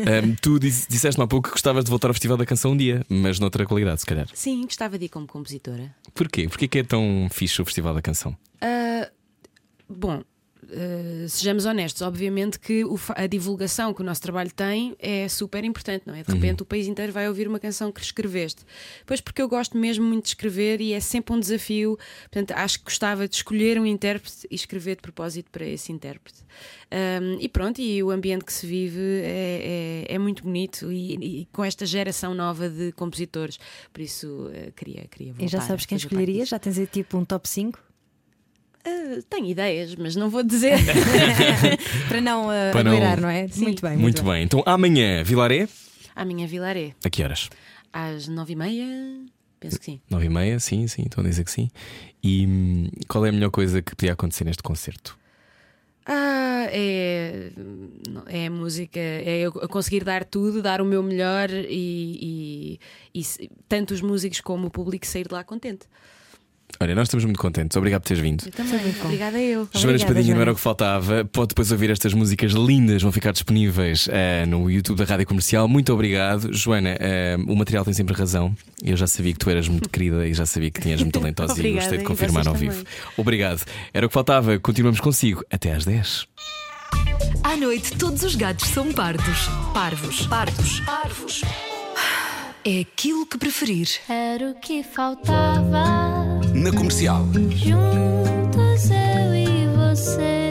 Hum, 0.00 0.36
tu 0.40 0.58
dis- 0.58 0.86
disseste 0.88 1.20
há 1.20 1.26
pouco 1.26 1.48
que 1.48 1.52
gostavas 1.54 1.84
de 1.84 1.90
voltar 1.90 2.08
ao 2.08 2.14
Festival 2.14 2.36
da 2.36 2.46
Canção 2.46 2.72
um 2.72 2.76
dia, 2.76 3.04
mas 3.08 3.38
noutra 3.40 3.64
qualidade, 3.66 4.00
se 4.00 4.06
calhar. 4.06 4.26
Sim, 4.34 4.62
gostava 4.62 4.98
de 4.98 5.06
ir 5.06 5.08
como 5.08 5.26
compositora. 5.26 5.94
Porquê? 6.14 6.46
Porquê 6.48 6.68
que 6.68 6.78
é 6.78 6.82
tão 6.84 7.28
fixe 7.32 7.60
o 7.60 7.64
Festival 7.64 7.94
da 7.94 8.02
Canção? 8.02 8.13
Ah, 8.60 9.10
bom, 9.88 10.22
ah, 10.66 11.28
sejamos 11.28 11.66
honestos, 11.66 12.00
obviamente 12.00 12.58
que 12.58 12.84
o 12.86 12.98
a 13.14 13.26
divulgação 13.26 13.92
que 13.92 14.00
o 14.00 14.04
nosso 14.04 14.22
trabalho 14.22 14.50
tem 14.50 14.96
é 14.98 15.28
super 15.28 15.62
importante, 15.62 16.04
não 16.06 16.14
é? 16.14 16.22
De 16.22 16.32
repente 16.32 16.62
o 16.62 16.64
país 16.64 16.86
inteiro 16.86 17.12
vai 17.12 17.28
ouvir 17.28 17.46
uma 17.46 17.60
canção 17.60 17.92
que 17.92 18.00
escreveste. 18.00 18.62
Pois 19.04 19.20
porque 19.20 19.42
eu 19.42 19.48
gosto 19.48 19.76
mesmo 19.76 20.06
muito 20.06 20.22
de 20.24 20.28
escrever 20.30 20.80
e 20.80 20.94
é 20.94 21.00
sempre 21.00 21.34
um 21.34 21.38
desafio. 21.40 21.98
Portanto, 22.30 22.52
acho 22.58 22.78
que 22.78 22.86
gostava 22.86 23.28
de 23.28 23.36
escolher 23.36 23.78
um 23.78 23.84
intérprete 23.84 24.46
e 24.50 24.54
escrever 24.54 24.96
de 24.96 25.02
propósito 25.02 25.50
para 25.50 25.66
esse 25.66 25.92
intérprete. 25.92 26.40
Ahm, 26.90 27.36
e 27.40 27.48
pronto, 27.48 27.80
e 27.82 28.02
o 28.02 28.10
ambiente 28.10 28.44
que 28.46 28.52
se 28.52 28.66
vive 28.66 29.00
é, 29.22 30.06
é- 30.08 30.14
é 30.14 30.18
muito 30.18 30.42
bonito 30.44 30.90
e, 30.90 31.42
e 31.42 31.48
com 31.52 31.62
esta 31.62 31.84
geração 31.84 32.34
nova 32.34 32.70
de 32.70 32.90
compositores. 32.92 33.58
Por 33.92 34.00
isso, 34.00 34.50
ah, 34.50 34.70
queria, 34.74 35.06
queria 35.10 35.32
voltar 35.34 35.44
E 35.44 35.48
já 35.48 35.60
sabes 35.60 35.84
a 35.84 35.88
quem 35.88 35.98
fazer 35.98 36.08
parte 36.08 36.14
escolheria? 36.22 36.40
disso. 36.40 36.50
Já 36.50 36.58
tens 36.58 36.78
aí 36.78 36.86
tipo 36.86 37.18
um 37.18 37.24
top 37.24 37.46
5? 37.46 37.78
Ah, 38.86 39.20
tenho 39.30 39.46
ideias, 39.46 39.94
mas 39.96 40.14
não 40.14 40.28
vou 40.28 40.42
dizer. 40.42 40.76
para 42.08 42.20
não 42.20 42.48
uh, 42.48 42.72
Para 42.72 42.84
não- 42.84 42.92
agueirar, 42.92 43.20
não 43.20 43.28
é? 43.28 43.48
Sim. 43.48 43.62
Muito 43.64 43.82
bem. 43.82 43.96
Muito 43.96 44.22
bem. 44.22 44.42
Então 44.44 44.62
amanhã, 44.66 45.22
Vilaré, 45.24 45.66
À 46.14 46.24
minha 46.24 46.46
Vilaré, 46.46 46.94
a 47.04 47.10
que 47.10 47.22
horas? 47.22 47.48
às 47.92 48.28
nove 48.28 48.52
e 48.52 48.56
meia, 48.56 48.86
penso 49.60 49.78
que 49.78 49.84
sim. 49.86 50.00
Nove 50.10 50.26
e 50.26 50.28
meia, 50.28 50.58
sim, 50.60 50.86
sim, 50.88 51.02
estou 51.02 51.24
a 51.24 51.26
dizer 51.28 51.44
que 51.44 51.50
sim. 51.50 51.70
E 52.22 52.46
hum, 52.46 52.88
qual 53.08 53.24
é 53.24 53.28
a 53.30 53.32
melhor 53.32 53.50
coisa 53.50 53.80
que 53.80 53.94
podia 53.96 54.12
acontecer 54.12 54.44
neste 54.44 54.62
concerto? 54.62 55.16
Ah, 56.06 56.66
é, 56.70 57.50
é 58.26 58.50
música, 58.50 59.00
é 59.00 59.38
eu 59.40 59.52
conseguir 59.68 60.04
dar 60.04 60.24
tudo, 60.24 60.60
dar 60.60 60.82
o 60.82 60.84
meu 60.84 61.02
melhor 61.02 61.48
e, 61.50 62.78
e- 63.14 63.20
e 63.22 63.50
tanto 63.68 63.94
os 63.94 64.02
músicos 64.02 64.40
como 64.42 64.66
o 64.66 64.70
público 64.70 65.06
sair 65.06 65.26
de 65.26 65.32
lá 65.32 65.42
contente. 65.42 65.86
Olha, 66.80 66.94
nós 66.94 67.08
estamos 67.08 67.24
muito 67.24 67.38
contentes. 67.38 67.76
Obrigado 67.76 68.02
por 68.02 68.08
teres 68.08 68.22
vindo. 68.22 68.44
Eu 68.46 68.52
também. 68.52 68.94
Obrigada 69.04 69.38
eu. 69.40 69.68
Joana 69.72 69.90
Obrigada, 69.90 69.96
Espadinha 69.96 70.34
não 70.34 70.42
era 70.42 70.52
o 70.52 70.54
que 70.54 70.60
faltava. 70.60 71.24
Pode 71.24 71.48
depois 71.48 71.70
ouvir 71.70 71.90
estas 71.90 72.12
músicas 72.12 72.52
lindas, 72.52 73.02
vão 73.02 73.12
ficar 73.12 73.32
disponíveis 73.32 74.08
eh, 74.10 74.44
no 74.46 74.70
YouTube 74.70 74.98
da 74.98 75.04
Rádio 75.04 75.26
Comercial. 75.26 75.68
Muito 75.68 75.92
obrigado. 75.92 76.52
Joana, 76.52 76.96
eh, 76.98 77.36
o 77.46 77.54
material 77.54 77.84
tem 77.84 77.94
sempre 77.94 78.14
razão. 78.14 78.54
Eu 78.82 78.96
já 78.96 79.06
sabia 79.06 79.32
que 79.32 79.38
tu 79.38 79.48
eras 79.50 79.68
muito 79.68 79.88
querida 79.88 80.26
e 80.26 80.34
já 80.34 80.44
sabia 80.46 80.70
que 80.70 80.80
tinhas 80.80 81.00
muito 81.00 81.14
talentosa 81.18 81.52
e 81.52 81.54
Obrigada, 81.54 81.80
gostei 81.80 81.98
de 81.98 82.04
e 82.04 82.06
confirmar 82.06 82.46
ao 82.48 82.54
vivo. 82.54 82.74
também. 82.74 82.92
Obrigado. 83.16 83.62
Era 83.92 84.06
o 84.06 84.08
que 84.08 84.14
faltava. 84.14 84.58
Continuamos 84.58 85.00
consigo 85.00 85.44
até 85.50 85.72
às 85.72 85.84
10. 85.84 86.26
À 87.42 87.56
noite, 87.56 87.96
todos 87.96 88.22
os 88.22 88.34
gatos 88.34 88.68
são 88.68 88.92
pardos. 88.92 89.48
Parvos. 89.72 90.26
Pardos. 90.26 90.80
Parvos. 90.80 91.42
É 92.64 92.80
aquilo 92.80 93.26
que 93.26 93.36
preferir. 93.36 93.88
Era 94.08 94.50
o 94.50 94.54
que 94.54 94.82
faltava 94.82 96.33
na 96.64 96.72
comercial. 96.72 97.26
Juntos 97.50 98.90
eu 98.90 99.34
e 99.34 99.66
você. 99.76 100.43